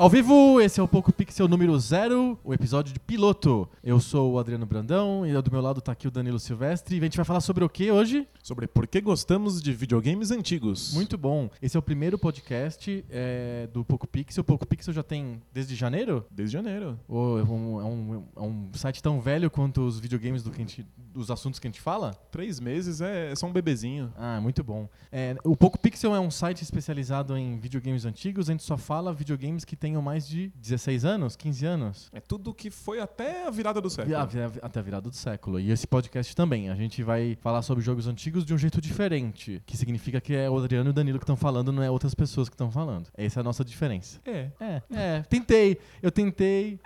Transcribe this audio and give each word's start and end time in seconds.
Ao 0.00 0.08
vivo, 0.08 0.58
esse 0.62 0.80
é 0.80 0.82
o 0.82 0.88
Poco 0.88 1.12
Pixel 1.12 1.46
número 1.46 1.78
zero, 1.78 2.38
o 2.42 2.54
episódio 2.54 2.90
de 2.90 2.98
piloto. 2.98 3.68
Eu 3.84 4.00
sou 4.00 4.32
o 4.32 4.38
Adriano 4.38 4.64
Brandão 4.64 5.26
e 5.26 5.42
do 5.42 5.52
meu 5.52 5.60
lado 5.60 5.82
tá 5.82 5.92
aqui 5.92 6.08
o 6.08 6.10
Danilo 6.10 6.38
Silvestre. 6.38 6.96
E 6.96 6.98
a 7.00 7.02
gente 7.02 7.18
vai 7.18 7.24
falar 7.26 7.42
sobre 7.42 7.64
o 7.64 7.68
que 7.68 7.90
hoje? 7.90 8.26
Sobre 8.42 8.66
por 8.66 8.86
que 8.86 8.98
gostamos 8.98 9.60
de 9.60 9.74
videogames 9.74 10.30
antigos. 10.30 10.94
Muito 10.94 11.18
bom. 11.18 11.50
Esse 11.60 11.76
é 11.76 11.78
o 11.78 11.82
primeiro 11.82 12.18
podcast 12.18 13.04
é, 13.10 13.68
do 13.74 13.84
Poco 13.84 14.06
Pixel. 14.06 14.40
O 14.40 14.44
Poco 14.44 14.66
Pixel 14.66 14.94
já 14.94 15.02
tem 15.02 15.42
desde 15.52 15.74
janeiro? 15.74 16.24
Desde 16.30 16.54
janeiro. 16.54 16.98
Oh, 17.06 17.38
é, 17.38 17.42
um, 17.42 17.80
é, 17.80 17.84
um, 17.84 18.24
é, 18.38 18.40
um, 18.40 18.70
site 18.72 19.02
tão 19.02 19.20
velho 19.20 19.50
quanto 19.50 19.82
os 19.82 20.00
videogames 20.00 20.42
do 20.42 20.50
que 20.50 20.60
gente, 20.60 20.86
dos 21.12 21.30
assuntos 21.30 21.58
que 21.58 21.66
a 21.66 21.70
gente 21.70 21.80
fala? 21.80 22.12
Três 22.30 22.60
meses 22.60 23.00
é, 23.00 23.32
é 23.32 23.36
só 23.36 23.46
um 23.46 23.52
bebezinho. 23.52 24.12
Ah, 24.16 24.40
muito 24.40 24.62
bom. 24.62 24.88
É, 25.10 25.36
o 25.44 25.56
Poco 25.56 25.78
Pixel 25.78 26.14
é 26.14 26.20
um 26.20 26.30
site 26.30 26.62
especializado 26.62 27.36
em 27.36 27.58
videogames 27.58 28.04
antigos. 28.04 28.48
A 28.48 28.52
gente 28.52 28.62
só 28.62 28.76
fala 28.76 29.12
videogames 29.12 29.64
que 29.64 29.76
tenham 29.76 30.00
mais 30.00 30.26
de 30.26 30.52
16 30.56 31.04
anos, 31.04 31.36
15 31.36 31.66
anos. 31.66 32.08
É 32.12 32.20
tudo 32.20 32.54
que 32.54 32.70
foi 32.70 33.00
até 33.00 33.46
a 33.46 33.50
virada 33.50 33.80
do 33.80 33.90
século. 33.90 34.16
até 34.62 34.78
a 34.78 34.82
virada 34.82 35.10
do 35.10 35.16
século. 35.16 35.60
E 35.60 35.70
esse 35.70 35.86
podcast 35.86 36.34
também. 36.34 36.70
A 36.70 36.74
gente 36.74 37.02
vai 37.02 37.36
falar 37.40 37.62
sobre 37.62 37.82
jogos 37.82 38.06
antigos 38.06 38.44
de 38.44 38.54
um 38.54 38.58
jeito 38.58 38.80
diferente. 38.80 39.62
Que 39.66 39.76
significa 39.76 40.20
que 40.20 40.34
é 40.34 40.48
o 40.48 40.56
Adriano 40.56 40.90
e 40.90 40.92
o 40.92 40.94
Danilo 40.94 41.18
que 41.18 41.24
estão 41.24 41.36
falando, 41.36 41.72
não 41.72 41.82
é 41.82 41.90
outras 41.90 42.14
pessoas 42.14 42.48
que 42.48 42.54
estão 42.54 42.70
falando. 42.70 43.08
Essa 43.16 43.40
é 43.40 43.42
a 43.42 43.44
nossa 43.44 43.64
diferença. 43.64 44.20
É. 44.24 44.50
É, 44.60 44.82
é. 44.92 45.22
Tentei. 45.28 45.78
Eu 46.02 46.10
tentei. 46.10 46.78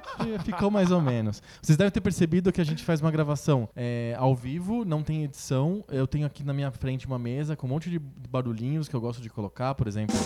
Ficou 0.44 0.70
mais 0.70 0.90
ou 0.90 1.00
menos. 1.00 1.42
Vocês 1.60 1.76
devem 1.76 1.90
ter 1.90 2.00
percebido 2.00 2.52
que 2.52 2.60
a 2.60 2.64
gente 2.64 2.84
faz 2.84 3.00
uma 3.00 3.10
gravação 3.10 3.68
é, 3.74 4.14
ao 4.18 4.34
vivo, 4.34 4.84
não 4.84 5.02
tem 5.02 5.24
edição. 5.24 5.84
Eu 5.88 6.06
tenho 6.06 6.26
aqui 6.26 6.44
na 6.44 6.52
minha 6.52 6.70
frente 6.70 7.06
uma 7.06 7.18
mesa 7.18 7.56
com 7.56 7.66
um 7.66 7.70
monte 7.70 7.90
de 7.90 7.98
barulhinhos 7.98 8.88
que 8.88 8.94
eu 8.94 9.00
gosto 9.00 9.20
de 9.20 9.30
colocar, 9.30 9.74
por 9.74 9.86
exemplo. 9.86 10.16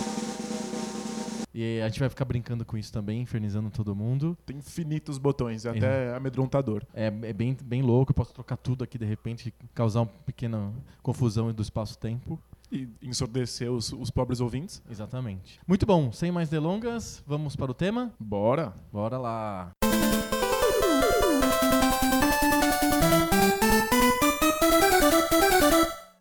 E 1.59 1.81
a 1.81 1.87
gente 1.87 1.99
vai 1.99 2.07
ficar 2.07 2.23
brincando 2.23 2.63
com 2.63 2.77
isso 2.77 2.93
também, 2.93 3.21
infernizando 3.21 3.71
todo 3.71 3.95
mundo. 3.95 4.37
Tem 4.45 4.57
infinitos 4.57 5.17
botões, 5.17 5.65
é 5.65 5.71
até 5.71 6.15
amedrontador. 6.15 6.83
É, 6.93 7.07
é, 7.07 7.33
bem, 7.33 7.57
bem 7.63 7.81
louco, 7.81 8.11
eu 8.11 8.13
posso 8.13 8.31
trocar 8.31 8.57
tudo 8.57 8.83
aqui 8.83 8.95
de 8.95 9.05
repente, 9.05 9.51
causar 9.73 10.01
uma 10.01 10.11
pequena 10.23 10.71
confusão 11.01 11.51
do 11.51 11.63
espaço-tempo. 11.63 12.39
E 12.71 12.87
ensurdecer 13.01 13.71
os, 13.71 13.93
os 13.93 14.11
pobres 14.11 14.39
ouvintes. 14.41 14.81
Exatamente. 14.89 15.59
Muito 15.65 15.85
bom, 15.85 16.11
sem 16.11 16.31
mais 16.31 16.49
delongas, 16.49 17.23
vamos 17.25 17.55
para 17.55 17.71
o 17.71 17.73
tema? 17.73 18.13
Bora! 18.19 18.73
Bora 18.91 19.17
lá! 19.17 19.71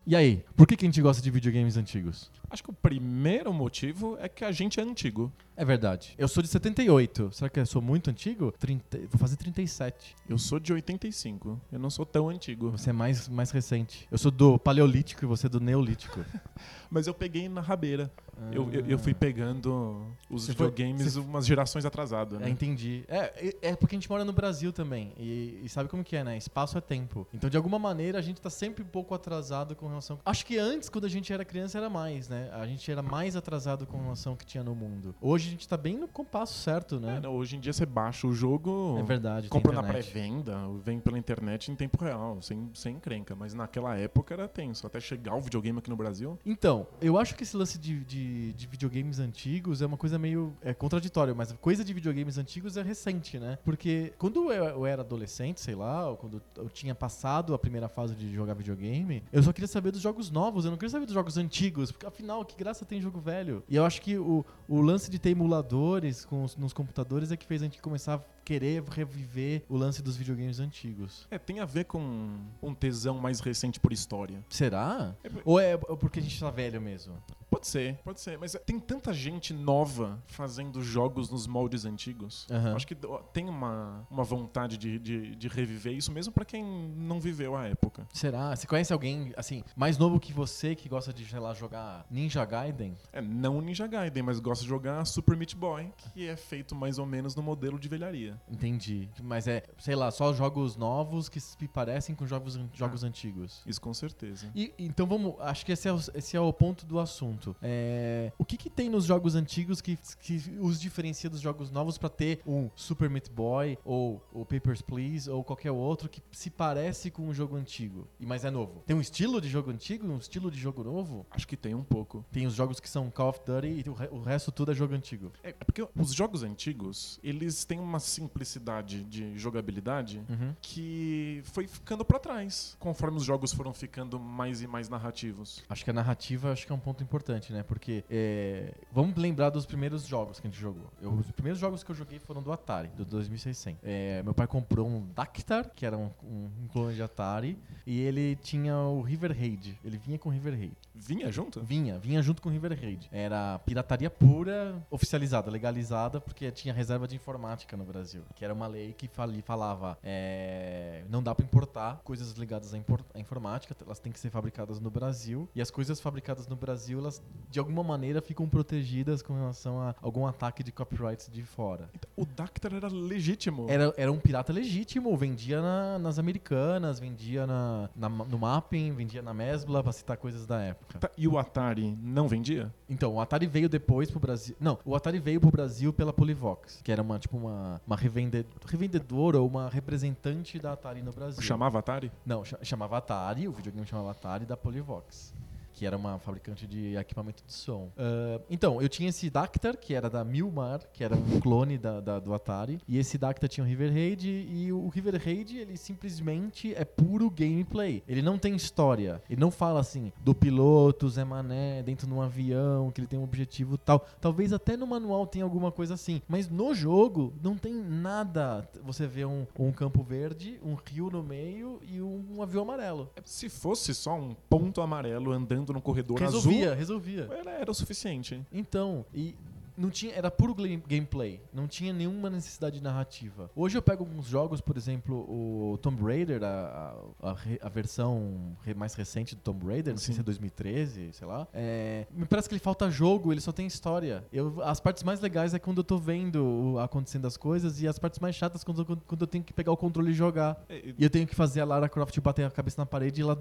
E 0.08 0.14
aí, 0.14 0.44
por 0.54 0.68
que, 0.68 0.76
que 0.76 0.84
a 0.84 0.88
gente 0.88 1.02
gosta 1.02 1.20
de 1.20 1.28
videogames 1.32 1.76
antigos? 1.76 2.30
Acho 2.48 2.62
que 2.62 2.70
o 2.70 2.72
primeiro 2.72 3.52
motivo 3.52 4.16
é 4.20 4.28
que 4.28 4.44
a 4.44 4.52
gente 4.52 4.78
é 4.78 4.82
antigo. 4.84 5.32
É 5.56 5.64
verdade. 5.64 6.14
Eu 6.18 6.28
sou 6.28 6.42
de 6.42 6.48
78. 6.50 7.30
Será 7.32 7.48
que 7.48 7.58
eu 7.58 7.64
sou 7.66 7.80
muito 7.80 8.10
antigo? 8.10 8.52
30, 8.58 8.98
vou 9.08 9.18
fazer 9.18 9.36
37. 9.36 10.14
Eu 10.28 10.36
sou 10.36 10.60
de 10.60 10.72
85. 10.72 11.58
Eu 11.72 11.78
não 11.78 11.88
sou 11.88 12.04
tão 12.04 12.28
antigo. 12.28 12.70
Você 12.72 12.90
é 12.90 12.92
mais, 12.92 13.26
mais 13.28 13.50
recente. 13.50 14.06
Eu 14.10 14.18
sou 14.18 14.30
do 14.30 14.58
Paleolítico 14.58 15.24
e 15.24 15.26
você 15.26 15.46
é 15.46 15.48
do 15.48 15.58
Neolítico. 15.58 16.20
Mas 16.90 17.06
eu 17.06 17.14
peguei 17.14 17.48
na 17.48 17.62
rabeira. 17.62 18.12
Ah. 18.38 18.50
Eu, 18.52 18.70
eu, 18.70 18.86
eu, 18.86 18.98
fui 18.98 19.14
pegando 19.14 20.06
os 20.28 20.44
você 20.44 20.52
videogames 20.52 21.14
foi, 21.14 21.22
umas 21.22 21.46
gerações 21.46 21.86
atrasado, 21.86 22.38
né? 22.38 22.48
É, 22.48 22.50
entendi. 22.50 23.02
É, 23.08 23.56
é 23.62 23.76
porque 23.76 23.96
a 23.96 23.98
gente 23.98 24.10
mora 24.10 24.26
no 24.26 24.32
Brasil 24.32 24.72
também. 24.72 25.12
E, 25.16 25.62
e, 25.64 25.68
sabe 25.70 25.88
como 25.88 26.04
que 26.04 26.14
é, 26.14 26.22
né? 26.22 26.36
Espaço 26.36 26.76
é 26.76 26.80
tempo. 26.82 27.26
Então, 27.32 27.48
de 27.48 27.56
alguma 27.56 27.78
maneira, 27.78 28.18
a 28.18 28.22
gente 28.22 28.40
tá 28.40 28.50
sempre 28.50 28.84
um 28.84 28.86
pouco 28.86 29.14
atrasado 29.14 29.74
com 29.74 29.88
relação... 29.88 30.20
Acho 30.24 30.44
que 30.44 30.58
antes, 30.58 30.90
quando 30.90 31.06
a 31.06 31.08
gente 31.08 31.32
era 31.32 31.46
criança, 31.46 31.78
era 31.78 31.88
mais, 31.88 32.28
né? 32.28 32.50
A 32.52 32.66
gente 32.66 32.90
era 32.90 33.02
mais 33.02 33.36
atrasado 33.36 33.86
com 33.86 34.02
relação 34.02 34.34
ao 34.34 34.36
que 34.36 34.44
tinha 34.44 34.62
no 34.62 34.74
mundo. 34.74 35.14
Hoje 35.18 35.45
a 35.48 35.50
gente 35.50 35.68
tá 35.68 35.76
bem 35.76 35.96
no 35.96 36.08
compasso 36.08 36.58
certo, 36.58 36.98
né? 36.98 37.16
É, 37.16 37.20
não, 37.20 37.34
hoje 37.34 37.56
em 37.56 37.60
dia 37.60 37.72
você 37.72 37.86
baixa 37.86 38.26
o 38.26 38.32
jogo... 38.32 38.96
É 38.98 39.02
verdade, 39.02 39.48
Compra 39.48 39.72
na 39.72 39.82
pré-venda, 39.82 40.56
vem 40.84 41.00
pela 41.00 41.18
internet 41.18 41.70
em 41.70 41.74
tempo 41.74 42.02
real, 42.02 42.40
sem, 42.40 42.70
sem 42.74 42.96
encrenca. 42.96 43.34
Mas 43.34 43.54
naquela 43.54 43.96
época 43.96 44.34
era 44.34 44.48
tenso. 44.48 44.86
Até 44.86 45.00
chegar 45.00 45.34
o 45.34 45.40
videogame 45.40 45.78
aqui 45.78 45.90
no 45.90 45.96
Brasil... 45.96 46.38
Então, 46.44 46.86
eu 47.00 47.18
acho 47.18 47.34
que 47.34 47.42
esse 47.42 47.56
lance 47.56 47.78
de, 47.78 48.04
de, 48.04 48.52
de 48.52 48.66
videogames 48.66 49.18
antigos 49.18 49.82
é 49.82 49.86
uma 49.86 49.96
coisa 49.96 50.18
meio 50.18 50.54
é, 50.62 50.72
contraditória, 50.74 51.34
mas 51.34 51.52
coisa 51.52 51.84
de 51.84 51.92
videogames 51.92 52.38
antigos 52.38 52.76
é 52.76 52.82
recente, 52.82 53.38
né? 53.38 53.58
Porque 53.64 54.12
quando 54.18 54.52
eu, 54.52 54.64
eu 54.64 54.86
era 54.86 55.02
adolescente, 55.02 55.60
sei 55.60 55.74
lá, 55.74 56.08
ou 56.10 56.16
quando 56.16 56.42
eu 56.56 56.68
tinha 56.68 56.94
passado 56.94 57.54
a 57.54 57.58
primeira 57.58 57.88
fase 57.88 58.14
de 58.14 58.34
jogar 58.34 58.54
videogame, 58.54 59.22
eu 59.32 59.42
só 59.42 59.52
queria 59.52 59.68
saber 59.68 59.90
dos 59.90 60.00
jogos 60.00 60.30
novos, 60.30 60.64
eu 60.64 60.70
não 60.70 60.78
queria 60.78 60.90
saber 60.90 61.06
dos 61.06 61.14
jogos 61.14 61.36
antigos, 61.36 61.92
porque 61.92 62.06
afinal, 62.06 62.44
que 62.44 62.56
graça 62.56 62.84
tem 62.84 63.00
jogo 63.00 63.20
velho? 63.20 63.62
E 63.68 63.76
eu 63.76 63.84
acho 63.84 64.00
que 64.00 64.16
o, 64.16 64.44
o 64.68 64.80
lance 64.80 65.10
de 65.10 65.18
ter 65.18 65.30
emuladores 65.36 66.24
com 66.24 66.42
os, 66.42 66.56
nos 66.56 66.72
computadores 66.72 67.30
é 67.30 67.36
que 67.36 67.46
fez 67.46 67.62
a 67.62 67.66
gente 67.66 67.80
começar 67.80 68.14
a 68.14 68.20
querer 68.46 68.80
reviver 68.84 69.64
o 69.68 69.76
lance 69.76 70.00
dos 70.00 70.16
videogames 70.16 70.60
antigos. 70.60 71.26
É, 71.28 71.36
tem 71.36 71.58
a 71.58 71.64
ver 71.64 71.84
com 71.84 72.38
um 72.62 72.72
tesão 72.72 73.18
mais 73.18 73.40
recente 73.40 73.80
por 73.80 73.92
história. 73.92 74.42
Será? 74.48 75.16
É, 75.24 75.28
Ou 75.44 75.58
é 75.58 75.76
porque 75.76 76.20
a 76.20 76.22
gente 76.22 76.38
tá 76.38 76.48
velho 76.48 76.80
mesmo? 76.80 77.20
Pode 77.50 77.66
ser, 77.66 77.96
pode 78.04 78.20
ser. 78.20 78.38
Mas 78.38 78.56
tem 78.64 78.78
tanta 78.78 79.12
gente 79.12 79.52
nova 79.52 80.22
fazendo 80.26 80.80
jogos 80.82 81.28
nos 81.30 81.46
moldes 81.46 81.84
antigos. 81.84 82.46
Uhum. 82.48 82.76
Acho 82.76 82.86
que 82.86 82.96
tem 83.32 83.48
uma, 83.48 84.06
uma 84.10 84.22
vontade 84.22 84.76
de, 84.76 84.98
de, 84.98 85.34
de 85.34 85.48
reviver 85.48 85.94
isso 85.94 86.12
mesmo 86.12 86.32
para 86.32 86.44
quem 86.44 86.64
não 86.64 87.18
viveu 87.18 87.56
a 87.56 87.66
época. 87.66 88.06
Será? 88.12 88.54
Você 88.54 88.66
conhece 88.66 88.92
alguém, 88.92 89.32
assim, 89.36 89.64
mais 89.74 89.98
novo 89.98 90.20
que 90.20 90.32
você 90.32 90.74
que 90.76 90.88
gosta 90.88 91.12
de, 91.12 91.24
sei 91.24 91.40
lá, 91.40 91.52
jogar 91.52 92.06
Ninja 92.10 92.44
Gaiden? 92.44 92.96
É, 93.12 93.20
não 93.20 93.60
Ninja 93.60 93.86
Gaiden, 93.86 94.22
mas 94.22 94.38
gosta 94.38 94.62
de 94.62 94.68
jogar 94.68 95.04
Super 95.04 95.36
Meat 95.36 95.56
Boy, 95.56 95.92
que 96.12 96.28
é 96.28 96.36
feito 96.36 96.74
mais 96.74 96.98
ou 96.98 97.06
menos 97.06 97.34
no 97.34 97.42
modelo 97.42 97.78
de 97.78 97.88
velharia. 97.88 98.35
Entendi. 98.48 99.08
Mas 99.22 99.46
é, 99.46 99.62
sei 99.78 99.94
lá, 99.94 100.10
só 100.10 100.32
jogos 100.32 100.76
novos 100.76 101.28
que 101.28 101.40
se 101.40 101.56
parecem 101.68 102.14
com 102.14 102.26
jogos, 102.26 102.58
jogos 102.72 103.04
ah, 103.04 103.06
antigos. 103.06 103.62
Isso 103.66 103.80
com 103.80 103.92
certeza. 103.92 104.50
E, 104.54 104.72
então 104.78 105.06
vamos. 105.06 105.34
Acho 105.40 105.64
que 105.64 105.72
esse 105.72 105.88
é 105.88 105.92
o, 105.92 105.98
esse 106.14 106.36
é 106.36 106.40
o 106.40 106.52
ponto 106.52 106.86
do 106.86 106.98
assunto. 106.98 107.54
É, 107.62 108.32
o 108.38 108.44
que, 108.44 108.56
que 108.56 108.70
tem 108.70 108.88
nos 108.88 109.04
jogos 109.04 109.34
antigos 109.34 109.80
que, 109.80 109.98
que 110.20 110.58
os 110.60 110.80
diferencia 110.80 111.28
dos 111.28 111.40
jogos 111.40 111.70
novos 111.70 111.98
para 111.98 112.08
ter 112.08 112.40
um 112.46 112.70
Super 112.74 113.10
Meat 113.10 113.30
Boy 113.30 113.78
ou 113.84 114.22
o 114.32 114.44
Papers, 114.44 114.82
Please 114.82 115.28
ou 115.28 115.42
qualquer 115.42 115.70
outro 115.70 116.08
que 116.08 116.22
se 116.32 116.50
parece 116.50 117.10
com 117.10 117.22
um 117.22 117.34
jogo 117.34 117.56
antigo, 117.56 118.06
e 118.18 118.26
mas 118.26 118.44
é 118.44 118.50
novo? 118.50 118.82
Tem 118.86 118.96
um 118.96 119.00
estilo 119.00 119.40
de 119.40 119.48
jogo 119.48 119.70
antigo, 119.70 120.06
um 120.06 120.18
estilo 120.18 120.50
de 120.50 120.58
jogo 120.58 120.82
novo? 120.84 121.26
Acho 121.30 121.46
que 121.46 121.56
tem 121.56 121.74
um 121.74 121.82
pouco. 121.82 122.24
Tem 122.30 122.46
os 122.46 122.54
jogos 122.54 122.80
que 122.80 122.88
são 122.88 123.10
Call 123.10 123.30
of 123.30 123.40
Duty 123.44 123.84
e 123.84 123.90
o, 123.90 123.94
re 123.94 124.08
o 124.10 124.22
resto 124.22 124.52
tudo 124.52 124.72
é 124.72 124.74
jogo 124.74 124.94
antigo. 124.94 125.32
É, 125.42 125.50
é 125.50 125.52
porque 125.52 125.86
os 125.96 126.12
jogos 126.12 126.42
antigos, 126.42 127.18
eles 127.22 127.64
têm 127.64 127.78
uma 127.78 128.00
simplicidade 128.26 129.04
de 129.04 129.38
jogabilidade 129.38 130.22
uhum. 130.28 130.54
que 130.60 131.42
foi 131.44 131.66
ficando 131.66 132.04
para 132.04 132.18
trás 132.18 132.76
conforme 132.78 133.16
os 133.16 133.24
jogos 133.24 133.52
foram 133.52 133.72
ficando 133.72 134.18
mais 134.18 134.62
e 134.62 134.66
mais 134.66 134.88
narrativos. 134.88 135.64
Acho 135.68 135.84
que 135.84 135.90
a 135.90 135.92
narrativa 135.92 136.52
acho 136.52 136.66
que 136.66 136.72
é 136.72 136.74
um 136.74 136.80
ponto 136.80 137.02
importante, 137.02 137.52
né? 137.52 137.62
Porque 137.62 138.04
é, 138.10 138.74
vamos 138.92 139.16
lembrar 139.16 139.50
dos 139.50 139.64
primeiros 139.64 140.06
jogos 140.06 140.40
que 140.40 140.46
a 140.46 140.50
gente 140.50 140.60
jogou. 140.60 140.90
Eu, 141.00 141.12
os 141.12 141.30
primeiros 141.30 141.60
jogos 141.60 141.82
que 141.82 141.90
eu 141.90 141.94
joguei 141.94 142.18
foram 142.18 142.42
do 142.42 142.52
Atari, 142.52 142.88
do 142.88 143.04
2600. 143.04 143.80
É, 143.82 144.22
meu 144.22 144.34
pai 144.34 144.46
comprou 144.46 144.86
um 144.86 145.06
Dactar, 145.14 145.70
que 145.74 145.86
era 145.86 145.96
um, 145.96 146.10
um, 146.22 146.68
clone 146.72 146.94
de 146.94 147.02
Atari, 147.02 147.58
e 147.86 148.00
ele 148.00 148.36
tinha 148.36 148.76
o 148.76 149.00
River 149.00 149.32
Raid. 149.32 149.78
Ele 149.84 149.98
vinha 149.98 150.18
com 150.18 150.28
o 150.28 150.32
River 150.32 150.54
Raid. 150.54 150.76
Vinha 150.94 151.30
junto? 151.30 151.60
Vinha, 151.60 151.98
vinha 151.98 152.22
junto 152.22 152.42
com 152.42 152.48
o 152.48 152.52
River 152.52 152.78
Raid. 152.78 153.08
Era 153.12 153.58
pirataria 153.60 154.10
pura, 154.10 154.82
oficializada, 154.90 155.50
legalizada, 155.50 156.20
porque 156.20 156.50
tinha 156.50 156.72
reserva 156.72 157.06
de 157.06 157.14
informática 157.14 157.76
no 157.76 157.84
Brasil. 157.84 158.15
Que 158.34 158.44
era 158.44 158.54
uma 158.54 158.66
lei 158.66 158.92
que 158.92 159.08
falava 159.42 159.98
é, 160.02 161.04
não 161.08 161.22
dá 161.22 161.34
para 161.34 161.44
importar 161.44 162.00
coisas 162.04 162.32
ligadas 162.32 162.74
à, 162.74 162.78
à, 163.14 163.18
informática, 163.18 163.76
elas 163.84 163.98
têm 163.98 164.12
que 164.12 164.18
ser 164.18 164.30
fabricadas 164.30 164.80
no 164.80 164.90
Brasil. 164.90 165.48
E 165.54 165.60
as 165.60 165.70
coisas 165.70 166.00
fabricadas 166.00 166.46
no 166.46 166.56
Brasil, 166.56 166.98
elas 166.98 167.22
de 167.50 167.58
alguma 167.58 167.82
maneira 167.82 168.20
ficam 168.20 168.48
protegidas 168.48 169.22
com 169.22 169.34
relação 169.34 169.80
a 169.80 169.94
algum 170.00 170.26
ataque 170.26 170.62
de 170.62 170.72
copyrights 170.72 171.28
de 171.30 171.42
fora. 171.42 171.88
Então, 171.94 172.10
o 172.16 172.24
Dactar 172.24 172.72
era 172.72 172.88
legítimo? 172.88 173.66
Era, 173.68 173.92
era 173.96 174.12
um 174.12 174.18
pirata 174.18 174.52
legítimo, 174.52 175.16
vendia 175.16 175.60
na, 175.60 175.98
nas 175.98 176.18
americanas, 176.18 176.98
vendia 176.98 177.46
na, 177.46 177.88
na, 177.96 178.08
no 178.08 178.38
Mapping, 178.38 178.92
vendia 178.92 179.22
na 179.22 179.32
Mesbla, 179.32 179.82
pra 179.82 179.92
citar 179.92 180.16
coisas 180.16 180.46
da 180.46 180.60
época. 180.60 180.98
Tá, 180.98 181.10
e 181.16 181.26
o 181.26 181.38
Atari 181.38 181.96
não 182.02 182.28
vendia? 182.28 182.72
Então, 182.88 183.14
o 183.14 183.20
Atari 183.20 183.46
veio 183.46 183.68
depois 183.68 184.10
pro 184.10 184.20
Brasil. 184.20 184.56
Não, 184.60 184.78
o 184.84 184.94
Atari 184.94 185.18
veio 185.18 185.40
pro 185.40 185.50
Brasil 185.50 185.92
pela 185.92 186.12
Polivox, 186.12 186.80
que 186.82 186.92
era 186.92 187.02
uma, 187.02 187.18
tipo, 187.18 187.36
uma, 187.36 187.80
uma 187.86 187.95
revendedora 187.96 189.40
ou 189.40 189.46
uma 189.46 189.68
representante 189.68 190.58
da 190.58 190.72
Atari 190.72 191.02
no 191.02 191.12
Brasil. 191.12 191.42
Chamava 191.42 191.78
Atari? 191.78 192.12
Não, 192.24 192.44
chamava 192.62 192.98
Atari, 192.98 193.48
o 193.48 193.52
videogame 193.52 193.86
chamava 193.86 194.10
Atari 194.10 194.44
da 194.44 194.56
Polivox 194.56 195.34
que 195.76 195.84
era 195.84 195.94
uma 195.94 196.18
fabricante 196.18 196.66
de 196.66 196.96
equipamento 196.96 197.44
de 197.46 197.52
som. 197.52 197.90
Uh, 197.98 198.42
então, 198.48 198.80
eu 198.80 198.88
tinha 198.88 199.10
esse 199.10 199.28
Dactar, 199.28 199.76
que 199.76 199.92
era 199.92 200.08
da 200.08 200.24
Milmar, 200.24 200.80
que 200.90 201.04
era 201.04 201.14
um 201.14 201.38
clone 201.38 201.76
da, 201.76 202.00
da, 202.00 202.18
do 202.18 202.32
Atari, 202.32 202.80
e 202.88 202.96
esse 202.96 203.18
Dactar 203.18 203.46
tinha 203.46 203.62
o 203.62 203.68
River 203.68 203.92
Raid, 203.92 204.26
e 204.26 204.72
o 204.72 204.88
River 204.88 205.20
Raid, 205.22 205.58
ele 205.58 205.76
simplesmente 205.76 206.74
é 206.74 206.82
puro 206.82 207.28
gameplay. 207.28 208.02
Ele 208.08 208.22
não 208.22 208.38
tem 208.38 208.56
história. 208.56 209.22
Ele 209.28 209.38
não 209.38 209.50
fala 209.50 209.78
assim, 209.78 210.10
do 210.24 210.34
piloto, 210.34 211.10
Zé 211.10 211.24
Mané, 211.24 211.82
dentro 211.82 212.06
de 212.06 212.12
um 212.12 212.22
avião, 212.22 212.90
que 212.90 213.02
ele 213.02 213.06
tem 213.06 213.18
um 213.18 213.24
objetivo 213.24 213.76
tal. 213.76 214.06
Talvez 214.18 214.54
até 214.54 214.78
no 214.78 214.86
manual 214.86 215.26
tenha 215.26 215.44
alguma 215.44 215.70
coisa 215.70 215.92
assim. 215.92 216.22
Mas 216.26 216.48
no 216.48 216.74
jogo, 216.74 217.34
não 217.42 217.54
tem 217.54 217.74
nada. 217.74 218.66
Você 218.82 219.06
vê 219.06 219.26
um, 219.26 219.46
um 219.58 219.70
campo 219.72 220.02
verde, 220.02 220.58
um 220.64 220.74
rio 220.74 221.10
no 221.10 221.22
meio 221.22 221.80
e 221.86 222.00
um, 222.00 222.24
um 222.36 222.42
avião 222.42 222.62
amarelo. 222.62 223.10
Se 223.26 223.50
fosse 223.50 223.94
só 223.94 224.14
um 224.14 224.34
ponto 224.48 224.80
amarelo 224.80 225.32
andando 225.32 225.65
no 225.72 225.80
corredor 225.80 226.18
resolvia, 226.18 226.72
azul... 226.72 226.76
Resolvia, 226.76 227.24
resolvia. 227.24 227.40
Era, 227.40 227.50
era 227.62 227.70
o 227.70 227.74
suficiente. 227.74 228.40
Então, 228.52 229.04
e 229.14 229.34
não 229.76 229.90
tinha, 229.90 230.14
era 230.14 230.30
puro 230.30 230.54
gameplay, 230.54 231.40
não 231.52 231.66
tinha 231.66 231.92
nenhuma 231.92 232.30
necessidade 232.30 232.82
narrativa. 232.82 233.50
Hoje 233.54 233.76
eu 233.76 233.82
pego 233.82 234.04
alguns 234.04 234.26
jogos, 234.26 234.60
por 234.60 234.76
exemplo, 234.76 235.14
o 235.28 235.78
Tomb 235.78 236.02
Raider, 236.02 236.42
a, 236.42 236.94
a, 237.22 237.36
a 237.62 237.68
versão 237.68 238.56
mais 238.74 238.94
recente 238.94 239.34
do 239.34 239.40
Tomb 239.40 239.66
Raider, 239.66 239.92
não 239.92 239.98
Sim. 239.98 240.06
sei 240.06 240.14
se 240.14 240.20
é 240.20 240.24
2013, 240.24 241.12
sei 241.12 241.26
lá. 241.26 241.46
É, 241.52 242.06
me 242.10 242.24
parece 242.24 242.48
que 242.48 242.54
ele 242.54 242.60
falta 242.60 242.90
jogo, 242.90 243.32
ele 243.32 243.40
só 243.40 243.52
tem 243.52 243.66
história. 243.66 244.24
Eu, 244.32 244.62
as 244.62 244.80
partes 244.80 245.02
mais 245.02 245.20
legais 245.20 245.54
é 245.54 245.58
quando 245.58 245.78
eu 245.78 245.84
tô 245.84 245.98
vendo 245.98 246.76
acontecendo 246.78 247.26
as 247.26 247.36
coisas 247.36 247.80
e 247.80 247.88
as 247.88 247.98
partes 247.98 248.18
mais 248.18 248.34
chatas 248.34 248.64
quando, 248.64 248.84
quando 248.84 249.20
eu 249.20 249.26
tenho 249.26 249.44
que 249.44 249.52
pegar 249.52 249.72
o 249.72 249.76
controle 249.76 250.10
e 250.10 250.14
jogar. 250.14 250.64
É, 250.68 250.94
e 250.98 251.04
eu 251.04 251.10
tenho 251.10 251.26
que 251.26 251.34
fazer 251.34 251.60
a 251.60 251.64
Lara 251.64 251.88
Croft 251.88 252.18
bater 252.20 252.46
a 252.46 252.50
cabeça 252.50 252.80
na 252.80 252.86
parede 252.86 253.20
e 253.20 253.22
ela, 253.22 253.38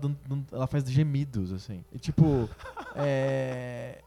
ela 0.52 0.68
faz 0.68 0.90
gemidos, 0.90 1.54
assim. 1.54 1.84
E 1.92 2.00
tipo, 2.00 2.50
é, 2.96 4.02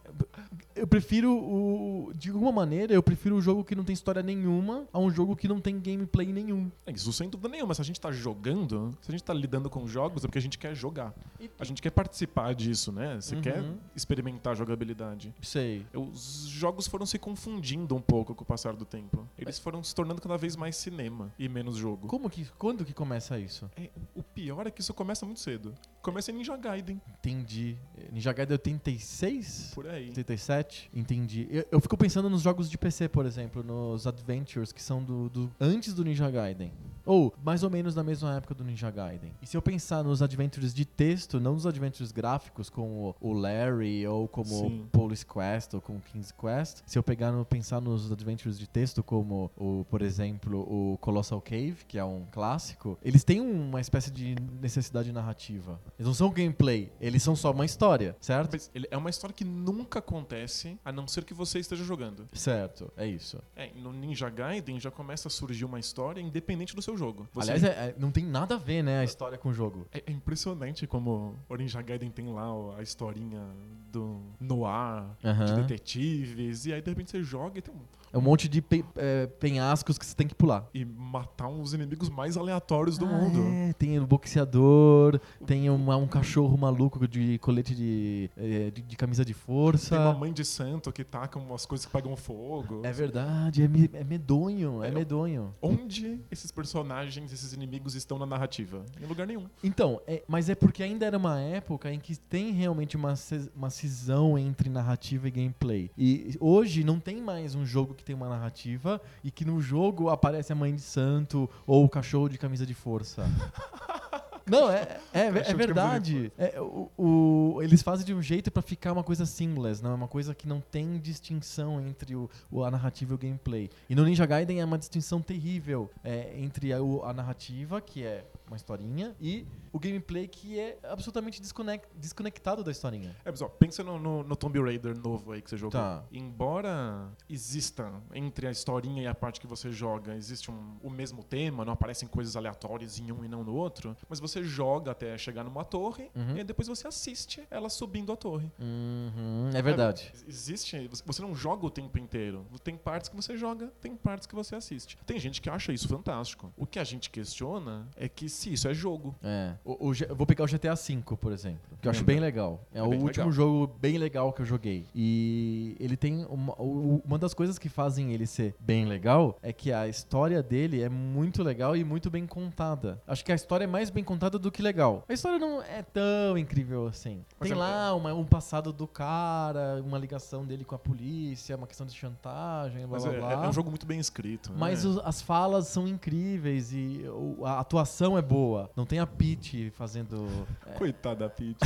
eu 0.74 0.86
prefiro 0.86 1.32
o. 1.32 2.12
De 2.18 2.30
alguma 2.30 2.50
maneira, 2.50 2.92
eu 2.92 3.02
prefiro 3.02 3.36
o 3.36 3.40
jogo 3.40 3.62
que 3.62 3.76
não 3.76 3.84
tem 3.84 3.94
história 3.94 4.22
nenhuma 4.24 4.88
a 4.92 4.98
um 4.98 5.08
jogo 5.08 5.36
que 5.36 5.46
não 5.46 5.60
tem 5.60 5.78
gameplay 5.78 6.32
nenhum. 6.32 6.68
É, 6.84 6.90
isso 6.90 7.12
sem 7.12 7.30
dúvida 7.30 7.48
nenhuma. 7.48 7.72
Se 7.74 7.80
a 7.80 7.84
gente 7.84 8.00
tá 8.00 8.10
jogando, 8.10 8.90
se 9.00 9.08
a 9.08 9.12
gente 9.12 9.22
tá 9.22 9.32
lidando 9.32 9.70
com 9.70 9.86
jogos, 9.86 10.24
é 10.24 10.26
porque 10.26 10.38
a 10.38 10.42
gente 10.42 10.58
quer 10.58 10.74
jogar. 10.74 11.14
E... 11.38 11.48
A 11.60 11.64
gente 11.64 11.80
quer 11.80 11.90
participar 11.90 12.56
disso, 12.56 12.90
né? 12.90 13.20
Você 13.20 13.36
uhum. 13.36 13.40
quer 13.40 13.64
experimentar 13.94 14.52
a 14.54 14.56
jogabilidade. 14.56 15.32
Sei. 15.40 15.86
Os 15.94 16.46
jogos 16.48 16.88
foram 16.88 17.06
se 17.06 17.20
confundindo 17.20 17.94
um 17.94 18.00
pouco 18.00 18.34
com 18.34 18.42
o 18.42 18.46
passar 18.46 18.74
do 18.74 18.84
tempo. 18.84 19.28
Eles 19.38 19.60
foram 19.60 19.80
se 19.84 19.94
tornando 19.94 20.20
cada 20.20 20.36
vez 20.36 20.56
mais 20.56 20.74
cinema 20.74 21.32
e 21.38 21.48
menos 21.48 21.76
jogo. 21.76 22.08
Como 22.08 22.28
que. 22.28 22.48
Quando 22.58 22.84
que 22.84 22.92
começa 22.92 23.38
isso? 23.38 23.70
É, 23.76 23.90
o 24.16 24.24
pior 24.24 24.66
é 24.66 24.72
que 24.72 24.80
isso 24.80 24.92
começa 24.92 25.24
muito 25.24 25.38
cedo. 25.38 25.72
Começa 26.02 26.32
em 26.32 26.34
Ninja 26.34 26.56
Gaiden. 26.56 27.00
Entendi. 27.18 27.76
Ninja 28.10 28.32
Gaiden 28.32 28.54
86? 28.54 29.72
Por 29.74 29.86
aí. 29.86 30.08
87? 30.08 30.90
Entendi. 30.94 31.46
Eu, 31.50 31.66
eu, 31.70 31.80
fico 31.80 31.96
pensando 31.96 32.07
nos 32.30 32.42
jogos 32.42 32.70
de 32.70 32.76
PC, 32.78 33.08
por 33.08 33.26
exemplo, 33.26 33.62
nos 33.62 34.06
Adventures, 34.06 34.72
que 34.72 34.82
são 34.82 35.02
do, 35.02 35.28
do 35.28 35.50
antes 35.60 35.94
do 35.94 36.04
Ninja 36.04 36.30
Gaiden. 36.30 36.72
Ou 37.08 37.34
mais 37.42 37.62
ou 37.62 37.70
menos 37.70 37.94
na 37.94 38.04
mesma 38.04 38.36
época 38.36 38.54
do 38.54 38.62
Ninja 38.62 38.90
Gaiden. 38.90 39.32
E 39.40 39.46
se 39.46 39.56
eu 39.56 39.62
pensar 39.62 40.04
nos 40.04 40.20
Adventures 40.20 40.74
de 40.74 40.84
texto, 40.84 41.40
não 41.40 41.54
nos 41.54 41.66
Adventures 41.66 42.12
gráficos, 42.12 42.68
como 42.68 43.16
o 43.18 43.32
Larry, 43.32 44.06
ou 44.06 44.28
como 44.28 44.44
Sim. 44.44 44.86
Police 44.92 45.24
Quest, 45.24 45.72
ou 45.72 45.80
como 45.80 46.02
King's 46.02 46.32
Quest, 46.32 46.82
se 46.84 46.98
eu 46.98 47.02
pegar 47.02 47.32
no, 47.32 47.46
pensar 47.46 47.80
nos 47.80 48.12
Adventures 48.12 48.58
de 48.58 48.68
texto, 48.68 49.02
como, 49.02 49.50
o, 49.56 49.86
por 49.88 50.02
exemplo, 50.02 50.60
o 50.60 50.98
Colossal 50.98 51.40
Cave, 51.40 51.78
que 51.88 51.96
é 51.96 52.04
um 52.04 52.26
clássico, 52.30 52.98
eles 53.02 53.24
têm 53.24 53.40
uma 53.40 53.80
espécie 53.80 54.10
de 54.10 54.36
necessidade 54.60 55.10
narrativa. 55.10 55.80
Eles 55.98 56.06
não 56.06 56.14
são 56.14 56.30
gameplay, 56.30 56.92
eles 57.00 57.22
são 57.22 57.34
só 57.34 57.52
uma 57.52 57.64
história, 57.64 58.14
certo? 58.20 58.52
Mas 58.52 58.70
é 58.90 58.96
uma 58.98 59.08
história 59.08 59.34
que 59.34 59.46
nunca 59.46 60.00
acontece, 60.00 60.78
a 60.84 60.92
não 60.92 61.08
ser 61.08 61.24
que 61.24 61.32
você 61.32 61.58
esteja 61.58 61.84
jogando. 61.84 62.28
Certo, 62.34 62.92
é 62.98 63.06
isso. 63.06 63.42
É, 63.56 63.70
no 63.74 63.94
Ninja 63.94 64.28
Gaiden 64.28 64.78
já 64.78 64.90
começa 64.90 65.28
a 65.28 65.30
surgir 65.30 65.64
uma 65.64 65.80
história 65.80 66.20
independente 66.20 66.76
do 66.76 66.82
seu 66.82 66.97
jogo. 66.98 67.28
Você... 67.32 67.52
Aliás, 67.52 67.64
é, 67.64 67.88
é, 67.88 67.94
não 67.98 68.10
tem 68.10 68.24
nada 68.24 68.56
a 68.56 68.58
ver, 68.58 68.82
né, 68.82 69.00
a 69.00 69.04
história 69.04 69.38
com 69.38 69.48
o 69.48 69.52
jogo. 69.52 69.86
É, 69.92 70.02
é 70.06 70.12
impressionante 70.12 70.86
como 70.86 71.34
o 71.48 71.56
Ninja 71.56 71.80
Gaiden 71.80 72.10
tem 72.10 72.32
lá 72.32 72.46
a 72.76 72.82
historinha 72.82 73.42
do 73.90 74.20
noir, 74.40 75.04
uhum. 75.24 75.44
de 75.44 75.62
detetives, 75.62 76.66
e 76.66 76.72
aí 76.72 76.82
de 76.82 76.90
repente 76.90 77.10
você 77.10 77.22
joga 77.22 77.58
e 77.58 77.62
tem 77.62 77.74
um 77.74 77.78
é 78.12 78.18
um 78.18 78.20
monte 78.20 78.48
de 78.48 78.62
pe 78.62 78.84
é, 78.96 79.26
penhascos 79.26 79.98
que 79.98 80.06
você 80.06 80.14
tem 80.14 80.26
que 80.26 80.34
pular. 80.34 80.68
E 80.72 80.84
matar 80.84 81.48
uns 81.48 81.72
inimigos 81.72 82.08
mais 82.08 82.36
aleatórios 82.36 82.98
do 82.98 83.06
ah, 83.06 83.08
mundo. 83.08 83.42
É, 83.52 83.72
tem 83.72 83.98
o 83.98 84.06
boxeador, 84.06 85.20
tem 85.46 85.70
uma, 85.70 85.96
um 85.96 86.06
cachorro 86.06 86.56
maluco 86.56 87.06
de 87.06 87.38
colete 87.38 87.74
de, 87.74 88.30
é, 88.36 88.70
de, 88.70 88.82
de, 88.82 88.96
camisa 88.96 89.24
de 89.24 89.34
força. 89.34 89.96
Tem 89.96 90.04
uma 90.04 90.14
mãe 90.14 90.32
de 90.32 90.44
santo 90.44 90.92
que 90.92 91.04
taca 91.04 91.38
umas 91.38 91.66
coisas 91.66 91.86
que 91.86 91.92
pegam 91.92 92.16
fogo. 92.16 92.82
É 92.84 92.92
verdade, 92.92 93.62
é, 93.62 93.68
me, 93.68 93.90
é 93.92 94.04
medonho, 94.04 94.82
é, 94.82 94.88
é 94.88 94.90
medonho. 94.90 95.54
Onde 95.60 96.20
esses 96.30 96.50
personagens, 96.50 97.32
esses 97.32 97.52
inimigos 97.52 97.94
estão 97.94 98.18
na 98.18 98.26
narrativa? 98.26 98.84
Em 99.00 99.06
lugar 99.06 99.26
nenhum. 99.26 99.46
Então, 99.62 100.00
é, 100.06 100.22
mas 100.28 100.48
é 100.48 100.54
porque 100.54 100.82
ainda 100.82 101.06
era 101.06 101.16
uma 101.16 101.40
época 101.40 101.92
em 101.92 101.98
que 101.98 102.16
tem 102.16 102.52
realmente 102.52 102.96
uma, 102.96 103.14
uma 103.54 103.70
cisão 103.70 104.38
entre 104.38 104.68
narrativa 104.68 105.28
e 105.28 105.30
gameplay. 105.30 105.90
E 105.96 106.36
hoje 106.40 106.84
não 106.84 106.98
tem 106.98 107.22
mais 107.22 107.54
um 107.54 107.64
jogo 107.64 107.94
que 107.94 108.04
tem 108.08 108.16
uma 108.16 108.28
narrativa 108.28 109.00
e 109.22 109.30
que 109.30 109.44
no 109.44 109.60
jogo 109.60 110.08
aparece 110.08 110.50
a 110.50 110.56
mãe 110.56 110.74
de 110.74 110.80
santo 110.80 111.48
ou 111.66 111.84
o 111.84 111.88
cachorro 111.88 112.28
de 112.28 112.38
camisa 112.38 112.64
de 112.64 112.72
força. 112.72 113.24
Não, 114.48 114.70
é, 114.70 114.98
é, 115.12 115.26
é 115.26 115.54
verdade. 115.54 116.32
É, 116.38 116.58
o, 116.58 116.90
o, 116.96 117.62
eles 117.62 117.82
fazem 117.82 118.06
de 118.06 118.14
um 118.14 118.22
jeito 118.22 118.50
para 118.50 118.62
ficar 118.62 118.92
uma 118.94 119.04
coisa 119.04 119.26
seamless, 119.26 119.82
não 119.82 119.90
é 119.90 119.94
uma 119.94 120.08
coisa 120.08 120.34
que 120.34 120.48
não 120.48 120.58
tem 120.58 120.98
distinção 120.98 121.78
entre 121.86 122.16
o, 122.16 122.30
o, 122.50 122.64
a 122.64 122.70
narrativa 122.70 123.12
e 123.12 123.14
o 123.14 123.18
gameplay. 123.18 123.68
E 123.90 123.94
no 123.94 124.06
Ninja 124.06 124.24
Gaiden 124.24 124.62
é 124.62 124.64
uma 124.64 124.78
distinção 124.78 125.20
terrível 125.20 125.90
é, 126.02 126.32
entre 126.38 126.72
a, 126.72 126.78
a 126.78 127.12
narrativa, 127.12 127.78
que 127.82 128.02
é 128.02 128.24
uma 128.48 128.56
historinha, 128.56 129.14
e 129.20 129.46
o 129.72 129.78
gameplay 129.78 130.26
que 130.26 130.58
é 130.58 130.78
absolutamente 130.84 131.40
desconectado 131.40 132.64
da 132.64 132.70
historinha. 132.70 133.14
É, 133.24 133.30
pessoal, 133.30 133.50
pensa 133.50 133.82
no, 133.82 133.98
no, 133.98 134.22
no, 134.24 134.36
Tomb 134.36 134.60
Raider 134.60 134.96
novo 134.98 135.32
aí 135.32 135.42
que 135.42 135.50
você 135.50 135.56
jogou. 135.56 135.72
Tá. 135.72 136.04
Embora 136.10 137.10
exista 137.28 137.92
entre 138.14 138.46
a 138.46 138.50
historinha 138.50 139.02
e 139.02 139.06
a 139.06 139.14
parte 139.14 139.40
que 139.40 139.46
você 139.46 139.70
joga, 139.70 140.14
existe 140.14 140.50
um, 140.50 140.76
o 140.82 140.90
mesmo 140.90 141.22
tema, 141.22 141.64
não 141.64 141.72
aparecem 141.72 142.08
coisas 142.08 142.36
aleatórias 142.36 142.98
em 142.98 143.12
um 143.12 143.24
e 143.24 143.28
não 143.28 143.44
no 143.44 143.54
outro, 143.54 143.96
mas 144.08 144.20
você 144.20 144.42
joga 144.42 144.90
até 144.90 145.16
chegar 145.18 145.44
numa 145.44 145.64
torre 145.64 146.10
uhum. 146.14 146.38
e 146.38 146.44
depois 146.44 146.68
você 146.68 146.88
assiste 146.88 147.46
ela 147.50 147.68
subindo 147.68 148.12
a 148.12 148.16
torre. 148.16 148.50
Uhum, 148.58 149.50
é 149.54 149.62
verdade. 149.62 150.12
É, 150.14 150.28
existe, 150.28 150.88
você 151.04 151.22
não 151.22 151.34
joga 151.34 151.66
o 151.66 151.70
tempo 151.70 151.98
inteiro. 151.98 152.46
Tem 152.62 152.76
partes 152.76 153.08
que 153.08 153.16
você 153.16 153.36
joga, 153.36 153.72
tem 153.80 153.94
partes 153.96 154.26
que 154.26 154.34
você 154.34 154.56
assiste. 154.56 154.98
Tem 155.06 155.18
gente 155.18 155.40
que 155.40 155.50
acha 155.50 155.72
isso 155.72 155.88
fantástico. 155.88 156.52
O 156.56 156.66
que 156.66 156.78
a 156.78 156.84
gente 156.84 157.10
questiona 157.10 157.88
é 157.96 158.08
que 158.08 158.28
se 158.38 158.52
isso 158.52 158.68
é 158.68 158.74
jogo. 158.74 159.14
É. 159.22 159.54
O, 159.64 159.88
o, 159.88 159.92
eu 159.94 160.14
vou 160.14 160.26
pegar 160.26 160.44
o 160.44 160.46
GTA 160.46 160.74
V, 160.74 161.02
por 161.20 161.32
exemplo, 161.32 161.60
que 161.80 161.88
eu 161.88 161.90
acho 161.90 162.04
bem 162.04 162.20
legal. 162.20 162.60
É, 162.72 162.78
é 162.78 162.82
o 162.82 162.86
último 162.86 163.06
legal. 163.06 163.32
jogo 163.32 163.74
bem 163.80 163.98
legal 163.98 164.32
que 164.32 164.42
eu 164.42 164.46
joguei. 164.46 164.86
E 164.94 165.76
ele 165.80 165.96
tem 165.96 166.24
uma, 166.26 166.54
uma 166.54 167.18
das 167.18 167.34
coisas 167.34 167.58
que 167.58 167.68
fazem 167.68 168.12
ele 168.12 168.26
ser 168.26 168.54
bem 168.60 168.84
legal 168.86 169.36
é 169.42 169.52
que 169.52 169.72
a 169.72 169.88
história 169.88 170.42
dele 170.42 170.82
é 170.82 170.88
muito 170.88 171.42
legal 171.42 171.76
e 171.76 171.82
muito 171.82 172.10
bem 172.10 172.26
contada. 172.26 173.02
Acho 173.06 173.24
que 173.24 173.32
a 173.32 173.34
história 173.34 173.64
é 173.64 173.66
mais 173.66 173.90
bem 173.90 174.04
contada 174.04 174.38
do 174.38 174.50
que 174.52 174.62
legal. 174.62 175.04
A 175.08 175.12
história 175.12 175.38
não 175.38 175.60
é 175.60 175.82
tão 175.82 176.38
incrível 176.38 176.86
assim. 176.86 177.24
Mas 177.40 177.48
tem 177.48 177.58
lá 177.58 177.94
uma, 177.94 178.14
um 178.14 178.24
passado 178.24 178.72
do 178.72 178.86
cara, 178.86 179.82
uma 179.84 179.98
ligação 179.98 180.46
dele 180.46 180.64
com 180.64 180.74
a 180.74 180.78
polícia, 180.78 181.56
uma 181.56 181.66
questão 181.66 181.86
de 181.86 181.94
chantagem, 181.94 182.86
blá, 182.86 182.98
blá, 182.98 183.12
é, 183.12 183.18
blá. 183.18 183.32
É, 183.32 183.48
um 183.48 183.52
jogo 183.52 183.70
muito 183.70 183.86
bem 183.86 183.98
escrito. 183.98 184.52
Mas 184.56 184.84
né? 184.84 184.90
os, 184.90 184.98
as 184.98 185.20
falas 185.20 185.66
são 185.66 185.88
incríveis 185.88 186.72
e 186.72 187.04
a 187.44 187.58
atuação 187.58 188.16
é 188.16 188.22
boa. 188.28 188.70
Não 188.76 188.84
tem 188.84 188.98
a 188.98 189.06
Peach 189.06 189.70
fazendo. 189.70 190.26
É... 190.66 190.72
Coitada 190.72 191.20
da 191.20 191.30
Peach. 191.30 191.58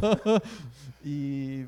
e 1.04 1.66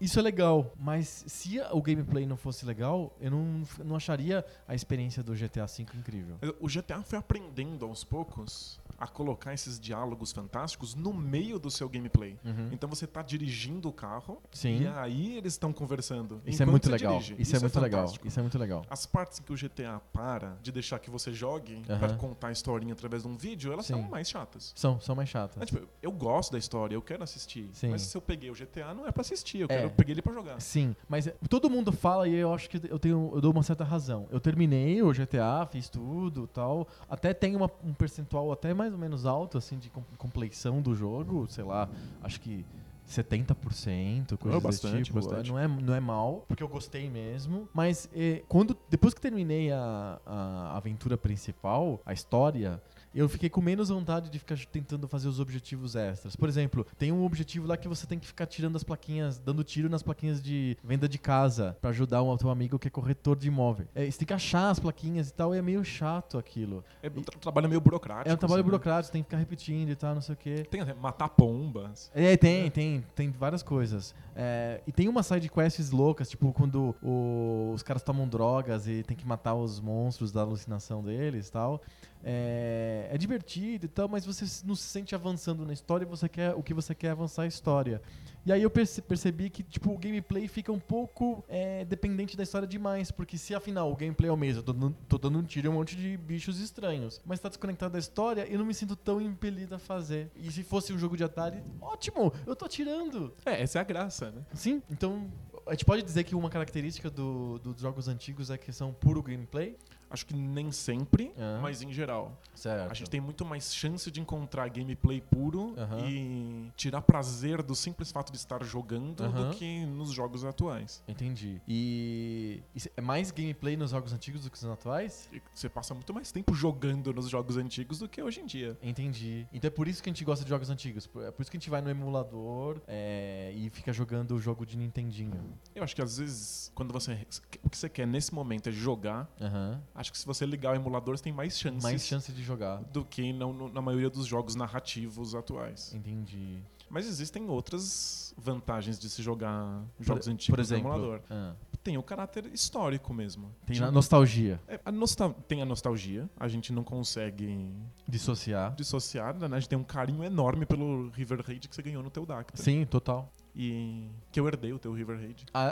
isso 0.00 0.18
é 0.18 0.22
legal, 0.22 0.72
mas 0.78 1.24
se 1.26 1.60
o 1.72 1.82
gameplay 1.82 2.26
não 2.26 2.36
fosse 2.36 2.64
legal, 2.64 3.14
eu 3.20 3.30
não, 3.30 3.62
não 3.84 3.96
acharia 3.96 4.44
a 4.66 4.74
experiência 4.74 5.22
do 5.22 5.34
GTA 5.34 5.66
V 5.66 5.82
incrível. 5.82 6.36
O 6.60 6.68
GTA 6.68 7.02
foi 7.02 7.18
aprendendo 7.18 7.84
aos 7.84 8.04
poucos 8.04 8.80
a 8.98 9.06
colocar 9.06 9.52
esses 9.52 9.78
diálogos 9.78 10.32
fantásticos 10.32 10.94
no 10.94 11.12
meio 11.12 11.58
do 11.58 11.70
seu 11.70 11.88
gameplay. 11.88 12.38
Uhum. 12.44 12.68
Então 12.72 12.88
você 12.88 13.04
está 13.04 13.22
dirigindo 13.22 13.88
o 13.88 13.92
carro 13.92 14.40
Sim. 14.52 14.82
e 14.82 14.86
aí 14.86 15.36
eles 15.36 15.54
estão 15.54 15.72
conversando. 15.72 16.40
Isso 16.46 16.62
é 16.62 16.66
muito 16.66 16.90
legal. 16.90 17.18
Isso, 17.18 17.34
Isso, 17.38 17.54
é, 17.54 17.58
é 17.58 17.60
muito 17.60 17.80
legal. 17.80 18.12
Isso 18.24 18.38
é 18.38 18.42
muito 18.42 18.58
legal. 18.58 18.84
As 18.88 19.06
partes 19.06 19.38
que 19.38 19.52
o 19.52 19.56
GTA 19.56 20.00
para 20.12 20.56
de 20.62 20.72
deixar 20.72 20.98
que 20.98 21.10
você 21.10 21.32
jogue 21.32 21.76
uhum. 21.88 21.98
para 21.98 22.14
contar 22.14 22.48
a 22.48 22.52
historinha 22.52 22.92
através 22.92 23.22
de 23.22 23.28
um 23.28 23.36
vídeo, 23.36 23.72
elas 23.72 23.86
Sim. 23.86 23.94
são 23.94 24.02
mais 24.02 24.28
chatas. 24.28 24.72
São, 24.74 25.00
são 25.00 25.14
mais 25.14 25.28
chatas. 25.28 25.62
É, 25.62 25.66
tipo, 25.66 25.86
eu 26.02 26.12
gosto 26.12 26.52
da 26.52 26.58
história, 26.58 26.94
eu 26.94 27.02
quero 27.02 27.22
assistir. 27.22 27.68
Sim. 27.72 27.90
Mas 27.90 28.02
se 28.02 28.16
eu 28.16 28.22
peguei 28.22 28.50
o 28.50 28.54
GTA, 28.54 28.94
não 28.94 29.06
é 29.06 29.12
para 29.12 29.22
assistir, 29.22 29.58
eu, 29.58 29.66
é. 29.66 29.68
quero, 29.68 29.86
eu 29.86 29.90
peguei 29.90 30.14
ele 30.14 30.22
para 30.22 30.32
jogar. 30.32 30.60
Sim, 30.60 30.94
mas 31.08 31.28
todo 31.48 31.68
mundo 31.68 31.92
fala 31.92 32.28
e 32.28 32.34
eu 32.34 32.52
acho 32.52 32.68
que 32.68 32.80
eu 32.88 32.98
tenho 32.98 33.24
eu 33.34 33.40
dou 33.40 33.52
uma 33.52 33.62
certa 33.62 33.84
razão. 33.84 34.26
Eu 34.30 34.40
terminei 34.40 35.02
o 35.02 35.12
GTA, 35.12 35.66
fiz 35.70 35.88
tudo, 35.88 36.46
tal, 36.46 36.86
até 37.08 37.32
tem 37.32 37.56
uma, 37.56 37.70
um 37.82 37.94
percentual 37.94 38.52
até 38.52 38.74
mais 38.74 38.83
ou 38.92 38.98
menos 38.98 39.26
alto 39.26 39.58
assim 39.58 39.78
de 39.78 39.90
compleição 40.18 40.80
do 40.80 40.94
jogo, 40.94 41.46
sei 41.48 41.64
lá, 41.64 41.88
acho 42.22 42.40
que 42.40 42.64
70%, 43.08 44.36
coisa 44.38 44.56
oh, 44.56 44.60
bastante, 44.60 45.04
tipo. 45.04 45.20
Bastante. 45.20 45.50
Não 45.50 45.58
é, 45.58 45.68
não 45.68 45.94
é 45.94 46.00
mal, 46.00 46.44
porque 46.48 46.62
eu 46.62 46.68
gostei 46.68 47.10
mesmo. 47.10 47.68
Mas 47.72 48.08
eh, 48.14 48.42
quando, 48.48 48.76
depois 48.88 49.12
que 49.12 49.20
terminei 49.20 49.70
a, 49.70 50.18
a 50.24 50.76
aventura 50.76 51.16
principal, 51.16 52.00
a 52.04 52.12
história, 52.12 52.82
eu 53.14 53.28
fiquei 53.28 53.48
com 53.48 53.60
menos 53.60 53.88
vontade 53.88 54.28
de 54.28 54.38
ficar 54.38 54.58
tentando 54.70 55.06
fazer 55.06 55.28
os 55.28 55.40
objetivos 55.40 55.94
extras. 55.94 56.34
Por 56.34 56.48
exemplo, 56.48 56.86
tem 56.98 57.12
um 57.12 57.24
objetivo 57.24 57.66
lá 57.66 57.76
que 57.76 57.88
você 57.88 58.06
tem 58.06 58.18
que 58.18 58.26
ficar 58.26 58.46
tirando 58.46 58.76
as 58.76 58.82
plaquinhas, 58.82 59.38
dando 59.38 59.62
tiro 59.62 59.88
nas 59.88 60.02
plaquinhas 60.02 60.42
de 60.42 60.76
venda 60.82 61.08
de 61.08 61.18
casa 61.18 61.76
para 61.80 61.90
ajudar 61.90 62.22
um 62.22 62.36
teu 62.36 62.50
amigo 62.50 62.78
que 62.78 62.88
é 62.88 62.90
corretor 62.90 63.36
de 63.36 63.48
imóvel. 63.48 63.86
É, 63.94 64.10
você 64.10 64.18
tem 64.18 64.26
que 64.26 64.34
achar 64.34 64.70
as 64.70 64.78
plaquinhas 64.78 65.28
e 65.28 65.34
tal, 65.34 65.54
e 65.54 65.58
é 65.58 65.62
meio 65.62 65.84
chato 65.84 66.38
aquilo. 66.38 66.84
É 67.02 67.08
um 67.08 67.22
tra 67.22 67.38
trabalho 67.38 67.68
meio 67.68 67.80
burocrático. 67.80 68.28
É 68.28 68.34
um 68.34 68.36
trabalho 68.36 68.60
assim, 68.60 68.70
burocrático, 68.70 69.10
né? 69.10 69.12
tem 69.12 69.22
que 69.22 69.28
ficar 69.28 69.38
repetindo 69.38 69.90
e 69.90 69.96
tal, 69.96 70.14
não 70.14 70.22
sei 70.22 70.34
o 70.34 70.38
quê. 70.38 70.66
Tem 70.70 70.80
até 70.80 70.94
matar 70.94 71.28
pombas. 71.28 72.10
É, 72.14 72.36
tem, 72.36 72.70
tem, 72.70 73.04
tem 73.14 73.30
várias 73.30 73.62
coisas. 73.62 74.14
É, 74.36 74.80
e 74.86 74.90
tem 74.90 75.08
umas 75.08 75.26
side 75.26 75.48
quests 75.48 75.90
loucas, 75.90 76.28
tipo 76.28 76.52
quando 76.52 76.94
o, 77.00 77.72
os 77.72 77.82
caras 77.82 78.02
tomam 78.02 78.26
drogas 78.26 78.88
e 78.88 79.02
tem 79.04 79.16
que 79.16 79.26
matar 79.26 79.54
os 79.54 79.78
monstros 79.78 80.32
da 80.32 80.40
alucinação 80.40 81.02
deles 81.02 81.48
tal. 81.50 81.80
É, 82.22 83.08
é, 83.10 83.18
divertido 83.18 83.86
e 83.86 83.88
tal, 83.88 84.08
mas 84.08 84.24
você 84.24 84.44
não 84.66 84.74
se 84.74 84.84
sente 84.84 85.14
avançando 85.14 85.64
na 85.64 85.72
história, 85.72 86.06
você 86.06 86.28
quer 86.28 86.54
o 86.54 86.62
que 86.62 86.74
você 86.74 86.94
quer 86.94 87.08
é 87.08 87.10
avançar 87.10 87.42
a 87.42 87.46
história. 87.46 88.00
E 88.46 88.52
aí 88.52 88.62
eu 88.62 88.70
percebi 88.70 89.48
que 89.48 89.62
tipo 89.62 89.90
o 89.90 89.98
gameplay 89.98 90.46
fica 90.48 90.70
um 90.70 90.78
pouco 90.78 91.42
é, 91.48 91.84
dependente 91.84 92.36
da 92.36 92.42
história 92.42 92.68
demais, 92.68 93.10
porque 93.10 93.38
se 93.38 93.54
afinal 93.54 93.90
o 93.90 93.96
gameplay 93.96 94.28
é 94.28 94.32
o 94.32 94.36
mesmo, 94.36 94.60
eu 94.60 94.64
tô, 94.64 94.72
dando, 94.72 94.96
tô 95.08 95.18
dando 95.18 95.38
um 95.38 95.42
tiro 95.42 95.66
em 95.66 95.70
um 95.70 95.74
monte 95.74 95.96
de 95.96 96.16
bichos 96.16 96.60
estranhos, 96.60 97.20
mas 97.24 97.40
tá 97.40 97.48
desconectado 97.48 97.92
da 97.92 97.98
história, 97.98 98.46
eu 98.46 98.58
não 98.58 98.66
me 98.66 98.74
sinto 98.74 98.96
tão 98.96 99.20
impelido 99.20 99.74
a 99.74 99.78
fazer. 99.78 100.30
E 100.36 100.50
se 100.52 100.62
fosse 100.62 100.92
um 100.92 100.98
jogo 100.98 101.16
de 101.16 101.24
Atari, 101.24 101.62
ótimo, 101.80 102.32
eu 102.46 102.54
tô 102.54 102.66
atirando. 102.66 103.34
É, 103.46 103.62
essa 103.62 103.78
é 103.78 103.80
a 103.80 103.84
graça, 103.84 104.30
né? 104.30 104.42
Sim, 104.52 104.82
então 104.90 105.30
a 105.66 105.72
gente 105.72 105.84
pode 105.84 106.02
dizer 106.02 106.24
que 106.24 106.34
uma 106.34 106.50
característica 106.50 107.10
do, 107.10 107.58
dos 107.58 107.80
jogos 107.80 108.08
antigos 108.08 108.50
é 108.50 108.58
que 108.58 108.72
são 108.72 108.92
puro 108.92 109.22
gameplay? 109.22 109.76
Acho 110.14 110.26
que 110.26 110.34
nem 110.34 110.70
sempre, 110.70 111.34
mas 111.60 111.82
em 111.82 111.92
geral. 111.92 112.40
Certo. 112.54 112.88
A 112.88 112.94
gente 112.94 113.10
tem 113.10 113.20
muito 113.20 113.44
mais 113.44 113.74
chance 113.74 114.08
de 114.10 114.20
encontrar 114.20 114.68
gameplay 114.70 115.20
puro 115.20 115.74
e 116.06 116.70
tirar 116.76 117.02
prazer 117.02 117.62
do 117.62 117.74
simples 117.74 118.12
fato 118.12 118.30
de 118.30 118.38
estar 118.38 118.62
jogando 118.62 119.28
do 119.28 119.56
que 119.56 119.84
nos 119.86 120.10
jogos 120.12 120.44
atuais. 120.44 121.02
Entendi. 121.08 121.60
E, 121.66 122.62
é 122.96 123.00
mais 123.00 123.32
gameplay 123.32 123.76
nos 123.76 123.90
jogos 123.90 124.12
antigos 124.12 124.44
do 124.44 124.50
que 124.50 124.62
nos 124.62 124.72
atuais? 124.72 125.28
E 125.32 125.42
Você 125.52 125.68
passa 125.68 125.94
muito 125.94 126.14
mais 126.14 126.30
tempo 126.30 126.54
jogando 126.54 127.12
nos 127.12 127.28
jogos 127.28 127.56
antigos 127.56 127.98
do 127.98 128.08
que 128.08 128.22
hoje 128.22 128.40
em 128.40 128.46
dia. 128.46 128.78
Entendi. 128.80 129.48
Então 129.52 129.66
é 129.66 129.70
por 129.70 129.88
isso 129.88 130.00
que 130.00 130.08
a 130.08 130.12
gente 130.12 130.24
gosta 130.24 130.44
de 130.44 130.48
jogos 130.50 130.70
antigos. 130.70 131.10
É 131.16 131.30
por 131.32 131.42
isso 131.42 131.50
que 131.50 131.56
a 131.56 131.60
gente 131.60 131.70
vai 131.70 131.80
no 131.80 131.90
emulador 131.90 132.80
é, 132.86 133.52
e 133.56 133.68
fica 133.70 133.92
jogando 133.92 134.36
o 134.36 134.40
jogo 134.40 134.64
de 134.64 134.76
Nintendinho. 134.76 135.58
Eu 135.74 135.82
acho 135.82 135.96
que 135.96 136.02
às 136.02 136.18
vezes, 136.18 136.70
quando 136.72 136.92
você. 136.92 137.26
O 137.64 137.68
que 137.68 137.76
você 137.76 137.88
quer 137.88 138.06
nesse 138.06 138.32
momento 138.32 138.68
é 138.68 138.72
jogar. 138.72 139.28
Aham. 139.40 139.82
Acho 140.04 140.12
que 140.12 140.18
se 140.18 140.26
você 140.26 140.44
ligar 140.44 140.72
o 140.72 140.76
emulador, 140.76 141.16
você 141.16 141.24
tem 141.24 141.32
mais 141.32 141.58
chances 141.58 141.82
Mais 141.82 142.04
chance 142.06 142.30
de 142.30 142.42
jogar. 142.42 142.76
do 142.84 143.02
que 143.04 143.32
na, 143.32 143.46
na 143.72 143.80
maioria 143.80 144.10
dos 144.10 144.26
jogos 144.26 144.54
narrativos 144.54 145.34
atuais. 145.34 145.94
Entendi. 145.94 146.58
Mas 146.90 147.06
existem 147.06 147.48
outras 147.48 148.34
vantagens 148.36 148.98
de 148.98 149.08
se 149.08 149.22
jogar 149.22 149.82
jogos 149.98 150.28
antigos 150.28 150.54
Por 150.54 150.60
exemplo, 150.60 150.88
no 150.90 150.94
emulador. 150.96 151.20
ah, 151.30 151.54
Tem 151.82 151.96
o 151.96 152.02
caráter 152.02 152.44
histórico 152.52 153.14
mesmo. 153.14 153.50
tem 153.64 153.74
Tipo, 153.76 153.88
a 153.88 153.90
nostalgia. 153.90 154.60
é, 154.68 154.78
a 154.84 154.92
nostal- 154.92 155.32
tem 155.48 155.62
a 155.62 155.64
nostalgia, 155.64 156.28
a 156.38 156.46
gente 156.48 156.70
não 156.72 156.84
consegue 156.84 157.74
Dissociar. 158.06 158.74
dissociar, 158.76 159.34
né? 159.38 159.56
A 159.56 159.58
gente 159.60 159.68
tem 159.70 159.78
um 159.78 159.82
carinho 159.84 160.22
enorme 160.22 160.66
pelo 160.66 161.08
River 161.10 161.42
Raid 161.44 161.66
que 161.66 161.74
você 161.74 161.82
ganhou 161.82 162.02
no 162.02 162.10
teu 162.10 162.26
Dacta. 162.26 162.60
Sim, 162.62 162.84
total. 162.84 163.32
E 163.56 164.08
que 164.32 164.40
eu 164.40 164.48
herdei 164.48 164.72
o 164.72 164.78
teu 164.78 164.92
River 164.92 165.16
Raid. 165.16 165.46
Ah, 165.54 165.70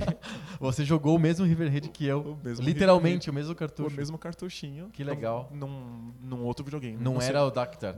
Você 0.58 0.84
jogou 0.84 1.14
o 1.16 1.18
mesmo 1.18 1.44
River 1.44 1.70
Raid 1.70 1.90
que 1.90 2.06
eu. 2.06 2.38
O 2.42 2.62
Literalmente, 2.62 3.28
o 3.28 3.32
mesmo 3.32 3.54
cartucho. 3.54 3.94
o 3.94 3.96
mesmo 3.96 4.16
cartuchinho. 4.16 4.88
Que 4.90 5.04
legal. 5.04 5.50
Num, 5.52 6.12
num 6.22 6.44
outro 6.44 6.64
videogame. 6.64 6.96
Não 6.96 7.20
sei- 7.20 7.30
era 7.30 7.44
o 7.44 7.50
Dactar. 7.50 7.94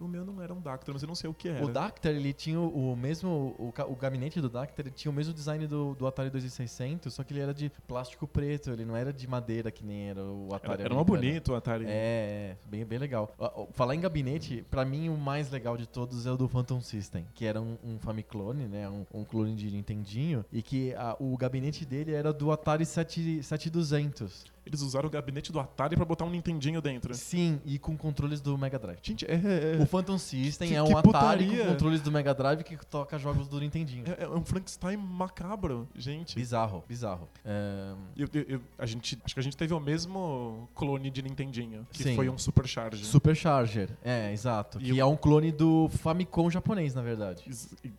O, 0.00 0.04
o 0.04 0.08
meu 0.08 0.24
não 0.24 0.40
era 0.40 0.54
um 0.54 0.60
Dacta, 0.60 0.90
mas 0.92 1.02
eu 1.02 1.06
não 1.08 1.14
sei 1.14 1.28
o 1.28 1.34
que 1.34 1.48
era. 1.48 1.64
O 1.64 1.68
Dactar, 1.68 2.10
ele 2.10 2.32
tinha 2.32 2.58
o 2.58 2.96
mesmo. 2.96 3.54
O, 3.58 3.72
o 3.88 3.96
gabinete 3.96 4.40
do 4.40 4.48
Dactar 4.48 4.82
ele 4.82 4.90
tinha 4.90 5.10
o 5.10 5.14
mesmo 5.14 5.34
design 5.34 5.66
do, 5.66 5.94
do 5.94 6.06
Atari 6.06 6.30
2600, 6.30 7.12
só 7.12 7.22
que 7.22 7.34
ele 7.34 7.40
era 7.40 7.52
de 7.52 7.70
plástico 7.86 8.26
preto, 8.26 8.70
ele 8.70 8.84
não 8.86 8.96
era 8.96 9.12
de 9.12 9.26
madeira 9.28 9.70
que 9.70 9.84
nem 9.84 10.08
era 10.10 10.22
o 10.22 10.48
Atari. 10.54 10.74
Era, 10.74 10.82
era 10.84 10.94
uma 10.94 11.04
bonito 11.04 11.52
o 11.52 11.54
Atari. 11.54 11.84
É, 11.86 11.88
é, 11.92 12.56
bem, 12.66 12.84
bem 12.84 12.98
legal. 12.98 13.34
Falar 13.72 13.94
em 13.94 14.00
gabinete, 14.00 14.64
pra 14.70 14.84
mim 14.84 15.08
o 15.08 15.16
mais 15.16 15.50
legal 15.50 15.76
de 15.76 15.86
todos 15.86 16.26
é 16.26 16.32
o 16.32 16.36
do 16.36 16.48
Phantom 16.48 16.80
System, 16.80 17.26
que 17.34 17.44
era 17.44 17.60
um, 17.60 17.76
um 17.84 17.98
Famiclone, 17.98 18.61
né? 18.68 18.88
Um, 18.88 19.04
um 19.12 19.24
clone 19.24 19.54
de 19.54 19.70
Nintendinho, 19.70 20.44
e 20.52 20.62
que 20.62 20.94
a- 20.94 21.16
o 21.18 21.36
gabinete 21.36 21.84
dele 21.84 22.12
era 22.12 22.32
do 22.32 22.50
Atari 22.52 22.84
7, 22.86 23.42
7200. 23.42 24.51
Eles 24.64 24.80
usaram 24.80 25.08
o 25.08 25.10
gabinete 25.10 25.50
do 25.50 25.58
Atari 25.58 25.96
pra 25.96 26.04
botar 26.04 26.24
um 26.24 26.30
Nintendinho 26.30 26.80
dentro. 26.80 27.14
Sim, 27.14 27.60
e 27.64 27.78
com 27.78 27.96
controles 27.96 28.40
do 28.40 28.56
Mega 28.56 28.78
Drive. 28.78 28.98
Gente, 29.02 29.24
é, 29.26 29.76
é, 29.78 29.82
O 29.82 29.86
Phantom 29.86 30.16
System 30.18 30.68
Que- 30.68 30.74
é 30.74 30.82
um 30.82 30.86
Atari 30.96 31.02
putaria. 31.02 31.64
com 31.64 31.70
controles 31.72 32.00
do 32.00 32.12
Mega 32.12 32.32
Drive 32.32 32.62
que 32.62 32.76
toca 32.86 33.18
jogos 33.18 33.48
do 33.48 33.58
Nintendinho. 33.60 34.04
é, 34.18 34.24
é 34.24 34.28
um 34.28 34.44
Frankenstein 34.44 34.96
macabro, 34.96 35.88
gente. 35.96 36.36
Bizarro, 36.36 36.84
bizarro. 36.88 37.28
É, 37.44 37.92
Eu- 38.16 38.28
eu- 38.34 38.44
eu- 38.48 38.60
a 38.78 38.86
gente, 38.86 39.18
acho 39.24 39.34
que 39.34 39.40
a 39.40 39.42
gente 39.42 39.56
teve 39.56 39.74
o 39.74 39.80
mesmo 39.80 40.68
clone 40.74 41.10
de 41.10 41.22
Nintendinho, 41.22 41.86
que 41.90 42.02
Sim. 42.04 42.14
foi 42.14 42.28
um 42.28 42.38
Supercharge. 42.38 43.04
Supercharger, 43.04 43.90
é, 44.04 44.32
exato. 44.32 44.78
E 44.80 44.84
que 44.84 44.92
o- 44.92 45.00
é 45.00 45.04
um 45.04 45.16
clone 45.16 45.50
do 45.50 45.88
Famicom 45.88 46.48
japonês, 46.50 46.94
na 46.94 47.02
verdade. 47.02 47.42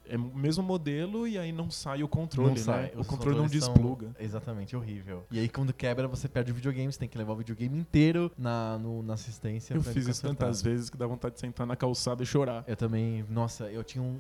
É 0.08 0.16
o 0.16 0.22
mesmo 0.36 0.64
modelo 0.64 1.28
e 1.28 1.38
aí 1.38 1.52
não 1.52 1.70
sai 1.70 2.04
o 2.04 2.08
controle, 2.08 2.52
Não 2.52 2.58
sai, 2.58 2.84
né? 2.84 2.92
O 2.96 3.02
os 3.02 3.08
controle 3.08 3.38
não 3.38 3.48
despluga. 3.48 4.16
Exatamente, 4.20 4.76
horrível. 4.76 5.26
E 5.32 5.40
aí 5.40 5.50
quando 5.50 5.74
quebra, 5.74 6.08
você 6.08 6.28
perde 6.30 6.53
o 6.54 6.56
videogame, 6.56 6.92
você 6.92 7.00
tem 7.00 7.10
que 7.10 7.18
levar 7.18 7.34
o 7.34 7.36
videogame 7.38 7.78
inteiro 7.78 8.32
na, 8.38 8.78
no- 8.78 9.04
na 9.04 9.16
assistência. 9.16 9.74
Eu 9.74 9.82
fiz 9.84 10.08
isso 10.08 10.22
tantas 10.22 10.62
vezes 10.62 10.90
que 10.90 10.98
dá 10.98 11.06
vontade 11.08 11.36
de 11.36 11.42
sentar 11.42 11.66
na 11.68 11.76
calçada 11.76 12.24
e 12.24 12.26
chorar. 12.26 12.64
Eu 12.68 12.76
também, 12.78 13.26
nossa, 13.30 13.66
eu 13.72 13.84
tinha 13.84 14.02
um, 14.04 14.18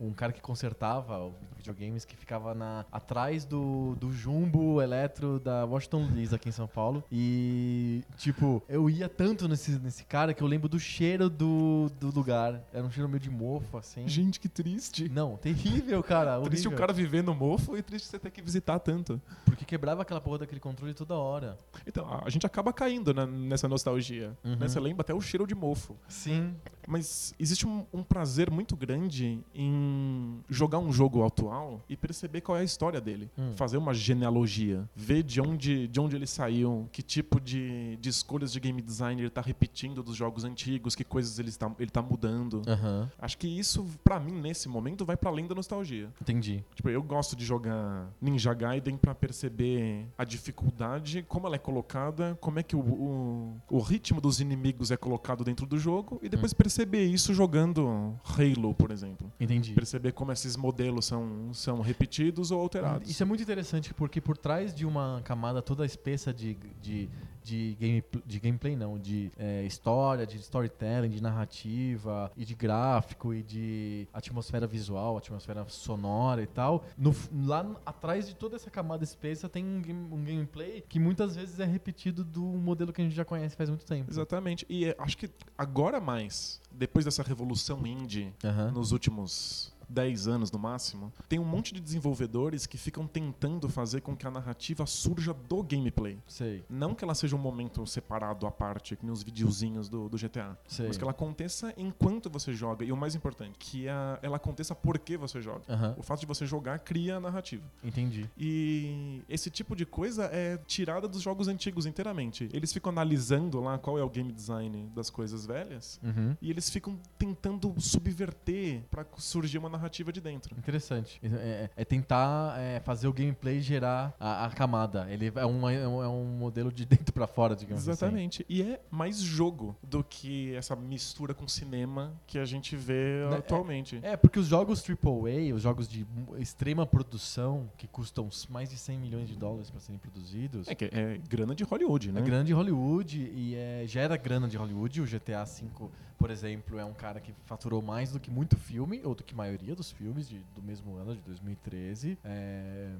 um, 0.00 0.08
um 0.08 0.12
cara 0.12 0.32
que 0.32 0.40
consertava 0.40 1.30
videogames 1.56 2.04
que 2.04 2.16
ficava 2.16 2.54
na, 2.54 2.84
atrás 2.92 3.44
do, 3.44 3.94
do 3.98 4.12
Jumbo 4.12 4.82
Eletro 4.82 5.38
da 5.40 5.64
Washington 5.64 6.06
Luiz 6.12 6.32
aqui 6.32 6.48
em 6.48 6.52
São 6.52 6.66
Paulo. 6.66 7.02
E, 7.10 8.02
tipo, 8.16 8.62
eu 8.68 8.88
ia 8.90 9.08
tanto 9.08 9.48
nesse, 9.48 9.72
nesse 9.78 10.04
cara 10.04 10.34
que 10.34 10.42
eu 10.42 10.46
lembro 10.46 10.68
do 10.68 10.78
cheiro 10.78 11.30
do, 11.30 11.90
do 12.00 12.10
lugar. 12.10 12.60
Era 12.72 12.84
um 12.84 12.90
cheiro 12.90 13.08
meio 13.08 13.20
de 13.20 13.30
mofo, 13.30 13.78
assim. 13.78 14.06
Gente, 14.08 14.38
que 14.40 14.48
triste. 14.48 15.08
Não, 15.08 15.36
terrível, 15.36 16.02
cara. 16.02 16.40
Triste 16.44 16.68
o 16.68 16.72
cara 16.72 16.92
viver 16.92 17.22
no 17.22 17.34
mofo 17.34 17.76
e 17.76 17.82
triste 17.82 18.08
você 18.08 18.18
ter 18.18 18.30
que 18.30 18.42
visitar 18.42 18.78
tanto. 18.78 19.20
Porque 19.44 19.64
quebrava 19.64 20.02
aquela 20.02 20.20
porra 20.20 20.38
daquele 20.38 20.60
controle 20.60 20.92
toda 20.94 21.14
hora. 21.14 21.43
Então, 21.86 22.20
a 22.24 22.30
gente 22.30 22.46
acaba 22.46 22.72
caindo 22.72 23.12
nessa 23.26 23.68
nostalgia. 23.68 24.36
Uhum. 24.44 24.56
Né? 24.56 24.68
Você 24.68 24.80
lembra 24.80 25.02
até 25.02 25.14
o 25.14 25.20
cheiro 25.20 25.46
de 25.46 25.54
mofo. 25.54 25.96
Sim. 26.08 26.54
Mas 26.86 27.34
existe 27.38 27.66
um, 27.66 27.86
um 27.92 28.02
prazer 28.02 28.50
muito 28.50 28.76
grande 28.76 29.40
em 29.54 30.40
jogar 30.48 30.78
um 30.78 30.92
jogo 30.92 31.24
atual 31.24 31.82
e 31.88 31.96
perceber 31.96 32.40
qual 32.40 32.58
é 32.58 32.60
a 32.60 32.64
história 32.64 33.00
dele. 33.00 33.30
Hum. 33.38 33.52
Fazer 33.56 33.76
uma 33.76 33.94
genealogia. 33.94 34.88
Ver 34.94 35.22
de 35.22 35.40
onde, 35.40 35.88
de 35.88 36.00
onde 36.00 36.16
ele 36.16 36.26
saiu, 36.26 36.88
que 36.92 37.02
tipo 37.02 37.40
de, 37.40 37.96
de 37.96 38.08
escolhas 38.08 38.52
de 38.52 38.60
game 38.60 38.80
design 38.82 39.20
ele 39.20 39.30
tá 39.30 39.40
repetindo 39.40 40.02
dos 40.02 40.16
jogos 40.16 40.44
antigos, 40.44 40.94
que 40.94 41.04
coisas 41.04 41.38
ele 41.38 41.48
está, 41.48 41.70
ele 41.78 41.90
tá 41.90 42.02
mudando. 42.02 42.62
Aham. 42.66 43.10
Acho 43.18 43.38
que 43.38 43.46
isso, 43.46 43.86
pra 44.02 44.20
mim, 44.20 44.32
nesse 44.32 44.68
momento, 44.68 45.04
vai 45.04 45.16
pra 45.16 45.30
além 45.30 45.46
da 45.46 45.54
nostalgia. 45.54 46.10
Entendi. 46.20 46.64
Tipo, 46.74 46.90
eu 46.90 47.02
gosto 47.02 47.34
de 47.34 47.44
jogar 47.44 48.08
Ninja 48.20 48.52
Gaiden 48.52 48.96
pra 48.96 49.14
perceber 49.14 50.06
a 50.16 50.24
dificuldade, 50.24 51.22
como 51.34 51.48
ela 51.48 51.56
é 51.56 51.58
colocada, 51.58 52.38
como 52.40 52.60
é 52.60 52.62
que 52.62 52.76
o, 52.76 52.78
o, 52.78 53.60
o 53.68 53.80
ritmo 53.80 54.20
dos 54.20 54.38
inimigos 54.38 54.92
é 54.92 54.96
colocado 54.96 55.42
dentro 55.42 55.66
do 55.66 55.76
jogo, 55.76 56.20
e 56.22 56.28
depois 56.28 56.54
perceber 56.54 57.04
isso 57.06 57.34
jogando 57.34 58.14
Halo, 58.22 58.72
por 58.72 58.92
exemplo. 58.92 59.32
Entendi. 59.40 59.72
Perceber 59.72 60.12
como 60.12 60.30
esses 60.30 60.56
modelos 60.56 61.06
são, 61.06 61.52
são 61.52 61.80
repetidos 61.80 62.52
ou 62.52 62.60
alterados. 62.60 63.10
Isso 63.10 63.20
é 63.20 63.26
muito 63.26 63.42
interessante 63.42 63.92
porque 63.92 64.20
por 64.20 64.38
trás 64.38 64.72
de 64.72 64.86
uma 64.86 65.22
camada 65.24 65.60
toda 65.60 65.84
espessa 65.84 66.32
de, 66.32 66.54
de, 66.80 67.10
de, 67.44 67.76
game, 67.78 68.02
de 68.24 68.40
gameplay, 68.40 68.74
não, 68.74 68.98
de 68.98 69.30
é, 69.36 69.62
história, 69.64 70.26
de 70.26 70.38
storytelling, 70.38 71.10
de 71.10 71.22
narrativa 71.22 72.32
e 72.36 72.44
de 72.44 72.54
gráfico 72.54 73.34
e 73.34 73.42
de 73.42 74.08
atmosfera 74.12 74.66
visual, 74.66 75.18
atmosfera 75.18 75.66
sonora 75.68 76.42
e 76.42 76.46
tal, 76.46 76.84
no 76.96 77.14
lá 77.46 77.76
atrás 77.84 78.26
de 78.26 78.34
toda 78.34 78.56
essa 78.56 78.70
camada 78.70 79.04
espessa 79.04 79.48
tem 79.48 79.64
um, 79.64 80.14
um 80.14 80.24
gameplay 80.24 80.82
que 80.88 80.98
muitas 80.98 81.36
vezes 81.36 81.60
é 81.60 81.64
repetido 81.64 82.24
do 82.24 82.42
modelo 82.42 82.92
que 82.92 83.02
a 83.02 83.04
gente 83.04 83.14
já 83.14 83.24
conhece 83.24 83.54
faz 83.54 83.68
muito 83.68 83.84
tempo. 83.84 84.10
Exatamente. 84.10 84.64
E 84.68 84.86
é, 84.86 84.96
acho 84.98 85.18
que 85.18 85.30
agora 85.58 86.00
mais, 86.00 86.60
depois 86.72 87.04
dessa 87.04 87.22
revolução 87.22 87.86
indie, 87.86 88.32
Aham. 88.42 88.70
nos 88.70 88.92
últimos 88.92 89.73
10 89.88 90.28
anos 90.28 90.50
no 90.50 90.58
máximo, 90.58 91.12
tem 91.28 91.38
um 91.38 91.44
monte 91.44 91.74
de 91.74 91.80
desenvolvedores 91.80 92.66
que 92.66 92.76
ficam 92.78 93.06
tentando 93.06 93.68
fazer 93.68 94.00
com 94.00 94.16
que 94.16 94.26
a 94.26 94.30
narrativa 94.30 94.86
surja 94.86 95.34
do 95.34 95.62
gameplay. 95.62 96.18
Sei. 96.26 96.64
Não 96.68 96.94
que 96.94 97.04
ela 97.04 97.14
seja 97.14 97.36
um 97.36 97.38
momento 97.38 97.86
separado 97.86 98.46
à 98.46 98.50
parte, 98.50 98.96
que 98.96 99.04
nem 99.04 99.12
os 99.12 99.22
videozinhos 99.22 99.88
do, 99.88 100.08
do 100.08 100.16
GTA. 100.16 100.56
Sei. 100.66 100.86
Mas 100.86 100.96
que 100.96 101.04
ela 101.04 101.12
aconteça 101.12 101.72
enquanto 101.76 102.30
você 102.30 102.52
joga. 102.52 102.84
E 102.84 102.92
o 102.92 102.96
mais 102.96 103.14
importante, 103.14 103.56
que 103.58 103.88
a, 103.88 104.18
ela 104.22 104.36
aconteça 104.36 104.74
porque 104.74 105.16
você 105.16 105.40
joga. 105.40 105.64
O 105.96 106.02
fato 106.02 106.20
de 106.20 106.26
você 106.26 106.46
jogar 106.46 106.78
cria 106.80 107.16
a 107.16 107.20
narrativa. 107.20 107.64
Entendi. 107.82 108.28
E 108.36 109.22
esse 109.28 109.50
tipo 109.50 109.74
de 109.76 109.86
coisa 109.86 110.24
é 110.24 110.58
tirada 110.66 111.08
dos 111.08 111.22
jogos 111.22 111.48
antigos 111.48 111.86
inteiramente. 111.86 112.48
Eles 112.52 112.72
ficam 112.72 112.90
analisando 112.90 113.60
lá 113.60 113.78
qual 113.78 113.98
é 113.98 114.02
o 114.02 114.08
game 114.08 114.32
design 114.32 114.90
das 114.94 115.10
coisas 115.10 115.46
velhas 115.46 116.00
uhum. 116.02 116.36
e 116.40 116.50
eles 116.50 116.68
ficam 116.70 116.98
tentando 117.18 117.74
subverter 117.78 118.82
para 118.90 119.06
surgir 119.16 119.58
uma 119.58 119.68
narrativa 119.76 120.12
de 120.12 120.20
dentro. 120.20 120.56
Interessante. 120.56 121.20
É, 121.22 121.26
é, 121.26 121.70
é 121.76 121.84
tentar 121.84 122.58
é, 122.58 122.80
fazer 122.80 123.08
o 123.08 123.12
gameplay 123.12 123.60
gerar 123.60 124.14
a, 124.18 124.46
a 124.46 124.50
camada. 124.50 125.06
Ele 125.10 125.32
é 125.34 125.46
um, 125.46 125.68
é 125.68 125.88
um, 125.88 126.02
é 126.02 126.08
um 126.08 126.24
modelo 126.24 126.72
de 126.72 126.84
dentro 126.86 127.12
para 127.12 127.26
fora, 127.26 127.54
digamos 127.54 127.86
Exatamente. 127.86 128.42
assim. 128.42 128.52
Exatamente. 128.52 128.70
E 128.70 128.74
é 128.74 128.80
mais 128.90 129.18
jogo 129.20 129.76
do 129.82 130.02
que 130.02 130.54
essa 130.54 130.74
mistura 130.76 131.34
com 131.34 131.46
cinema 131.48 132.12
que 132.26 132.38
a 132.38 132.44
gente 132.44 132.76
vê 132.76 133.26
né, 133.30 133.36
atualmente. 133.38 133.98
É, 134.02 134.16
porque 134.16 134.38
os 134.38 134.46
jogos 134.46 134.82
AAA, 134.88 135.54
os 135.54 135.62
jogos 135.62 135.88
de 135.88 136.06
extrema 136.38 136.86
produção, 136.86 137.70
que 137.76 137.86
custam 137.86 138.28
mais 138.48 138.70
de 138.70 138.76
100 138.76 138.98
milhões 138.98 139.28
de 139.28 139.36
dólares 139.36 139.70
para 139.70 139.80
serem 139.80 139.98
produzidos. 139.98 140.68
É, 140.68 140.74
que 140.74 140.84
é 140.86 141.20
grana 141.28 141.54
de 141.54 141.64
Hollywood, 141.64 142.12
né? 142.12 142.20
É 142.20 142.22
grana 142.22 142.44
de 142.44 142.52
Hollywood 142.52 143.18
e 143.34 143.54
é, 143.54 143.84
gera 143.86 144.16
grana 144.16 144.48
de 144.48 144.56
Hollywood. 144.56 145.00
O 145.00 145.04
GTA 145.04 145.44
V, 145.44 145.88
por 146.18 146.30
exemplo, 146.30 146.78
é 146.78 146.84
um 146.84 146.94
cara 146.94 147.20
que 147.20 147.32
faturou 147.44 147.82
mais 147.82 148.12
do 148.12 148.20
que 148.20 148.30
muito 148.30 148.56
filme, 148.56 149.00
ou 149.04 149.14
do 149.14 149.22
que 149.22 149.34
a 149.34 149.36
maioria 149.36 149.74
dos 149.74 149.90
filmes 149.90 150.28
de, 150.28 150.38
do 150.54 150.62
mesmo 150.62 150.96
ano, 150.96 151.14
de 151.14 151.22
2013. 151.22 152.18
É, 152.24 152.92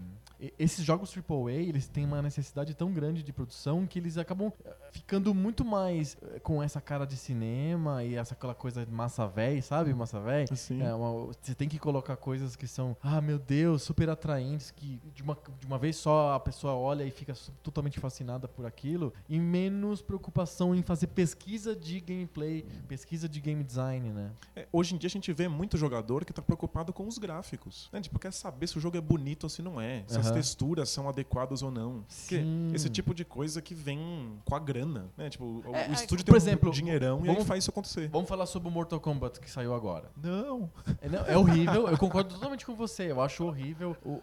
esses 0.59 0.85
jogos 0.85 1.15
AAA, 1.17 1.53
eles 1.53 1.87
têm 1.87 2.05
uma 2.05 2.21
necessidade 2.21 2.75
tão 2.75 2.93
grande 2.93 3.23
de 3.23 3.33
produção 3.33 3.87
que 3.87 3.99
eles 3.99 4.19
acabam 4.19 4.53
eh, 4.65 4.75
ficando 4.93 5.33
muito 5.35 5.65
mais 5.65 6.17
eh, 6.21 6.41
com 6.41 6.63
essa 6.63 6.81
cara 6.81 7.07
de 7.07 7.17
cinema 7.17 8.05
e 8.05 8.15
essa 8.17 8.35
aquela 8.35 8.55
coisa 8.55 8.85
de 8.85 8.93
massa 8.93 9.27
véi, 9.27 9.63
sabe? 9.63 9.95
Massa 9.95 10.21
véi. 10.21 10.47
Sim. 10.55 10.83
É 10.83 10.93
uma, 10.93 11.33
você 11.41 11.55
tem 11.55 11.69
que 11.69 11.79
colocar 11.79 12.17
coisas 12.17 12.57
que 12.57 12.67
são, 12.67 12.97
ah, 13.01 13.21
meu 13.21 13.39
Deus, 13.39 13.83
super 13.83 14.11
atraentes, 14.11 14.71
que 14.71 15.01
de 15.15 15.23
uma, 15.23 15.39
de 15.59 15.67
uma 15.67 15.79
vez 15.79 15.97
só 15.97 16.35
a 16.35 16.41
pessoa 16.41 16.75
olha 16.75 17.05
e 17.05 17.11
fica 17.11 17.33
totalmente 17.63 17.99
fascinada 18.01 18.49
por 18.49 18.67
aquilo, 18.67 19.13
e 19.29 19.39
menos 19.39 20.03
preocupação 20.03 20.75
em 20.75 20.83
fazer 20.83 21.07
pesquisa 21.09 21.75
de 21.75 22.01
gameplay, 22.01 22.67
pesquisa 22.89 23.14
de 23.23 23.41
game 23.41 23.63
design, 23.63 24.11
né? 24.11 24.31
É, 24.57 24.67
hoje 24.73 24.95
em 24.95 24.99
dia 24.99 25.07
a 25.07 25.11
gente 25.11 25.33
vê 25.33 25.49
muito 25.49 25.77
jogador 25.77 26.25
que 26.25 26.33
está 26.33 26.43
preocupado 26.43 26.93
com 26.93 27.07
os 27.07 27.19
gráficos. 27.19 27.89
Né? 27.93 28.01
Tipo, 28.01 28.19
quer 28.19 28.33
saber 28.33 28.67
se 28.67 28.77
o 28.77 28.81
jogo 28.81 28.97
é 28.97 29.01
bonito 29.01 29.45
ou 29.45 29.51
se 29.51 29.63
não 29.63 29.81
é, 29.81 30.05
se 30.07 30.15
uhum. 30.15 30.21
as 30.21 30.31
texturas 30.31 30.89
são 30.89 31.09
adequadas 31.09 31.63
ou 31.63 31.71
não. 31.71 32.05
Sim. 32.09 32.73
esse 32.75 32.91
tipo 32.91 33.15
de 33.15 33.25
coisa 33.25 33.63
que 33.63 33.75
vem 33.75 34.39
com 34.45 34.55
a 34.55 34.59
grana, 34.59 35.07
né? 35.17 35.31
Tipo, 35.31 35.63
é, 35.67 35.69
o 35.69 35.77
é, 35.77 35.93
estúdio 35.93 36.25
tem 36.25 36.35
exemplo, 36.35 36.69
um 36.69 36.73
dinheirão 36.73 37.19
vamos, 37.19 37.35
e 37.35 37.39
aí 37.39 37.45
faz 37.45 37.65
isso 37.65 37.71
acontecer. 37.71 38.09
Vamos 38.09 38.29
falar 38.29 38.47
sobre 38.47 38.69
o 38.69 38.71
Mortal 38.71 39.01
Kombat 39.01 39.41
que 39.41 39.51
saiu 39.51 39.75
agora. 39.75 40.11
Não. 40.21 40.71
É, 41.01 41.09
não, 41.09 41.27
é 41.27 41.37
horrível, 41.37 41.89
eu 41.89 41.99
concordo 41.99 42.35
totalmente 42.35 42.67
com 42.67 42.75
você. 42.75 43.11
Eu 43.11 43.21
acho 43.21 43.45
horrível. 43.45 43.97
O, 44.05 44.21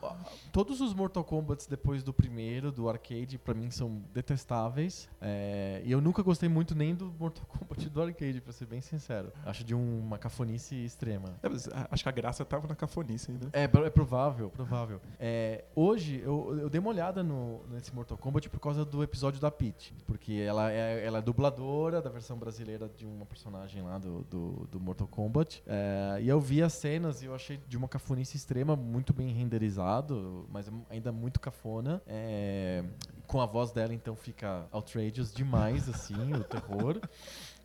todos 0.52 0.82
os 0.82 0.94
Mortal 0.94 1.24
Kombats 1.24 1.68
depois 1.68 2.04
do 2.04 2.14
primeiro, 2.14 2.72
do 2.72 2.90
arcade, 2.90 3.38
para 3.38 3.54
mim 3.54 3.72
são 3.72 4.02
detestáveis. 4.14 5.10
É, 5.20 5.82
e 5.84 5.92
eu 5.92 6.02
nunca 6.02 6.22
gostei 6.22 6.50
muito 6.50 6.76
nem 6.76 6.94
do 6.94 7.14
Mortal 7.20 7.46
Kombat 7.46 7.90
do 7.90 8.02
arcade, 8.02 8.42
pra 8.42 8.54
ser 8.54 8.66
bem 8.72 8.80
sincero. 8.80 9.34
Acho 9.46 9.66
de 9.66 9.76
um, 9.76 10.00
uma 10.00 10.18
cafonice 10.18 10.76
extrema. 10.76 11.28
É, 11.44 11.48
acho 11.92 12.04
que 12.04 12.10
a 12.10 12.12
graça 12.12 12.46
tava 12.46 12.70
na 12.70 12.76
cafonice 12.76 13.32
ainda. 13.32 13.50
É, 13.52 13.64
é 13.64 13.90
provável, 13.90 14.50
provável. 14.50 15.02
É, 15.20 15.66
hoje, 15.76 16.22
eu, 16.24 16.58
eu 16.58 16.70
dei 16.70 16.80
uma 16.80 16.90
olhada 16.90 17.22
no, 17.22 17.62
nesse 17.68 17.94
Mortal 17.94 18.18
Kombat 18.18 18.50
por 18.50 18.62
causa 18.62 18.86
do 18.86 19.04
episódio 19.04 19.42
da 19.42 19.52
Peach. 19.52 19.94
Porque 20.08 20.34
ela 20.34 20.72
é, 20.72 21.06
ela 21.06 21.18
é 21.18 21.22
dubladora 21.22 22.02
da 22.02 22.10
versão 22.10 22.38
brasileira 22.38 22.90
de 22.96 23.06
uma 23.06 23.26
personagem 23.26 23.82
lá 23.82 23.98
do, 23.98 24.24
do, 24.30 24.68
do 24.72 24.80
Mortal 24.80 25.08
Kombat. 25.08 25.62
É, 25.68 26.20
e 26.22 26.30
eu 26.30 26.40
vi 26.40 26.64
as 26.64 26.72
cenas 26.72 27.22
e 27.22 27.26
eu 27.26 27.36
achei 27.36 27.60
de 27.68 27.76
uma 27.76 27.90
cafonice 27.90 28.38
extrema, 28.38 28.78
muito 28.78 29.12
bem 29.12 29.34
renderizado, 29.34 30.48
mas 30.50 30.72
ainda 30.90 31.12
muito 31.12 31.42
cafona. 31.42 32.02
É, 32.08 32.86
com 33.28 33.42
a 33.42 33.46
voz 33.46 33.72
dela, 33.72 33.94
então, 33.94 34.16
fica 34.16 34.66
outrageous 34.72 35.34
demais, 35.34 35.88
assim, 35.88 36.34
o 36.34 36.44
terror. 36.44 37.00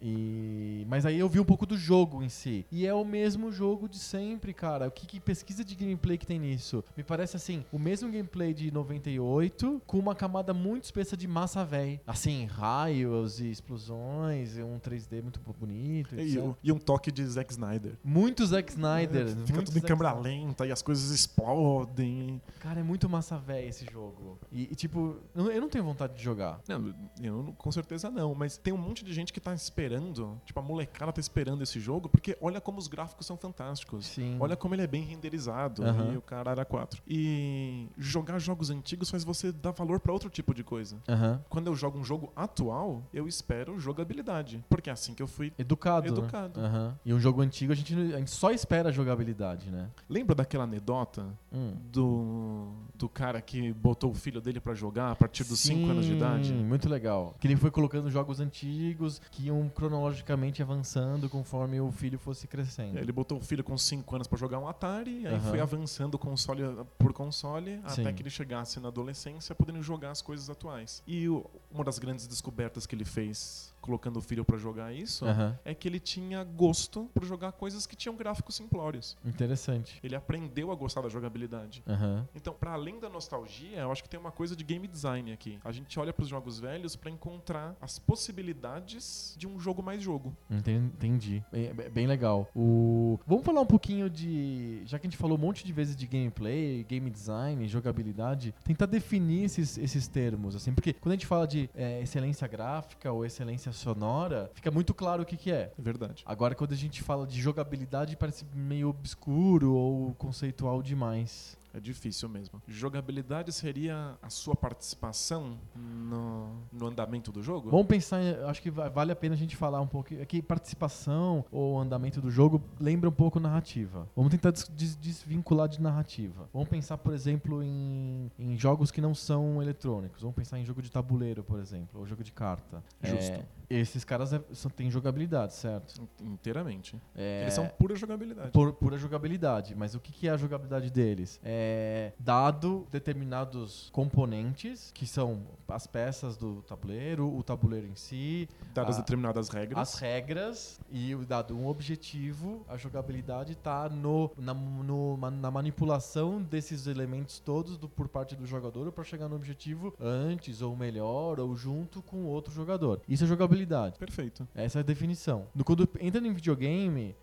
E, 0.00 0.84
mas 0.88 1.06
aí 1.06 1.18
eu 1.18 1.28
vi 1.28 1.40
um 1.40 1.44
pouco 1.44 1.66
do 1.66 1.76
jogo 1.76 2.23
em 2.23 2.28
si. 2.28 2.66
E 2.71 2.86
é 2.86 2.94
o 2.94 3.04
mesmo 3.04 3.50
jogo 3.50 3.88
de 3.88 3.99
sempre, 3.99 4.52
cara. 4.52 4.88
O 4.88 4.90
que, 4.90 5.06
que, 5.06 5.21
pesquisa 5.21 5.64
de 5.64 5.75
gameplay 5.75 6.18
que 6.18 6.26
tem 6.26 6.38
nisso? 6.38 6.84
Me 6.97 7.02
parece 7.02 7.36
assim, 7.36 7.64
o 7.73 7.78
mesmo 7.78 8.10
gameplay 8.10 8.52
de 8.52 8.71
98, 8.71 9.82
com 9.86 9.99
uma 9.99 10.14
camada 10.14 10.52
muito 10.52 10.84
espessa 10.84 11.16
de 11.16 11.26
massa 11.26 11.64
véi. 11.64 12.00
Assim, 12.06 12.47
raios 12.47 13.40
e 13.40 13.50
explosões, 13.50 14.56
e 14.56 14.62
um 14.62 14.78
3D 14.78 15.23
muito 15.23 15.40
bonito. 15.58 16.14
E, 16.16 16.38
e, 16.62 16.73
um 16.73 16.78
toque 16.78 17.10
de 17.10 17.25
Zack 17.25 17.52
Snyder. 17.52 17.92
Muito 18.04 18.44
Zack 18.47 18.71
Snyder. 18.71 19.26
É, 19.28 19.47
fica 19.47 19.62
tudo 19.62 19.78
em 19.78 19.82
câmera 19.82 20.12
lenta 20.12 20.66
e 20.66 20.73
as 20.73 20.82
coisas 20.82 21.10
explodem. 21.10 22.40
Cara, 22.60 22.80
é 22.80 22.82
muito 22.82 23.08
massa 23.08 23.38
véi 23.38 23.68
esse 23.68 23.86
jogo. 23.90 24.38
E, 24.52 24.64
e, 24.64 24.75
tipo, 24.75 25.16
eu 25.34 25.60
não 25.60 25.68
tenho 25.68 25.84
vontade 25.84 26.14
de 26.14 26.23
jogar. 26.23 26.60
Não, 26.68 26.94
eu 27.23 27.54
com 27.56 27.73
certeza 27.73 28.10
não, 28.10 28.34
mas 28.34 28.56
tem 28.56 28.73
um 28.73 28.78
monte 28.78 29.04
de 29.04 29.12
gente 29.12 29.32
que 29.32 29.40
tá 29.40 29.54
esperando 29.54 29.85
esperando, 29.86 30.40
tipo, 30.44 30.58
a 30.58 30.62
molecada 30.62 31.12
tá 31.12 31.20
esperando 31.20 31.62
esse 31.62 31.78
jogo, 31.78 32.08
porque 32.08 32.36
olha 32.40 32.60
como 32.60 32.78
os 32.78 32.88
gráficos 32.88 33.26
são 33.26 33.36
fantásticos. 33.36 34.06
Sim. 34.06 34.36
Olha 34.40 34.56
como 34.56 34.75
ele 34.75 34.82
é 34.82 34.86
bem 34.86 35.02
renderizado. 35.02 35.82
Uhum. 35.82 36.14
E 36.14 36.16
o 36.16 36.22
cara 36.22 36.50
era 36.50 36.64
4. 36.64 37.00
E 37.06 37.88
jogar 37.96 38.38
jogos 38.38 38.70
antigos 38.70 39.10
faz 39.10 39.22
você 39.22 39.52
dar 39.52 39.70
valor 39.70 40.00
para 40.00 40.12
outro 40.12 40.28
tipo 40.28 40.52
de 40.52 40.64
coisa. 40.64 40.96
Uhum. 41.08 41.38
Quando 41.49 41.68
eu 41.68 41.76
jogo 41.76 41.99
um 41.99 42.04
jogo 42.04 42.32
atual, 42.34 43.02
eu 43.12 43.28
espero 43.28 43.78
jogabilidade. 43.78 44.64
Porque 44.68 44.90
é 44.90 44.92
assim 44.92 45.14
que 45.14 45.22
eu 45.22 45.28
fui 45.28 45.52
educado. 45.58 46.10
Né? 46.10 46.18
Educado. 46.18 46.60
Né? 46.60 46.68
Uhum. 46.68 46.94
E 47.04 47.14
um 47.14 47.20
jogo 47.20 47.40
antigo 47.40 47.72
a 47.72 47.76
gente, 47.76 47.94
a 47.94 48.18
gente 48.18 48.30
só 48.30 48.50
espera 48.50 48.90
jogabilidade, 48.90 49.70
né? 49.70 49.88
Lembra 50.08 50.34
daquela 50.34 50.64
anedota 50.64 51.26
hum. 51.52 51.75
do, 51.92 52.72
do 52.94 53.08
cara 53.08 53.40
que 53.40 53.72
botou 53.72 54.10
o 54.10 54.14
filho 54.14 54.40
dele 54.40 54.60
para 54.60 54.75
jogar 54.75 55.12
a 55.12 55.16
partir 55.16 55.44
dos 55.44 55.60
5 55.60 55.90
anos 55.90 56.06
de 56.06 56.12
idade? 56.12 56.52
Muito 56.52 56.88
legal. 56.88 57.34
Que 57.38 57.46
ele 57.46 57.56
foi 57.56 57.70
colocando 57.70 58.10
jogos 58.10 58.40
antigos 58.40 59.20
que 59.30 59.46
iam 59.46 59.68
cronologicamente 59.76 60.62
avançando 60.62 61.28
conforme 61.28 61.78
o 61.80 61.93
filho 61.93 62.19
fosse 62.19 62.47
crescendo. 62.49 62.99
Ele 62.99 63.12
botou 63.12 63.39
o 63.39 63.41
filho 63.43 63.62
com 63.62 63.76
5 63.76 64.15
anos 64.15 64.26
para 64.26 64.39
jogar 64.39 64.58
um 64.58 64.67
Atari, 64.67 65.26
aí 65.26 65.34
uhum. 65.34 65.41
foi 65.41 65.60
avançando 65.60 66.19
console 66.19 66.62
por 66.99 67.12
console 67.12 67.78
Sim. 67.89 68.00
até 68.00 68.12
que 68.12 68.23
ele 68.23 68.30
chegasse 68.30 68.80
na 68.80 68.89
adolescência 68.89 69.54
podendo 69.54 69.82
jogar 69.82 70.10
as 70.10 70.23
coisas 70.23 70.49
atuais. 70.49 71.02
E 71.06 71.28
o, 71.28 71.45
uma 71.71 71.84
das 71.84 71.99
grandes 71.99 72.26
descobertas 72.26 72.86
que 72.86 72.95
ele 72.95 73.04
fez 73.04 73.75
colocando 73.86 74.16
o 74.16 74.20
filho 74.20 74.44
para 74.44 74.58
jogar 74.58 74.92
isso, 74.92 75.25
uhum. 75.25 75.54
é 75.64 75.75
que 75.75 75.86
ele 75.86 76.00
tinha 76.00 76.42
gosto 76.42 77.08
por 77.14 77.25
jogar 77.25 77.52
coisas 77.52 77.86
que 77.86 77.94
tinham 77.94 78.16
gráficos 78.16 78.56
simplórios. 78.56 79.16
Interessante. 79.25 79.99
Ele 80.02 80.16
aprendeu 80.16 80.72
a 80.72 80.75
gostar 80.75 81.00
da 81.02 81.08
jogabilidade. 81.08 81.84
Uhum. 81.86 82.25
Então, 82.34 82.52
para 82.52 82.72
além 82.72 82.99
da 82.99 83.08
nostalgia, 83.08 83.78
eu 83.78 83.92
acho 83.92 84.02
que 84.02 84.08
tem 84.08 84.18
uma 84.18 84.32
coisa 84.32 84.56
de 84.56 84.64
game 84.64 84.86
design 84.88 85.32
aqui. 85.32 85.58
A 85.64 85.70
gente 85.70 85.99
olha 85.99 86.12
para 86.12 86.22
os 86.22 86.28
jogos 86.28 86.58
velhos 86.58 86.96
para 86.96 87.10
encontrar 87.10 87.76
as 87.80 87.99
possibilidades 87.99 89.34
de 89.38 89.46
um 89.46 89.58
jogo 89.58 89.82
mais 89.82 90.02
jogo. 90.02 90.36
Entendi. 90.50 91.42
Bem, 91.52 91.72
bem 91.92 92.06
legal. 92.06 92.49
O... 92.54 93.18
Vamos 93.26 93.44
falar 93.44 93.60
um 93.60 93.66
pouquinho 93.66 94.10
de. 94.10 94.82
Já 94.84 94.99
que 94.99 95.06
a 95.06 95.10
gente 95.10 95.18
falou 95.18 95.38
um 95.38 95.40
monte 95.40 95.64
de 95.64 95.72
vezes 95.72 95.94
de 95.94 96.06
gameplay, 96.06 96.84
game 96.84 97.08
design, 97.08 97.66
jogabilidade, 97.68 98.54
tentar 98.64 98.86
definir 98.86 99.44
esses, 99.44 99.78
esses 99.78 100.08
termos, 100.08 100.56
assim, 100.56 100.72
porque 100.72 100.92
quando 100.92 101.12
a 101.12 101.16
gente 101.16 101.26
fala 101.26 101.46
de 101.46 101.70
é, 101.75 102.02
excelência 102.02 102.46
gráfica 102.49 103.12
ou 103.12 103.25
excelência 103.25 103.72
sonora, 103.76 104.50
fica 104.54 104.71
muito 104.71 104.93
claro 104.93 105.23
o 105.23 105.26
que, 105.26 105.36
que 105.36 105.52
é. 105.52 105.73
É 105.78 105.82
verdade. 105.82 106.23
Agora, 106.26 106.54
quando 106.54 106.73
a 106.73 106.76
gente 106.76 107.02
fala 107.02 107.26
de 107.26 107.41
jogabilidade, 107.41 108.17
parece 108.17 108.45
meio 108.54 108.89
obscuro 108.89 109.73
ou 109.75 110.15
conceitual 110.15 110.82
demais. 110.82 111.56
É 111.76 111.80
difícil 111.80 112.26
mesmo. 112.26 112.62
Jogabilidade 112.67 113.52
seria 113.52 114.17
a 114.23 114.30
sua 114.30 114.56
participação 114.56 115.58
no, 115.75 116.56
andamento 116.86 117.30
do 117.30 117.42
jogo? 117.42 117.70
Vamos 117.70 117.86
pensar, 117.86 118.20
acho 118.46 118.62
que 118.62 118.70
vale 118.70 119.12
a 119.12 119.16
pena 119.16 119.34
a 119.34 119.38
gente 119.38 119.56
falar 119.56 119.80
um 119.80 119.86
pouco. 119.86 120.14
Aqui, 120.20 120.40
participação 120.40 121.44
ou 121.50 121.78
andamento 121.78 122.20
do 122.20 122.30
jogo 122.30 122.62
lembra 122.80 123.08
um 123.08 123.12
pouco 123.12 123.38
narrativa. 123.38 124.08
Vamos 124.14 124.30
tentar 124.30 124.52
des 124.52 124.96
desvincular 124.96 125.68
de 125.68 125.80
narrativa. 125.80 126.49
Vamos 126.52 126.68
pensar, 126.68 126.96
por 126.99 127.12
exemplo, 127.12 127.62
em, 127.62 128.30
em, 128.38 128.56
jogos 128.56 128.90
que 128.90 129.00
não 129.00 129.14
são 129.14 129.62
eletrônicos. 129.62 130.22
Vamos 130.22 130.36
pensar 130.36 130.58
em 130.58 130.64
jogo 130.64 130.80
de 130.80 130.90
tabuleiro, 130.90 131.42
por 131.42 131.60
exemplo, 131.60 132.00
ou 132.00 132.06
jogo 132.06 132.22
de 132.22 132.32
carta. 132.32 132.82
Justo. 133.02 133.32
É, 133.32 133.44
esses 133.68 134.04
caras 134.04 134.32
é, 134.32 134.40
são, 134.52 134.70
têm 134.70 134.90
jogabilidade, 134.90 135.54
certo? 135.54 136.00
Inteiramente. 136.22 137.00
É, 137.14 137.42
Eles 137.42 137.54
são 137.54 137.66
pura 137.66 137.96
jogabilidade. 137.96 138.50
Por, 138.50 138.72
pura 138.72 138.96
jogabilidade. 138.96 139.75
Mas 139.75 139.94
o 139.94 140.00
que, 140.00 140.12
que 140.12 140.28
é 140.28 140.30
a 140.30 140.36
jogabilidade 140.36 140.90
deles? 140.90 141.40
É 141.44 141.56
é, 141.86 142.12
dado 142.18 142.86
determinados 142.90 143.88
componentes, 143.92 144.90
que 144.92 145.06
são 145.06 145.42
as 145.68 145.86
peças 145.86 146.36
do 146.36 146.62
tabuleiro, 146.62 146.75
o 147.21 147.43
tabuleiro 147.43 147.86
em 147.86 147.95
si. 147.95 148.49
Dadas 148.75 148.97
a, 148.97 149.00
determinadas 149.00 149.49
regras. 149.49 149.78
As 149.78 149.99
regras 149.99 150.80
e 150.91 151.15
dado 151.26 151.56
um 151.56 151.67
objetivo, 151.67 152.65
a 152.69 152.76
jogabilidade 152.76 153.52
está 153.52 153.89
no, 153.89 154.30
na, 154.36 154.54
no, 154.54 155.17
na 155.17 155.50
manipulação 155.50 156.43
desses 156.43 156.86
elementos 156.86 157.39
todos 157.39 157.76
do, 157.76 157.89
por 157.89 158.08
parte 158.08 158.34
do 158.34 158.47
jogador 158.47 158.91
para 158.93 159.04
chegar 159.04 159.28
no 159.28 159.36
objetivo 159.36 159.95
antes, 160.00 160.62
ou 160.62 160.76
melhor, 160.76 161.41
ou 161.41 161.56
junto 161.56 162.02
com 162.02 162.25
outro 162.25 162.52
jogador. 162.52 163.00
Isso 163.08 163.25
é 163.25 163.26
jogabilidade. 163.26 163.99
Perfeito. 163.99 164.47
Essa 164.54 164.78
é 164.78 164.80
a 164.80 164.84
definição. 164.84 165.47
No, 165.54 165.65
quando 165.65 165.89
entra 166.00 166.26
em 166.26 166.32
videogame, 166.32 167.15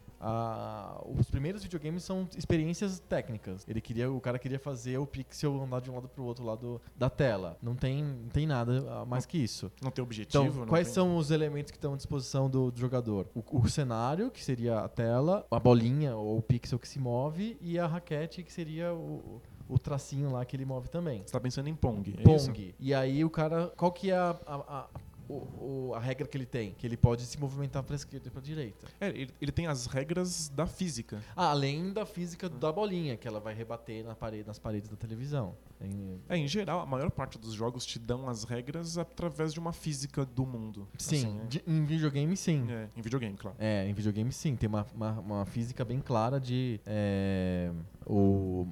os 1.17 1.29
primeiros 1.29 1.63
videogames 1.63 2.03
são 2.03 2.27
experiências 2.37 2.99
técnicas. 2.99 3.65
Ele 3.67 3.81
queria, 3.81 4.11
o 4.11 4.21
cara 4.21 4.39
queria 4.39 4.59
fazer 4.59 4.97
o 4.97 5.05
pixel 5.05 5.61
andar 5.61 5.81
de 5.81 5.91
um 5.91 5.95
lado 5.95 6.07
pro 6.07 6.23
outro 6.23 6.45
lado 6.45 6.81
da 6.95 7.09
tela. 7.09 7.57
Não 7.61 7.75
tem, 7.75 8.03
não 8.03 8.29
tem 8.29 8.47
nada 8.47 8.85
ah, 8.89 9.05
mais 9.05 9.25
que 9.25 9.37
isso. 9.37 9.71
Não 9.81 9.91
tem 9.91 10.03
objetivo. 10.03 10.45
Então, 10.45 10.67
quais 10.67 10.87
tem... 10.87 10.95
são 10.95 11.17
os 11.17 11.31
elementos 11.31 11.71
que 11.71 11.77
estão 11.77 11.93
à 11.93 11.97
disposição 11.97 12.49
do, 12.49 12.71
do 12.71 12.79
jogador? 12.79 13.27
O, 13.35 13.43
o, 13.59 13.69
cenário, 13.69 14.31
que 14.31 14.43
seria 14.43 14.79
a 14.79 14.87
tela, 14.87 15.45
a 15.49 15.59
bolinha 15.59 16.15
ou 16.15 16.37
o 16.37 16.41
pixel 16.41 16.79
que 16.79 16.87
se 16.87 16.99
move, 16.99 17.57
e 17.61 17.77
a 17.77 17.87
raquete, 17.87 18.43
que 18.43 18.51
seria 18.51 18.93
o, 18.93 19.41
o 19.67 19.79
tracinho 19.79 20.31
lá 20.31 20.45
que 20.45 20.55
ele 20.55 20.65
move 20.65 20.89
também. 20.89 21.23
Você 21.25 21.33
tá 21.33 21.39
pensando 21.39 21.67
em 21.67 21.75
Pong, 21.75 22.15
é 22.17 22.21
Pong. 22.21 22.35
Isso? 22.35 22.75
E 22.79 22.93
aí 22.93 23.23
o 23.23 23.29
cara. 23.29 23.67
Qual 23.75 23.91
que 23.91 24.11
é 24.11 24.15
a, 24.15 24.35
a, 24.45 24.55
a 24.55 24.87
o, 25.27 25.89
o, 25.89 25.93
a 25.95 25.99
regra 25.99 26.27
que 26.27 26.37
ele 26.37 26.45
tem, 26.45 26.73
que 26.73 26.85
ele 26.85 26.97
pode 26.97 27.23
se 27.23 27.39
movimentar 27.39 27.83
para 27.83 27.95
esquerda 27.95 28.27
e 28.27 28.31
para 28.31 28.41
direita. 28.41 28.87
É, 28.99 29.09
ele, 29.09 29.33
ele, 29.41 29.51
tem 29.51 29.67
as 29.67 29.85
regras 29.85 30.49
da 30.49 30.67
física. 30.67 31.21
Ah, 31.35 31.51
além 31.51 31.91
da 31.91 32.05
física 32.05 32.49
da 32.49 32.71
bolinha, 32.71 33.17
que 33.17 33.27
ela 33.27 33.39
vai 33.39 33.53
rebater 33.53 34.03
na 34.03 34.15
parede, 34.15 34.47
nas 34.47 34.59
paredes 34.59 34.89
da 34.89 34.95
televisão. 34.95 35.55
Em... 35.81 36.19
É, 36.29 36.37
em 36.37 36.47
geral, 36.47 36.81
a 36.81 36.85
maior 36.85 37.11
parte 37.11 37.37
dos 37.37 37.53
jogos 37.53 37.85
te 37.85 37.99
dão 37.99 38.29
as 38.29 38.43
regras 38.43 38.97
através 38.97 39.53
de 39.53 39.59
uma 39.59 39.73
física 39.73 40.25
do 40.25 40.45
mundo. 40.45 40.87
Sim, 40.97 41.15
assim, 41.15 41.39
é. 41.41 41.45
de, 41.45 41.63
em 41.67 41.85
videogame 41.85 42.35
sim. 42.37 42.65
É, 42.69 42.89
em 42.95 43.01
videogame, 43.01 43.37
claro. 43.37 43.57
É, 43.59 43.87
em 43.87 43.93
videogame 43.93 44.31
sim. 44.31 44.55
Tem 44.55 44.67
uma, 44.67 44.85
uma, 44.93 45.11
uma 45.19 45.45
física 45.45 45.83
bem 45.83 45.99
clara 45.99 46.39
de. 46.39 46.79
É, 46.85 47.71
o, 48.05 48.67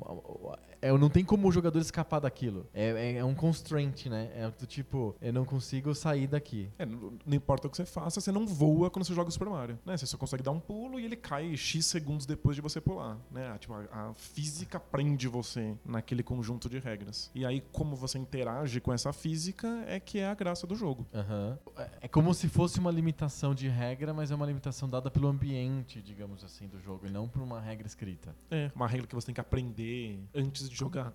é, 0.81 0.91
não 0.97 1.09
tem 1.09 1.23
como 1.23 1.47
o 1.47 1.51
jogador 1.51 1.79
escapar 1.79 2.19
daquilo. 2.19 2.65
É, 2.73 2.89
é, 2.89 3.17
é, 3.17 3.25
um 3.25 3.35
constraint, 3.35 4.07
né? 4.07 4.31
É 4.33 4.49
do 4.49 4.65
tipo, 4.65 5.15
eu 5.21 5.31
não 5.31 5.45
consigo 5.45 5.93
sair 5.93 6.27
daqui. 6.27 6.69
É, 6.79 6.85
não, 6.85 7.13
não, 7.25 7.35
importa 7.35 7.67
o 7.67 7.69
que 7.69 7.77
você 7.77 7.85
faça, 7.85 8.19
você 8.19 8.31
não 8.31 8.47
voa 8.47 8.89
quando 8.89 9.05
você 9.05 9.13
joga 9.13 9.29
Super 9.29 9.49
Mario. 9.49 9.79
Né? 9.85 9.95
Você 9.95 10.07
só 10.07 10.17
consegue 10.17 10.41
dar 10.41 10.51
um 10.51 10.59
pulo 10.59 10.99
e 10.99 11.05
ele 11.05 11.15
cai 11.15 11.55
X 11.55 11.85
segundos 11.85 12.25
depois 12.25 12.55
de 12.55 12.61
você 12.61 12.81
pular. 12.81 13.17
Né? 13.29 13.55
Tipo, 13.59 13.75
a, 13.75 13.85
a 13.91 14.13
física 14.15 14.79
prende 14.79 15.27
você 15.27 15.77
naquele 15.85 16.23
conjunto 16.23 16.67
de 16.67 16.79
regras. 16.79 17.29
E 17.35 17.45
aí, 17.45 17.61
como 17.71 17.95
você 17.95 18.17
interage 18.17 18.81
com 18.81 18.91
essa 18.91 19.13
física, 19.13 19.67
é 19.87 19.99
que 19.99 20.19
é 20.19 20.27
a 20.27 20.33
graça 20.33 20.65
do 20.65 20.75
jogo. 20.75 21.05
Uhum. 21.13 21.57
É 22.01 22.07
como 22.07 22.33
se 22.33 22.47
fosse 22.47 22.79
uma 22.79 22.89
limitação 22.89 23.53
de 23.53 23.67
regra, 23.67 24.13
mas 24.13 24.31
é 24.31 24.35
uma 24.35 24.45
limitação 24.45 24.89
dada 24.89 25.11
pelo 25.11 25.27
ambiente, 25.27 26.01
digamos 26.01 26.43
assim, 26.43 26.67
do 26.67 26.79
jogo, 26.79 27.05
e 27.05 27.09
não 27.09 27.27
por 27.27 27.41
uma 27.41 27.59
regra 27.59 27.85
escrita. 27.85 28.35
É, 28.49 28.71
uma 28.75 28.87
regra 28.87 29.05
que 29.05 29.15
você 29.15 29.20
tem 29.25 29.33
que 29.33 29.41
aprender 29.41 30.19
antes 30.33 30.69
de 30.69 30.75
jogar. 30.75 31.13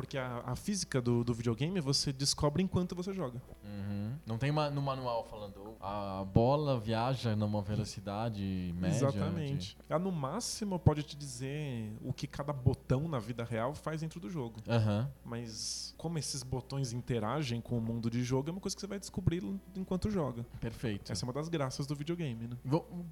Porque 0.00 0.18
a, 0.18 0.42
a 0.46 0.56
física 0.56 1.00
do, 1.00 1.22
do, 1.22 1.34
videogame 1.34 1.80
você 1.80 2.12
descobre 2.12 2.62
enquanto 2.62 2.94
você 2.94 3.12
joga. 3.12 3.40
Uhum. 3.64 4.14
Não 4.26 4.38
tem 4.38 4.50
uma, 4.50 4.70
no 4.70 4.80
manual 4.80 5.24
falando 5.24 5.70
a 5.80 6.24
bola 6.24 6.78
viaja 6.78 7.34
numa 7.34 7.62
velocidade 7.62 8.74
média. 8.78 8.96
Exatamente. 8.96 9.76
De... 9.88 9.98
no 9.98 10.12
máximo 10.12 10.78
pode 10.78 11.02
te 11.02 11.16
dizer 11.16 11.96
o 12.02 12.12
que 12.12 12.26
cada 12.26 12.52
botão 12.52 13.08
na 13.08 13.18
vida 13.18 13.44
real 13.44 13.74
faz 13.74 14.02
dentro 14.02 14.20
do 14.20 14.28
jogo. 14.28 14.60
Uhum. 14.68 15.06
Mas 15.24 15.94
como 15.96 16.18
esses 16.18 16.42
botões 16.42 16.92
interagem 16.92 17.60
com 17.60 17.78
o 17.78 17.80
mundo 17.80 18.10
de 18.10 18.22
jogo 18.22 18.50
é 18.50 18.52
uma 18.52 18.60
coisa 18.60 18.76
que 18.76 18.80
você 18.80 18.86
vai 18.86 18.98
descobrir 18.98 19.42
enquanto 19.74 20.10
joga. 20.10 20.44
Perfeito. 20.60 21.10
Essa 21.10 21.24
é 21.24 21.26
uma 21.26 21.32
das 21.32 21.48
graças 21.48 21.86
do 21.86 21.94
videogame, 21.94 22.46
né? 22.46 22.56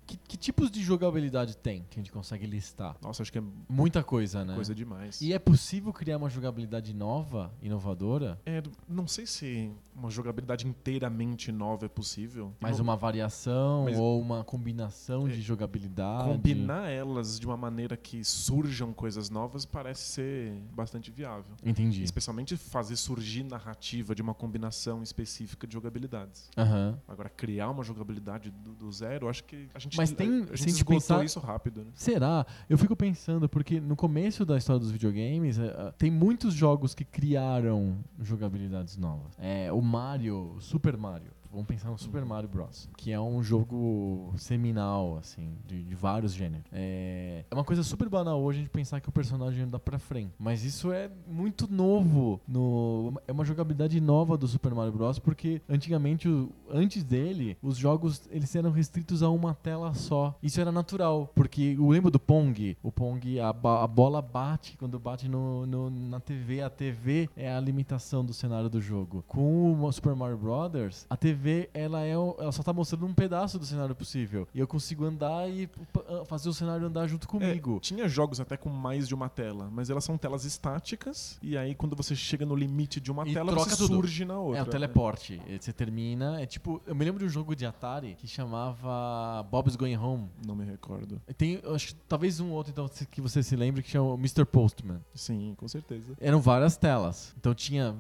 Que, 0.07 0.16
que 0.16 0.37
tipos 0.37 0.70
de 0.70 0.83
jogabilidade 0.83 1.57
tem 1.57 1.87
que 1.88 1.98
a 1.98 2.03
gente 2.03 2.12
consegue 2.12 2.46
listar? 2.46 2.96
Nossa, 3.01 3.22
acho 3.22 3.33
que 3.33 3.38
é 3.38 3.42
muita 3.68 4.03
coisa, 4.03 4.44
né? 4.44 4.55
Coisa 4.55 4.74
demais. 4.74 5.20
E 5.20 5.33
é 5.33 5.38
possível 5.38 5.92
criar 5.92 6.18
uma 6.18 6.29
jogabilidade 6.29 6.78
nova, 6.95 7.53
inovadora? 7.62 8.41
É, 8.45 8.62
não 8.88 9.07
sei 9.07 9.27
se 9.27 9.73
uma 9.95 10.11
jogabilidade 10.11 10.67
inteiramente 10.67 11.51
nova 11.51 11.87
é 11.87 11.88
possível. 11.88 12.53
Mas 12.61 12.79
uma 12.79 12.97
variação 12.97 13.85
Mas 13.85 13.99
ou 13.99 14.21
uma 14.21 14.45
combinação 14.45 15.27
é, 15.27 15.31
de 15.31 15.41
jogabilidade? 15.41 16.25
Combinar 16.25 16.88
elas 16.88 17.38
de 17.38 17.47
uma 17.47 17.57
maneira 17.57 17.97
que 17.97 18.25
surjam 18.25 18.93
coisas 18.93 19.29
novas 19.29 19.64
parece 19.64 20.03
ser 20.03 20.53
bastante 20.73 21.11
viável. 21.11 21.57
Entendi. 21.64 22.03
Especialmente 22.03 22.57
fazer 22.57 22.97
surgir 22.97 23.43
narrativa 23.43 24.14
de 24.14 24.23
uma 24.23 24.35
combinação 24.35 25.03
específica 25.03 25.67
de 25.67 25.73
jogabilidades. 25.73 26.49
Uhum. 26.57 26.97
Agora, 27.09 27.29
criar 27.29 27.71
uma 27.71 27.83
jogabilidade 27.83 28.51
do, 28.51 28.75
do 28.75 28.93
zero, 28.93 29.29
acho 29.29 29.43
que 29.45 29.69
a 29.75 29.79
gente, 29.79 29.97
Mas 29.97 30.12
tem, 30.12 30.43
a, 30.43 30.53
a 30.53 30.57
gente 30.57 30.69
esgotou 30.69 30.97
pensar... 31.01 31.25
isso 31.25 31.41
rápido. 31.41 31.85
Né? 31.85 31.91
Será? 31.95 32.47
Eu 32.69 32.79
fico 32.79 32.95
pensando, 32.95 33.49
porque 33.49 33.81
no 33.81 33.97
começo 33.97 34.45
da 34.45 34.57
história 34.57 34.79
dos 34.79 34.91
videogames, 34.91 35.59
é, 35.59 35.93
tem 35.99 36.11
muitos 36.11 36.55
jogos 36.55 36.68
que 36.95 37.05
criaram 37.05 37.99
jogabilidades 38.21 38.97
novas. 38.97 39.33
É, 39.39 39.73
o 39.73 39.81
Mario, 39.81 40.57
Super 40.61 40.97
Mario. 40.97 41.33
Vamos 41.51 41.67
pensar 41.67 41.91
no 41.91 41.99
Super 41.99 42.25
Mario 42.25 42.49
Bros. 42.49 42.89
Que 42.97 43.11
é 43.11 43.21
um 43.21 43.43
jogo 43.43 44.33
seminal, 44.37 45.17
assim, 45.19 45.57
de, 45.67 45.83
de 45.83 45.95
vários 45.95 46.35
gêneros. 46.35 46.67
É, 46.73 47.45
é 47.51 47.55
uma 47.55 47.65
coisa 47.65 47.83
super 47.83 48.09
banal 48.09 48.41
hoje 48.41 48.59
a 48.59 48.63
gente 48.63 48.71
pensar 48.71 49.01
que 49.01 49.09
o 49.09 49.13
personagem 49.13 49.63
anda 49.63 49.79
pra 49.79 49.99
frente. 49.99 50.33
Mas 50.39 50.63
isso 50.63 50.93
é 50.93 51.11
muito 51.27 51.71
novo. 51.73 52.41
No, 52.47 53.15
é 53.27 53.33
uma 53.33 53.45
jogabilidade 53.45 54.01
nova 54.01 54.37
do 54.37 54.47
Super 54.47 54.75
Mario 54.75 54.93
Bros. 54.93 55.19
Porque 55.19 55.63
antigamente, 55.69 56.29
antes 56.71 57.03
dele, 57.03 57.57
os 57.63 57.77
jogos 57.77 58.29
eles 58.31 58.55
eram 58.55 58.71
restritos 58.71 59.23
a 59.23 59.31
uma 59.31 59.55
tela 59.55 59.95
só. 59.95 60.39
Isso 60.43 60.61
era 60.61 60.71
natural. 60.71 61.31
Porque 61.35 61.77
eu 61.79 61.89
lembro 61.89 62.11
do 62.11 62.21
Pong. 62.21 62.77
O 62.83 62.93
Pong, 62.93 63.41
a, 63.41 63.49
a 63.49 63.87
bola 63.87 64.21
bate 64.21 64.77
quando 64.77 64.99
bate 64.99 65.29
no, 65.29 65.65
no, 65.67 65.89
na 65.89 66.21
TV. 66.21 66.61
A 66.61 66.69
TV 66.69 67.31
é 67.37 67.51
a 67.51 67.61
limitação 67.61 68.25
do 68.25 68.35
cenário 68.35 68.69
do 68.69 68.81
jogo. 68.81 69.25
Com 69.27 69.83
o 69.83 69.93
Super 69.93 70.15
Mario 70.15 70.37
Brothers, 70.37 71.07
a 71.09 71.17
TV 71.17 71.38
Ela, 71.74 72.05
é, 72.05 72.12
ela 72.12 72.53
só 72.53 72.62
tá 72.62 72.72
mostrando 72.72 73.07
um 73.07 73.14
pedaço 73.14 73.59
do 73.59 73.64
cenário 73.64 73.94
possível. 73.94 74.46
E 74.55 74.59
eu 74.59 74.66
consigo 74.66 75.05
andar 75.05 75.48
e 75.48 75.68
ah, 76.07 76.24
fazer 76.24 76.48
o 76.48 76.55
cenário 76.55 76.87
andar 76.87 77.07
junto 77.07 77.27
é, 77.27 77.31
comigo. 77.31 77.77
É, 77.77 77.81
tinha 77.81 78.09
jogos 78.09 78.40
até 78.40 78.57
com 78.57 78.68
mais 78.68 79.09
de 79.09 79.14
uma 79.14 79.29
tela, 79.29 79.68
mas 79.70 79.90
elas 79.90 80.05
são 80.05 80.16
telas 80.16 80.44
estáticas. 80.44 81.38
E 81.42 81.57
aí, 81.57 81.74
quando 81.74 81.96
você 81.96 82.14
chega 82.14 82.44
no 82.44 82.55
limite 82.55 83.01
de 83.01 83.11
uma 83.11 83.27
e 83.29 83.33
tela, 83.33 83.53
você 83.53 83.77
tudo. 83.77 83.94
surge 83.94 84.24
na 84.24 84.38
outra. 84.38 84.61
É 84.61 84.62
o 84.62 84.66
teleporte. 84.66 85.37
Né? 85.37 85.59
Você 85.61 85.72
termina. 85.72 86.40
É 86.40 86.46
tipo. 86.46 86.81
Eu 86.87 86.94
me 86.94 87.05
lembro 87.05 87.20
de 87.20 87.27
um 87.27 87.29
jogo 87.29 87.55
de 87.55 87.66
Atari 87.66 88.14
que 88.14 88.27
chamava 88.27 89.42
Bob's 89.51 89.77
Going 89.77 89.96
Home. 89.96 90.29
Não 90.46 90.55
me 90.55 90.64
recordo. 90.64 91.20
Tem, 91.37 91.61
acho 91.74 91.94
talvez 92.09 92.40
um 92.40 92.51
outro 92.51 92.72
então, 92.72 92.88
que 93.11 93.20
você 93.20 93.42
se 93.42 93.57
lembre 93.57 93.83
que 93.83 93.90
chama 93.90 94.14
Mr. 94.14 94.44
Postman. 94.44 95.01
Sim, 95.14 95.55
com 95.57 95.68
certeza. 95.68 96.14
Eram 96.20 96.40
várias 96.40 96.77
telas. 96.77 97.35
Então 97.38 97.55
tinha 97.55 97.96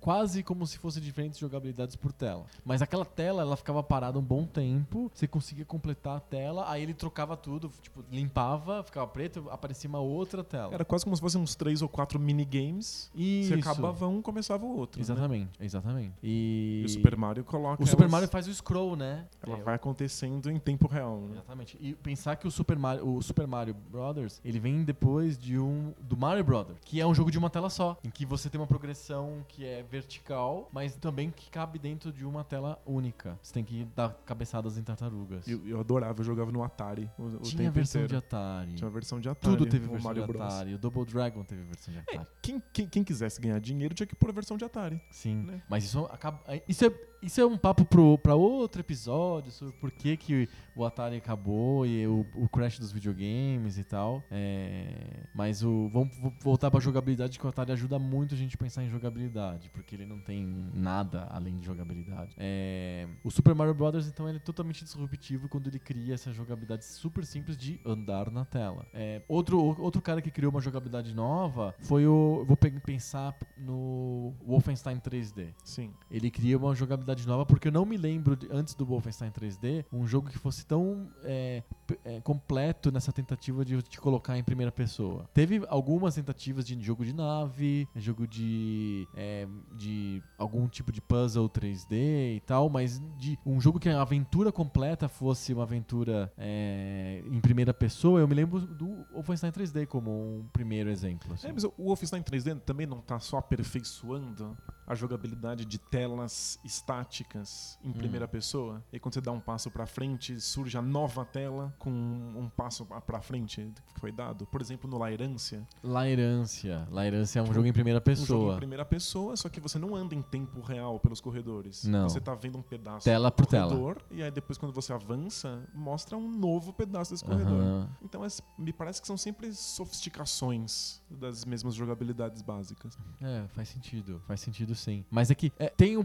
quase 0.00 0.42
como 0.42 0.66
se 0.66 0.78
fossem 0.78 1.02
diferentes 1.02 1.38
jogabilidades 1.38 1.96
por 1.96 2.12
tela. 2.12 2.46
Mas 2.70 2.80
aquela 2.82 3.04
tela, 3.04 3.42
ela 3.42 3.56
ficava 3.56 3.82
parada 3.82 4.16
um 4.16 4.22
bom 4.22 4.46
tempo, 4.46 5.10
você 5.12 5.26
conseguia 5.26 5.64
completar 5.64 6.18
a 6.18 6.20
tela, 6.20 6.70
aí 6.70 6.84
ele 6.84 6.94
trocava 6.94 7.36
tudo, 7.36 7.68
tipo, 7.82 8.04
limpava, 8.12 8.84
ficava 8.84 9.08
preto, 9.08 9.48
aparecia 9.50 9.90
uma 9.90 9.98
outra 9.98 10.44
tela. 10.44 10.72
Era 10.72 10.84
quase 10.84 11.02
como 11.02 11.16
se 11.16 11.20
fossem 11.20 11.40
uns 11.40 11.56
três 11.56 11.82
ou 11.82 11.88
quatro 11.88 12.16
minigames. 12.20 13.10
Isso. 13.12 13.48
Você 13.48 13.54
acabava 13.54 14.06
um, 14.06 14.22
começava 14.22 14.64
o 14.64 14.78
outro. 14.78 15.00
Né? 15.00 15.02
Exatamente, 15.02 15.50
né? 15.58 15.66
exatamente. 15.66 16.14
E... 16.22 16.82
e... 16.82 16.86
o 16.86 16.88
Super 16.90 17.16
Mario 17.16 17.42
coloca. 17.42 17.82
O 17.82 17.86
Super 17.88 18.08
Mario 18.08 18.28
faz 18.28 18.46
o 18.46 18.54
scroll, 18.54 18.94
né? 18.94 19.26
Ela 19.44 19.58
é. 19.58 19.62
vai 19.62 19.74
acontecendo 19.74 20.48
em 20.48 20.60
tempo 20.60 20.86
real. 20.86 21.22
Né? 21.22 21.32
Exatamente. 21.32 21.76
E 21.80 21.94
pensar 21.96 22.36
que 22.36 22.46
o 22.46 22.52
Super 22.52 22.78
Mario, 22.78 23.16
o 23.16 23.20
Super 23.20 23.48
Mario 23.48 23.74
Brothers, 23.74 24.40
ele 24.44 24.60
vem 24.60 24.84
depois 24.84 25.36
de 25.36 25.58
um 25.58 25.92
do 26.00 26.16
Mario 26.16 26.44
Brothers, 26.44 26.78
que 26.84 27.00
é 27.00 27.06
um 27.06 27.16
jogo 27.16 27.32
de 27.32 27.38
uma 27.38 27.50
tela 27.50 27.68
só, 27.68 27.98
em 28.04 28.10
que 28.10 28.24
você 28.24 28.48
tem 28.48 28.60
uma 28.60 28.66
progressão 28.68 29.44
que 29.48 29.66
é 29.66 29.82
vertical, 29.82 30.68
mas 30.72 30.94
também 30.94 31.32
que 31.32 31.50
cabe 31.50 31.76
dentro 31.76 32.12
de 32.12 32.24
uma 32.24 32.44
tela 32.44 32.59
tela 32.60 32.78
única. 32.86 33.38
Você 33.42 33.54
tem 33.54 33.64
que 33.64 33.84
dar 33.96 34.10
cabeçadas 34.26 34.76
em 34.76 34.82
tartarugas. 34.82 35.48
Eu, 35.48 35.66
eu 35.66 35.80
adorava, 35.80 36.20
eu 36.20 36.24
jogava 36.24 36.52
no 36.52 36.62
Atari. 36.62 37.10
O, 37.18 37.24
o 37.24 37.38
Tinha 37.40 37.70
versão 37.70 38.02
inteiro. 38.02 38.20
de 38.20 38.26
Atari. 38.26 38.74
Tinha 38.74 38.90
versão 38.90 39.18
de 39.18 39.28
Atari. 39.28 39.56
Tudo 39.56 39.68
teve 39.68 39.86
versão 39.86 40.04
Mario 40.04 40.26
de 40.26 40.42
Atari. 40.42 40.74
O 40.74 40.78
Double 40.78 41.04
Dragon 41.06 41.42
teve 41.42 41.62
versão 41.62 41.92
de 41.92 41.98
é, 41.98 42.02
Atari. 42.02 42.18
É, 42.18 42.26
quem, 42.42 42.62
quem, 42.72 42.86
quem, 42.86 43.04
quisesse 43.04 43.40
ganhar 43.40 43.58
dinheiro 43.58 43.94
tinha 43.94 44.06
que 44.06 44.14
pôr 44.14 44.30
a 44.30 44.32
versão 44.32 44.56
de 44.56 44.64
Atari. 44.64 45.00
Sim. 45.10 45.36
Né? 45.42 45.62
Mas 45.68 45.84
isso 45.84 46.04
acaba. 46.06 46.40
Isso 46.68 46.84
é 46.84 46.90
isso 47.22 47.40
é 47.40 47.46
um 47.46 47.56
papo 47.56 47.84
pro, 47.84 48.16
pra 48.18 48.34
outro 48.34 48.80
episódio 48.80 49.52
sobre 49.52 49.74
por 49.74 49.90
que, 49.90 50.16
que 50.16 50.48
o 50.74 50.84
Atari 50.84 51.16
acabou 51.16 51.86
e 51.86 52.06
o, 52.06 52.26
o 52.34 52.48
crash 52.48 52.78
dos 52.78 52.92
videogames 52.92 53.78
e 53.78 53.84
tal. 53.84 54.22
É, 54.30 55.24
mas 55.34 55.62
o, 55.62 55.88
vamos 55.88 56.10
voltar 56.40 56.70
pra 56.70 56.80
jogabilidade, 56.80 57.38
que 57.38 57.44
o 57.44 57.48
Atari 57.48 57.72
ajuda 57.72 57.98
muito 57.98 58.34
a 58.34 58.38
gente 58.38 58.54
a 58.54 58.58
pensar 58.58 58.82
em 58.82 58.88
jogabilidade, 58.88 59.70
porque 59.70 59.94
ele 59.94 60.06
não 60.06 60.18
tem 60.18 60.70
nada 60.72 61.26
além 61.30 61.58
de 61.58 61.66
jogabilidade. 61.66 62.34
É, 62.38 63.06
o 63.22 63.30
Super 63.30 63.54
Mario 63.54 63.74
Bros. 63.74 64.08
então 64.08 64.28
ele 64.28 64.38
é 64.38 64.40
totalmente 64.40 64.84
disruptivo 64.84 65.48
quando 65.48 65.66
ele 65.66 65.78
cria 65.78 66.14
essa 66.14 66.32
jogabilidade 66.32 66.84
super 66.84 67.24
simples 67.24 67.56
de 67.56 67.80
andar 67.84 68.30
na 68.30 68.44
tela. 68.44 68.86
É, 68.94 69.22
outro, 69.28 69.58
outro 69.80 70.00
cara 70.00 70.22
que 70.22 70.30
criou 70.30 70.50
uma 70.50 70.60
jogabilidade 70.60 71.14
nova 71.14 71.74
foi 71.80 72.06
o. 72.06 72.44
Vou 72.46 72.56
pensar 72.56 73.36
no 73.56 74.32
Wolfenstein 74.46 74.98
3D. 74.98 75.52
Sim. 75.64 75.92
Ele 76.10 76.30
cria 76.30 76.56
uma 76.56 76.74
jogabilidade 76.74 77.09
nova 77.26 77.44
porque 77.46 77.68
eu 77.68 77.72
não 77.72 77.84
me 77.84 77.96
lembro 77.96 78.36
de, 78.36 78.48
antes 78.50 78.74
do 78.74 78.84
Wolfenstein 78.84 79.30
3D 79.30 79.84
um 79.92 80.06
jogo 80.06 80.30
que 80.30 80.38
fosse 80.38 80.64
tão 80.64 81.08
é, 81.24 81.62
é, 82.04 82.20
completo 82.20 82.90
nessa 82.90 83.12
tentativa 83.12 83.64
de 83.64 83.82
te 83.82 84.00
colocar 84.00 84.38
em 84.38 84.42
primeira 84.42 84.72
pessoa. 84.72 85.28
Teve 85.32 85.62
algumas 85.68 86.14
tentativas 86.14 86.64
de 86.64 86.80
jogo 86.82 87.04
de 87.04 87.12
nave, 87.12 87.88
jogo 87.96 88.26
de, 88.26 89.06
é, 89.14 89.46
de 89.76 90.22
algum 90.38 90.68
tipo 90.68 90.92
de 90.92 91.00
puzzle 91.00 91.48
3D 91.48 92.36
e 92.36 92.42
tal, 92.46 92.68
mas 92.68 93.00
de 93.18 93.38
um 93.44 93.60
jogo 93.60 93.78
que 93.78 93.88
a 93.88 94.00
aventura 94.00 94.52
completa 94.52 95.08
fosse 95.08 95.52
uma 95.52 95.62
aventura 95.62 96.32
é, 96.36 97.22
em 97.26 97.40
primeira 97.40 97.72
pessoa, 97.72 98.20
eu 98.20 98.28
me 98.28 98.34
lembro 98.34 98.60
do 98.60 99.04
Wolfenstein 99.12 99.50
3D 99.50 99.86
como 99.86 100.10
um 100.10 100.48
primeiro 100.52 100.90
exemplo. 100.90 101.32
Assim. 101.34 101.48
É, 101.48 101.52
mas 101.52 101.64
o 101.64 101.72
Wolfenstein 101.78 102.22
3D 102.22 102.60
também 102.60 102.86
não 102.86 102.98
está 102.98 103.18
só 103.18 103.38
aperfeiçoando 103.38 104.56
a 104.86 104.94
jogabilidade 104.94 105.64
de 105.64 105.78
telas 105.78 106.58
estáticas 106.64 107.78
em 107.84 107.90
hum. 107.90 107.92
primeira 107.92 108.26
pessoa. 108.26 108.82
E 108.92 108.98
quando 108.98 109.14
você 109.14 109.20
dá 109.20 109.30
um 109.30 109.38
passo 109.38 109.70
para 109.70 109.86
frente, 109.86 110.40
surge 110.40 110.76
a 110.76 110.82
nova 110.82 111.24
tela 111.24 111.72
com 111.80 111.90
um 111.90 112.48
passo 112.54 112.84
para 112.84 113.20
frente 113.22 113.72
que 113.94 113.98
foi 113.98 114.12
dado. 114.12 114.46
Por 114.46 114.60
exemplo, 114.60 114.88
no 114.88 114.98
Lairância. 114.98 115.66
Lairância. 115.82 116.86
Lairância 116.90 117.40
é 117.40 117.42
um 117.42 117.52
jogo 117.52 117.66
em 117.66 117.72
primeira 117.72 118.00
pessoa. 118.00 118.38
Um 118.38 118.42
jogo 118.42 118.52
em 118.52 118.58
primeira 118.58 118.84
pessoa, 118.84 119.34
só 119.36 119.48
que 119.48 119.58
você 119.58 119.78
não 119.78 119.96
anda 119.96 120.14
em 120.14 120.20
tempo 120.22 120.60
real 120.60 121.00
pelos 121.00 121.20
corredores. 121.20 121.84
Não. 121.84 122.08
Você 122.08 122.20
tá 122.20 122.34
vendo 122.34 122.58
um 122.58 122.62
pedaço 122.62 123.04
tela 123.04 123.30
por 123.30 123.46
corredor, 123.46 123.96
tela. 123.96 124.06
E 124.10 124.22
aí 124.22 124.30
depois 124.30 124.58
quando 124.58 124.72
você 124.72 124.92
avança, 124.92 125.66
mostra 125.74 126.16
um 126.16 126.30
novo 126.30 126.72
pedaço 126.72 127.12
desse 127.12 127.24
corredor. 127.24 127.88
Então 128.02 128.24
é, 128.24 128.28
me 128.58 128.72
parece 128.72 129.00
que 129.00 129.06
são 129.06 129.16
sempre 129.16 129.52
sofisticações 129.54 130.99
das 131.10 131.44
mesmas 131.44 131.74
jogabilidades 131.74 132.42
básicas. 132.42 132.98
É, 133.20 133.44
faz 133.48 133.68
sentido. 133.68 134.20
Faz 134.26 134.40
sentido 134.40 134.74
sim. 134.74 135.04
Mas 135.10 135.30
é 135.30 135.34
que 135.34 135.52
é, 135.58 135.68
tem 135.68 135.96
um. 135.96 136.04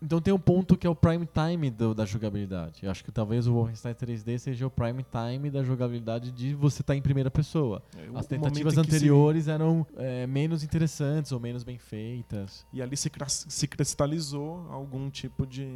Então 0.00 0.20
tem 0.20 0.32
um 0.32 0.38
ponto 0.38 0.76
que 0.76 0.86
é 0.86 0.90
o 0.90 0.94
prime 0.94 1.26
time 1.26 1.70
do, 1.70 1.94
da 1.94 2.04
jogabilidade. 2.04 2.84
Eu 2.84 2.90
acho 2.90 3.04
que 3.04 3.10
talvez 3.10 3.46
o 3.46 3.52
Wolfenstein 3.52 3.94
3D 3.94 4.38
seja 4.38 4.66
o 4.66 4.70
prime 4.70 5.04
time 5.04 5.50
da 5.50 5.62
jogabilidade 5.62 6.30
de 6.30 6.54
você 6.54 6.82
estar 6.82 6.92
tá 6.92 6.96
em 6.96 7.02
primeira 7.02 7.30
pessoa. 7.30 7.82
É, 7.96 8.08
As 8.18 8.26
tentativas 8.26 8.76
anteriores 8.78 9.44
se... 9.44 9.50
eram 9.50 9.86
é, 9.96 10.26
menos 10.26 10.62
interessantes 10.62 11.32
ou 11.32 11.40
menos 11.40 11.64
bem 11.64 11.78
feitas. 11.78 12.66
E 12.72 12.82
ali 12.82 12.96
se, 12.96 13.10
se 13.28 13.66
cristalizou 13.66 14.66
algum 14.70 15.10
tipo 15.10 15.46
de, 15.46 15.66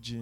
de, 0.00 0.20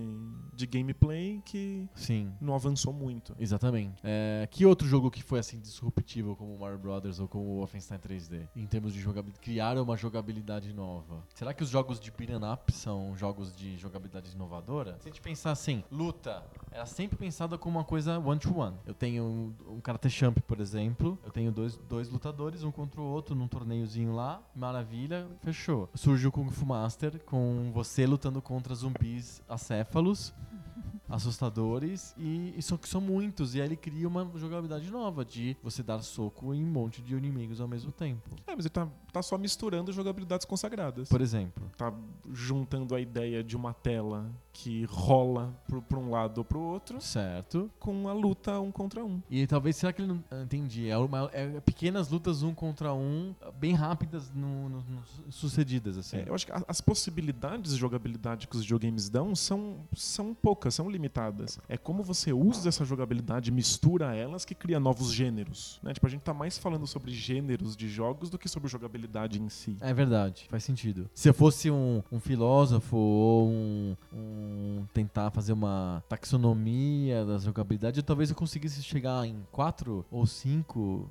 de 0.54 0.66
gameplay 0.66 1.40
que 1.44 1.88
Sim. 1.94 2.30
não 2.40 2.54
avançou 2.54 2.92
muito. 2.92 3.34
Exatamente. 3.38 4.00
É, 4.04 4.46
que 4.50 4.66
outro 4.66 4.86
jogo 4.86 5.10
que 5.10 5.22
foi 5.22 5.38
assim 5.38 5.58
disruptivo 5.58 6.36
como 6.36 6.54
o 6.54 6.60
Mario 6.60 6.78
Brothers 6.78 7.18
ou 7.18 7.26
como 7.26 7.44
o 7.44 7.56
Wolfenstein 7.56 7.87
3D? 7.96 8.48
Em 8.56 8.66
termos 8.66 8.92
de 8.92 9.00
jogabilidade, 9.00 9.80
uma 9.80 9.96
jogabilidade 9.96 10.72
nova. 10.72 11.22
Será 11.34 11.54
que 11.54 11.62
os 11.62 11.68
jogos 11.68 12.00
de 12.00 12.10
beat'em 12.10 12.36
up 12.52 12.72
são 12.72 13.16
jogos 13.16 13.54
de 13.54 13.76
jogabilidade 13.78 14.32
inovadora? 14.34 14.96
Se 15.00 15.08
a 15.08 15.10
gente 15.10 15.20
pensar 15.20 15.52
assim, 15.52 15.84
luta, 15.90 16.44
era 16.70 16.84
sempre 16.86 17.16
pensada 17.16 17.56
como 17.56 17.78
uma 17.78 17.84
coisa 17.84 18.18
one-to-one. 18.18 18.76
Eu 18.84 18.94
tenho 18.94 19.24
um, 19.24 19.76
um 19.76 19.80
Karate 19.80 20.10
Champ, 20.10 20.38
por 20.40 20.60
exemplo, 20.60 21.18
eu 21.24 21.30
tenho 21.30 21.52
dois, 21.52 21.76
dois 21.76 22.08
lutadores, 22.08 22.62
um 22.64 22.72
contra 22.72 23.00
o 23.00 23.04
outro, 23.04 23.34
num 23.34 23.48
torneiozinho 23.48 24.14
lá, 24.14 24.42
maravilha, 24.54 25.26
fechou. 25.42 25.88
Surge 25.94 26.26
o 26.26 26.32
Kung 26.32 26.50
Fu 26.50 26.66
Master 26.66 27.20
com 27.24 27.70
você 27.72 28.06
lutando 28.06 28.42
contra 28.42 28.74
zumbis 28.74 29.42
acéfalos 29.48 30.34
assustadores 31.08 32.14
e, 32.18 32.54
e 32.56 32.62
só 32.62 32.76
que 32.76 32.88
são 32.88 33.00
muitos. 33.00 33.54
E 33.54 33.60
aí 33.60 33.68
ele 33.68 33.76
cria 33.76 34.06
uma 34.06 34.30
jogabilidade 34.36 34.90
nova 34.90 35.24
de 35.24 35.56
você 35.62 35.82
dar 35.82 36.02
soco 36.02 36.54
em 36.54 36.62
um 36.62 36.70
monte 36.70 37.00
de 37.00 37.14
inimigos 37.14 37.60
ao 37.60 37.68
mesmo 37.68 37.90
tempo. 37.90 38.30
É, 38.46 38.54
mas 38.54 38.64
ele 38.64 38.70
tá, 38.70 38.88
tá 39.18 39.22
só 39.22 39.36
misturando 39.36 39.92
jogabilidades 39.92 40.46
consagradas. 40.46 41.08
Por 41.08 41.20
exemplo. 41.20 41.70
Tá 41.76 41.92
juntando 42.32 42.94
a 42.94 43.00
ideia 43.00 43.42
de 43.42 43.56
uma 43.56 43.74
tela 43.74 44.30
que 44.52 44.84
rola 44.84 45.54
pro, 45.66 45.80
pra 45.82 45.98
um 45.98 46.10
lado 46.10 46.38
ou 46.38 46.44
pro 46.44 46.60
outro. 46.60 47.00
Certo. 47.00 47.70
Com 47.78 48.08
a 48.08 48.12
luta 48.12 48.58
um 48.60 48.72
contra 48.72 49.04
um. 49.04 49.22
E 49.30 49.46
talvez, 49.46 49.76
será 49.76 49.92
que 49.92 50.02
ele 50.02 50.08
não. 50.08 50.24
Ah, 50.30 50.42
entendi. 50.42 50.88
É, 50.88 50.96
uma, 50.96 51.30
é 51.32 51.60
pequenas 51.60 52.08
lutas 52.08 52.42
um 52.42 52.54
contra 52.54 52.92
um, 52.92 53.34
bem 53.58 53.74
rápidas, 53.74 54.30
no, 54.34 54.68
no, 54.68 54.78
no 54.80 55.02
sucedidas, 55.30 55.96
assim. 55.96 56.18
É, 56.18 56.28
eu 56.28 56.34
acho 56.34 56.46
que 56.46 56.52
as 56.66 56.80
possibilidades 56.80 57.72
de 57.72 57.78
jogabilidade 57.78 58.48
que 58.48 58.56
os 58.56 58.62
videogames 58.62 59.08
dão 59.08 59.34
são, 59.34 59.76
são 59.94 60.34
poucas, 60.34 60.74
são 60.74 60.90
limitadas. 60.90 61.58
É 61.68 61.76
como 61.76 62.02
você 62.02 62.32
usa 62.32 62.68
essa 62.68 62.84
jogabilidade, 62.84 63.50
mistura 63.50 64.14
elas, 64.14 64.44
que 64.44 64.54
cria 64.54 64.80
novos 64.80 65.12
gêneros. 65.12 65.80
Né? 65.82 65.92
Tipo, 65.92 66.06
a 66.06 66.10
gente 66.10 66.22
tá 66.22 66.34
mais 66.34 66.58
falando 66.58 66.86
sobre 66.86 67.12
gêneros 67.12 67.76
de 67.76 67.88
jogos 67.88 68.30
do 68.30 68.38
que 68.38 68.48
sobre 68.48 68.68
jogabilidade 68.68 69.07
em 69.38 69.48
si. 69.48 69.76
É 69.80 69.92
verdade, 69.92 70.46
faz 70.50 70.64
sentido. 70.64 71.08
Se 71.14 71.28
eu 71.28 71.34
fosse 71.34 71.70
um, 71.70 72.02
um 72.10 72.20
filósofo 72.20 72.96
ou 72.96 73.48
um, 73.48 73.96
um, 74.12 74.84
tentar 74.92 75.30
fazer 75.30 75.52
uma 75.52 76.02
taxonomia 76.08 77.24
da 77.24 77.38
jogabilidade, 77.38 77.98
eu, 77.98 78.02
talvez 78.02 78.30
eu 78.30 78.36
conseguisse 78.36 78.82
chegar 78.82 79.26
em 79.26 79.36
quatro 79.50 80.04
ou 80.10 80.26
cinco 80.26 81.08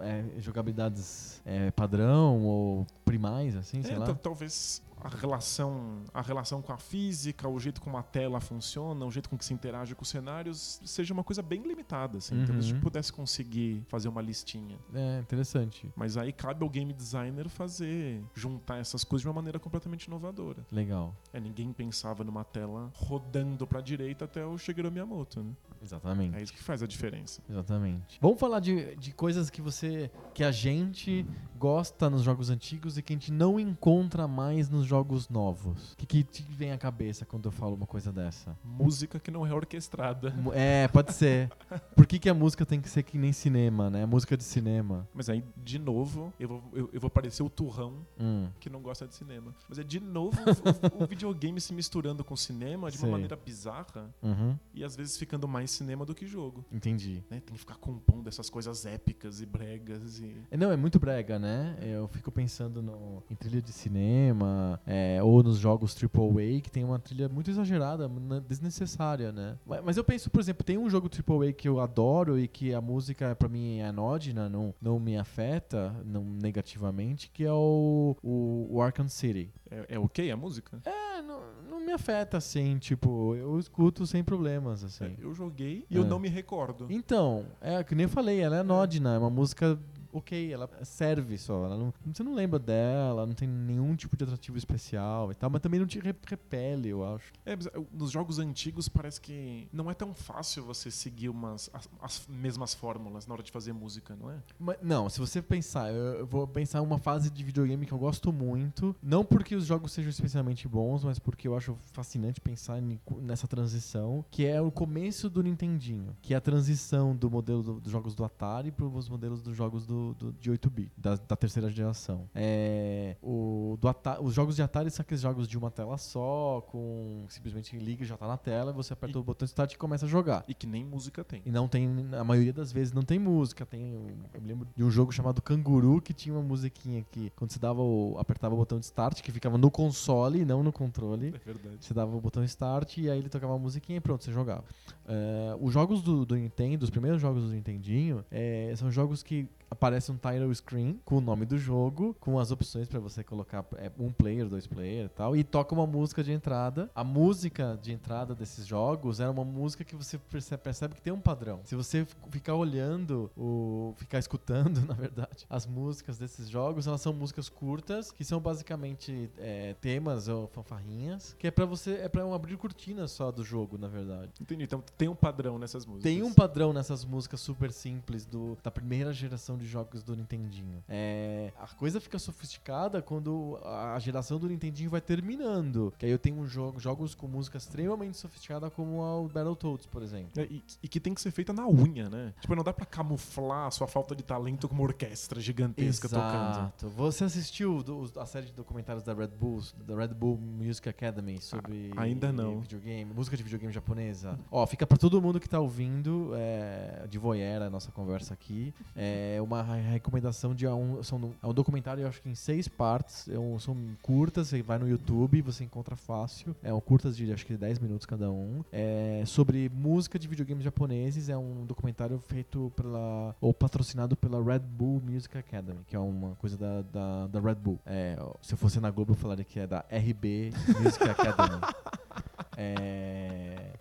é, 0.00 0.08
é, 0.08 0.40
jogabilidades 0.40 1.40
é, 1.44 1.70
padrão 1.70 2.44
ou 2.44 2.86
primais, 3.04 3.56
assim, 3.56 3.82
sei 3.82 3.94
é, 3.94 3.98
lá. 3.98 4.14
Talvez 4.14 4.82
a 5.00 5.08
relação, 5.08 6.02
a 6.12 6.20
relação 6.20 6.60
com 6.60 6.72
a 6.72 6.78
física, 6.78 7.48
o 7.48 7.58
jeito 7.58 7.80
como 7.80 7.96
a 7.96 8.02
tela 8.02 8.40
funciona, 8.40 9.04
o 9.04 9.10
jeito 9.10 9.28
com 9.28 9.36
que 9.36 9.44
se 9.44 9.54
interage 9.54 9.94
com 9.94 10.02
os 10.02 10.08
cenários, 10.08 10.80
seja 10.84 11.12
uma 11.14 11.24
coisa 11.24 11.42
bem 11.42 11.62
limitada, 11.62 12.18
assim. 12.18 12.34
Uhum. 12.34 12.46
Talvez 12.46 12.66
a 12.66 12.68
gente 12.68 12.80
pudesse 12.80 13.12
conseguir 13.12 13.84
fazer 13.88 14.08
uma 14.08 14.20
listinha. 14.20 14.78
É, 14.94 15.20
interessante. 15.20 15.90
Mas 15.96 16.16
aí 16.16 16.32
cabe 16.32 16.62
ao 16.62 16.70
game 16.70 16.92
designer 16.92 17.48
fazer, 17.48 18.22
juntar 18.34 18.78
essas 18.78 19.04
coisas 19.04 19.22
de 19.22 19.28
uma 19.28 19.34
maneira 19.34 19.58
completamente 19.58 20.04
inovadora. 20.04 20.66
Legal. 20.70 21.14
É, 21.32 21.40
ninguém 21.40 21.72
pensava 21.72 22.22
numa 22.22 22.44
tela 22.44 22.90
rodando 22.94 23.66
pra 23.66 23.80
direita 23.80 24.24
até 24.24 24.44
o 24.44 24.58
Shigeru 24.58 24.90
Miyamoto, 24.90 25.42
né? 25.42 25.52
Exatamente. 25.82 26.36
É 26.36 26.42
isso 26.42 26.52
que 26.52 26.62
faz 26.62 26.82
a 26.82 26.86
diferença. 26.86 27.42
Exatamente. 27.48 28.18
Vamos 28.20 28.38
falar 28.38 28.60
de, 28.60 28.94
de 28.96 29.12
coisas 29.12 29.48
que 29.48 29.62
você, 29.62 30.10
que 30.34 30.44
a 30.44 30.52
gente 30.52 31.26
gosta 31.58 32.10
nos 32.10 32.22
jogos 32.22 32.50
antigos 32.50 32.98
e 32.98 33.02
que 33.02 33.12
a 33.12 33.16
gente 33.16 33.32
não 33.32 33.58
encontra 33.58 34.28
mais 34.28 34.68
nos 34.68 34.86
jogos 34.90 35.28
novos? 35.28 35.92
O 35.92 35.96
que, 35.96 36.04
que 36.04 36.24
te 36.24 36.42
vem 36.42 36.72
à 36.72 36.78
cabeça 36.78 37.24
quando 37.24 37.46
eu 37.46 37.52
falo 37.52 37.76
uma 37.76 37.86
coisa 37.86 38.10
dessa? 38.10 38.58
Música 38.64 39.20
que 39.20 39.30
não 39.30 39.46
é 39.46 39.54
orquestrada. 39.54 40.34
É, 40.52 40.88
pode 40.88 41.12
ser. 41.12 41.48
Por 41.94 42.06
que, 42.06 42.18
que 42.18 42.28
a 42.28 42.34
música 42.34 42.66
tem 42.66 42.80
que 42.80 42.88
ser 42.88 43.04
que 43.04 43.16
nem 43.16 43.32
cinema, 43.32 43.88
né? 43.88 44.04
Música 44.04 44.36
de 44.36 44.42
cinema. 44.42 45.08
Mas 45.14 45.28
aí, 45.28 45.44
de 45.56 45.78
novo, 45.78 46.32
eu 46.40 46.48
vou, 46.48 46.62
eu, 46.72 46.90
eu 46.92 47.00
vou 47.00 47.08
parecer 47.08 47.44
o 47.44 47.48
turrão 47.48 48.04
hum. 48.18 48.48
que 48.58 48.68
não 48.68 48.82
gosta 48.82 49.06
de 49.06 49.14
cinema. 49.14 49.54
Mas 49.68 49.78
é 49.78 49.84
de 49.84 50.00
novo 50.00 50.36
o, 50.98 51.04
o, 51.04 51.06
videogame 51.06 51.60
se 51.60 51.72
misturando 51.72 52.24
com 52.24 52.34
o 52.34 52.36
cinema 52.36 52.90
de 52.90 52.98
Sei. 52.98 53.08
uma 53.08 53.12
maneira 53.12 53.36
bizarra 53.36 54.12
uhum. 54.20 54.58
e 54.74 54.82
às 54.82 54.96
vezes 54.96 55.16
ficando 55.16 55.46
mais 55.46 55.70
cinema 55.70 56.04
do 56.04 56.16
que 56.16 56.26
jogo. 56.26 56.64
Entendi. 56.72 57.22
Né? 57.30 57.40
Tem 57.40 57.54
que 57.54 57.60
ficar 57.60 57.76
compondo 57.76 58.28
essas 58.28 58.50
coisas 58.50 58.84
épicas 58.84 59.40
e 59.40 59.46
bregas. 59.46 60.18
E... 60.18 60.36
É, 60.50 60.56
não, 60.56 60.72
é 60.72 60.76
muito 60.76 60.98
brega, 60.98 61.38
né? 61.38 61.78
Eu 61.80 62.08
fico 62.08 62.32
pensando 62.32 62.82
no, 62.82 63.22
em 63.30 63.36
trilha 63.36 63.62
de 63.62 63.72
cinema, 63.72 64.79
é, 64.86 65.22
ou 65.22 65.42
nos 65.42 65.58
jogos 65.58 65.96
AAA, 65.96 66.60
que 66.62 66.70
tem 66.70 66.84
uma 66.84 66.98
trilha 66.98 67.28
muito 67.28 67.50
exagerada, 67.50 68.10
desnecessária, 68.46 69.32
né? 69.32 69.56
Mas 69.84 69.96
eu 69.96 70.04
penso, 70.04 70.30
por 70.30 70.40
exemplo, 70.40 70.64
tem 70.64 70.78
um 70.78 70.88
jogo 70.88 71.08
AAA 71.08 71.52
que 71.52 71.68
eu 71.68 71.80
adoro 71.80 72.38
e 72.38 72.48
que 72.48 72.74
a 72.74 72.80
música, 72.80 73.34
para 73.34 73.48
mim, 73.48 73.78
é 73.78 73.86
anódina, 73.86 74.48
não, 74.48 74.74
não 74.80 74.98
me 74.98 75.16
afeta 75.16 75.94
não 76.04 76.24
negativamente, 76.24 77.30
que 77.30 77.44
é 77.44 77.52
o, 77.52 78.16
o, 78.22 78.68
o 78.70 78.82
Arkham 78.82 79.08
City. 79.08 79.52
É, 79.70 79.94
é 79.94 79.98
ok 79.98 80.30
a 80.30 80.36
música? 80.36 80.80
É, 80.84 81.22
não, 81.22 81.40
não 81.68 81.80
me 81.80 81.92
afeta, 81.92 82.36
assim, 82.36 82.78
tipo, 82.78 83.34
eu 83.34 83.58
escuto 83.58 84.06
sem 84.06 84.24
problemas, 84.24 84.82
assim. 84.82 85.04
É, 85.04 85.16
eu 85.20 85.32
joguei 85.32 85.86
e 85.88 85.96
é. 85.96 85.98
eu 85.98 86.04
não 86.04 86.18
me 86.18 86.28
recordo. 86.28 86.86
Então, 86.90 87.46
é 87.60 87.82
que 87.84 87.94
nem 87.94 88.04
eu 88.04 88.10
falei, 88.10 88.40
ela 88.40 88.56
é 88.56 88.60
anódina, 88.60 89.14
é 89.14 89.18
uma 89.18 89.30
música 89.30 89.78
ok, 90.12 90.52
ela 90.52 90.68
serve 90.82 91.36
só. 91.38 91.64
Ela 91.64 91.76
não, 91.76 91.92
você 92.06 92.22
não 92.22 92.34
lembra 92.34 92.58
dela, 92.58 93.26
não 93.26 93.34
tem 93.34 93.48
nenhum 93.48 93.94
tipo 93.96 94.16
de 94.16 94.24
atrativo 94.24 94.56
especial 94.58 95.30
e 95.30 95.34
tal, 95.34 95.50
mas 95.50 95.60
também 95.60 95.80
não 95.80 95.86
te 95.86 96.00
repele, 96.00 96.88
eu 96.88 97.04
acho. 97.04 97.32
É, 97.44 97.56
nos 97.92 98.10
jogos 98.10 98.38
antigos 98.38 98.88
parece 98.88 99.20
que 99.20 99.68
não 99.72 99.90
é 99.90 99.94
tão 99.94 100.14
fácil 100.14 100.64
você 100.64 100.90
seguir 100.90 101.28
umas, 101.28 101.70
as, 101.72 101.88
as 102.00 102.26
mesmas 102.28 102.74
fórmulas 102.74 103.26
na 103.26 103.34
hora 103.34 103.42
de 103.42 103.50
fazer 103.50 103.72
música, 103.72 104.16
não 104.16 104.30
é? 104.30 104.38
Mas, 104.58 104.76
não, 104.82 105.08
se 105.08 105.18
você 105.18 105.40
pensar, 105.42 105.92
eu 105.92 106.26
vou 106.26 106.46
pensar 106.46 106.80
uma 106.82 106.98
fase 106.98 107.30
de 107.30 107.42
videogame 107.44 107.86
que 107.86 107.92
eu 107.92 107.98
gosto 107.98 108.32
muito, 108.32 108.94
não 109.02 109.24
porque 109.24 109.54
os 109.54 109.66
jogos 109.66 109.92
sejam 109.92 110.10
especialmente 110.10 110.68
bons, 110.68 111.04
mas 111.04 111.18
porque 111.18 111.46
eu 111.46 111.56
acho 111.56 111.76
fascinante 111.92 112.40
pensar 112.40 112.80
nessa 113.20 113.46
transição, 113.46 114.24
que 114.30 114.46
é 114.46 114.60
o 114.60 114.70
começo 114.70 115.28
do 115.28 115.42
Nintendinho, 115.42 116.16
que 116.22 116.34
é 116.34 116.36
a 116.36 116.40
transição 116.40 117.14
do 117.14 117.30
modelo 117.30 117.62
do, 117.62 117.80
dos 117.80 117.92
jogos 117.92 118.14
do 118.14 118.24
Atari 118.24 118.70
para 118.70 118.86
os 118.86 119.08
modelos 119.08 119.42
dos 119.42 119.56
jogos 119.56 119.86
do, 119.86 119.99
do 120.18 120.32
de 120.32 120.50
8-bit, 120.50 120.92
da, 120.96 121.16
da, 121.16 121.36
terceira 121.36 121.70
geração. 121.70 122.28
É, 122.34 123.16
o, 123.22 123.76
do 123.80 123.88
Atari, 123.88 124.22
os 124.22 124.34
jogos 124.34 124.56
de 124.56 124.62
Atari 124.62 124.90
são 124.90 125.02
aqueles 125.02 125.20
jogos 125.20 125.46
de 125.46 125.56
uma 125.56 125.70
tela 125.70 125.96
só, 125.98 126.64
com 126.68 127.24
simplesmente 127.28 127.76
liga 127.76 128.02
e 128.02 128.06
já 128.06 128.16
tá 128.16 128.26
na 128.26 128.36
tela, 128.36 128.72
você 128.72 128.92
aperta 128.92 129.18
e, 129.18 129.20
o 129.20 129.24
botão 129.24 129.44
start 129.46 129.72
e 129.72 129.78
começa 129.78 130.06
a 130.06 130.08
jogar. 130.08 130.44
E 130.48 130.54
que 130.54 130.66
nem 130.66 130.84
música 130.84 131.24
tem. 131.24 131.42
E 131.44 131.50
não 131.50 131.68
tem, 131.68 131.88
a 132.18 132.24
maioria 132.24 132.52
das 132.52 132.72
vezes 132.72 132.92
não 132.92 133.02
tem 133.02 133.18
música. 133.18 133.64
Tem, 133.66 133.92
eu 134.34 134.40
me 134.40 134.48
lembro 134.48 134.68
de 134.74 134.84
um 134.84 134.90
jogo 134.90 135.12
chamado 135.12 135.42
Canguru 135.42 136.00
que 136.00 136.12
tinha 136.12 136.34
uma 136.34 136.42
musiquinha 136.42 137.04
que 137.10 137.30
quando 137.36 137.50
você 137.50 137.58
dava 137.58 137.82
o, 137.82 138.16
apertava 138.18 138.54
o 138.54 138.58
botão 138.58 138.78
de 138.78 138.86
start, 138.86 139.22
que 139.22 139.32
ficava 139.32 139.58
no 139.58 139.70
console 139.70 140.40
e 140.40 140.44
não 140.44 140.62
no 140.62 140.72
controle. 140.72 141.28
É 141.28 141.38
verdade. 141.38 141.76
Você 141.80 141.94
dava 141.94 142.14
o 142.16 142.20
botão 142.20 142.42
start 142.44 142.98
e 142.98 143.10
aí 143.10 143.18
ele 143.18 143.28
tocava 143.28 143.52
uma 143.52 143.58
musiquinha 143.58 143.98
e 143.98 144.00
pronto, 144.00 144.24
você 144.24 144.32
jogava. 144.32 144.64
Uh, 145.04 145.64
os 145.64 145.72
jogos 145.72 146.02
do, 146.02 146.24
do 146.24 146.36
Nintendo, 146.36 146.84
os 146.84 146.90
primeiros 146.90 147.20
jogos 147.20 147.44
do 147.44 147.50
Nintendinho, 147.50 148.24
é, 148.30 148.72
são 148.76 148.90
jogos 148.90 149.22
que 149.22 149.48
aparece 149.70 150.10
um 150.10 150.16
title 150.16 150.52
screen 150.54 151.00
com 151.04 151.16
o 151.18 151.20
nome 151.20 151.46
do 151.46 151.56
jogo, 151.56 152.14
com 152.18 152.38
as 152.38 152.50
opções 152.50 152.88
para 152.88 152.98
você 152.98 153.22
colocar 153.22 153.64
é, 153.76 153.90
um 153.98 154.12
player, 154.12 154.48
dois 154.48 154.66
player 154.66 155.06
e 155.06 155.08
tal, 155.08 155.36
e 155.36 155.44
toca 155.44 155.74
uma 155.74 155.86
música 155.86 156.24
de 156.24 156.32
entrada. 156.32 156.90
A 156.94 157.04
música 157.04 157.78
de 157.80 157.92
entrada 157.92 158.34
desses 158.34 158.66
jogos 158.66 159.20
era 159.20 159.30
uma 159.30 159.44
música 159.44 159.84
que 159.84 159.94
você 159.94 160.18
percebe, 160.18 160.62
percebe 160.62 160.94
que 160.94 161.02
tem 161.02 161.12
um 161.12 161.20
padrão. 161.20 161.60
Se 161.64 161.76
você 161.76 162.06
ficar 162.30 162.54
olhando, 162.54 163.30
o, 163.36 163.94
ficar 163.96 164.18
escutando, 164.18 164.80
na 164.86 164.94
verdade, 164.94 165.46
as 165.48 165.66
músicas 165.66 166.18
desses 166.18 166.48
jogos, 166.48 166.86
elas 166.86 167.00
são 167.00 167.12
músicas 167.12 167.48
curtas, 167.48 168.10
que 168.10 168.24
são 168.24 168.40
basicamente 168.40 169.30
é, 169.38 169.74
temas 169.74 170.26
ou 170.26 170.48
fanfarrinhas, 170.48 171.36
que 171.38 171.46
é 171.46 171.50
para 171.50 171.64
você, 171.64 171.94
é 171.94 172.08
para 172.08 172.26
um 172.26 172.34
abrir 172.34 172.56
cortina 172.56 173.06
só 173.06 173.30
do 173.30 173.44
jogo, 173.44 173.78
na 173.78 173.88
verdade. 173.88 174.32
Entendi. 174.40 174.64
Então 174.64 174.82
tem 174.98 175.08
um 175.08 175.14
padrão 175.14 175.58
nessas 175.58 175.86
músicas. 175.86 176.02
Tem 176.02 176.22
um 176.22 176.32
padrão 176.32 176.72
nessas 176.72 177.04
músicas 177.04 177.40
super 177.40 177.70
simples 177.72 178.26
do, 178.26 178.58
da 178.62 178.70
primeira 178.70 179.12
geração 179.12 179.59
de 179.60 179.66
jogos 179.66 180.02
do 180.02 180.16
Nintendinho. 180.16 180.82
É, 180.88 181.52
a 181.58 181.66
coisa 181.68 182.00
fica 182.00 182.18
sofisticada 182.18 183.02
quando 183.02 183.58
a 183.64 183.98
geração 183.98 184.38
do 184.38 184.48
Nintendinho 184.48 184.90
vai 184.90 185.00
terminando. 185.00 185.92
Que 185.98 186.06
aí 186.06 186.12
eu 186.12 186.18
tenho 186.18 186.36
um 186.36 186.46
jogo, 186.46 186.80
jogos 186.80 187.14
com 187.14 187.28
música 187.28 187.58
extremamente 187.58 188.16
sofisticada 188.16 188.70
como 188.70 189.00
o 189.00 189.28
Battletoads, 189.28 189.86
por 189.86 190.02
exemplo. 190.02 190.30
É, 190.36 190.44
e, 190.44 190.62
e, 190.82 190.88
que 190.88 190.98
tem 190.98 191.14
que 191.14 191.20
ser 191.20 191.30
feita 191.30 191.52
na 191.52 191.66
unha, 191.66 192.08
né? 192.08 192.32
Tipo, 192.40 192.54
não 192.54 192.64
dá 192.64 192.72
pra 192.72 192.86
camuflar 192.86 193.66
a 193.66 193.70
sua 193.70 193.86
falta 193.86 194.14
de 194.14 194.22
talento 194.22 194.68
com 194.68 194.74
uma 194.74 194.84
orquestra 194.84 195.40
gigantesca 195.40 196.06
Exato. 196.06 196.74
tocando. 196.78 196.94
Você 196.96 197.24
assistiu 197.24 197.82
do, 197.82 198.10
a 198.16 198.26
série 198.26 198.46
de 198.46 198.52
documentários 198.52 199.04
da 199.04 199.12
Red 199.12 199.28
Bull, 199.28 199.62
da 199.86 199.94
Red 199.94 200.08
Bull 200.08 200.38
Music 200.38 200.88
Academy 200.88 201.40
sobre 201.40 201.90
ah, 201.96 202.02
ainda 202.02 202.32
não. 202.32 202.60
videogame, 202.60 203.12
música 203.12 203.36
de 203.36 203.42
videogame 203.42 203.72
japonesa? 203.72 204.38
Ó, 204.50 204.66
fica 204.66 204.86
pra 204.86 204.96
todo 204.96 205.20
mundo 205.20 205.38
que 205.38 205.48
tá 205.48 205.60
ouvindo, 205.60 206.32
é, 206.34 207.06
de 207.08 207.18
voyeur 207.18 207.62
a 207.62 207.70
nossa 207.70 207.90
conversa 207.90 208.34
aqui. 208.34 208.74
É 208.94 209.38
uma 209.50 209.62
recomendação 209.62 210.54
de 210.54 210.66
um, 210.68 211.02
são, 211.02 211.34
é 211.42 211.46
um 211.46 211.52
documentário, 211.52 212.02
eu 212.02 212.08
acho 212.08 212.22
que 212.22 212.28
em 212.28 212.34
seis 212.34 212.68
partes. 212.68 213.28
É 213.28 213.38
um, 213.38 213.58
são 213.58 213.76
curtas, 214.00 214.48
você 214.48 214.62
vai 214.62 214.78
no 214.78 214.88
YouTube, 214.88 215.42
você 215.42 215.64
encontra 215.64 215.96
fácil. 215.96 216.54
É 216.62 216.72
um 216.72 216.80
curtas 216.80 217.16
de 217.16 217.32
acho 217.32 217.44
que 217.44 217.56
10 217.56 217.80
minutos 217.80 218.06
cada 218.06 218.30
um. 218.30 218.64
É 218.70 219.24
sobre 219.26 219.68
música 219.68 220.18
de 220.18 220.28
videogames 220.28 220.64
japoneses. 220.64 221.28
É 221.28 221.36
um 221.36 221.66
documentário 221.66 222.20
feito 222.20 222.72
pela. 222.76 223.34
ou 223.40 223.52
patrocinado 223.52 224.16
pela 224.16 224.42
Red 224.42 224.60
Bull 224.60 225.02
Music 225.04 225.36
Academy, 225.36 225.80
que 225.86 225.96
é 225.96 225.98
uma 225.98 226.36
coisa 226.36 226.56
da, 226.56 226.82
da, 226.82 227.26
da 227.26 227.40
Red 227.40 227.56
Bull. 227.56 227.80
É, 227.84 228.16
se 228.40 228.54
eu 228.54 228.58
fosse 228.58 228.78
na 228.78 228.90
Globo, 228.90 229.12
eu 229.12 229.16
falaria 229.16 229.44
que 229.44 229.58
é 229.58 229.66
da 229.66 229.80
RB 229.90 230.52
Music 230.80 231.02
Academy. 231.02 231.60
é. 232.56 233.72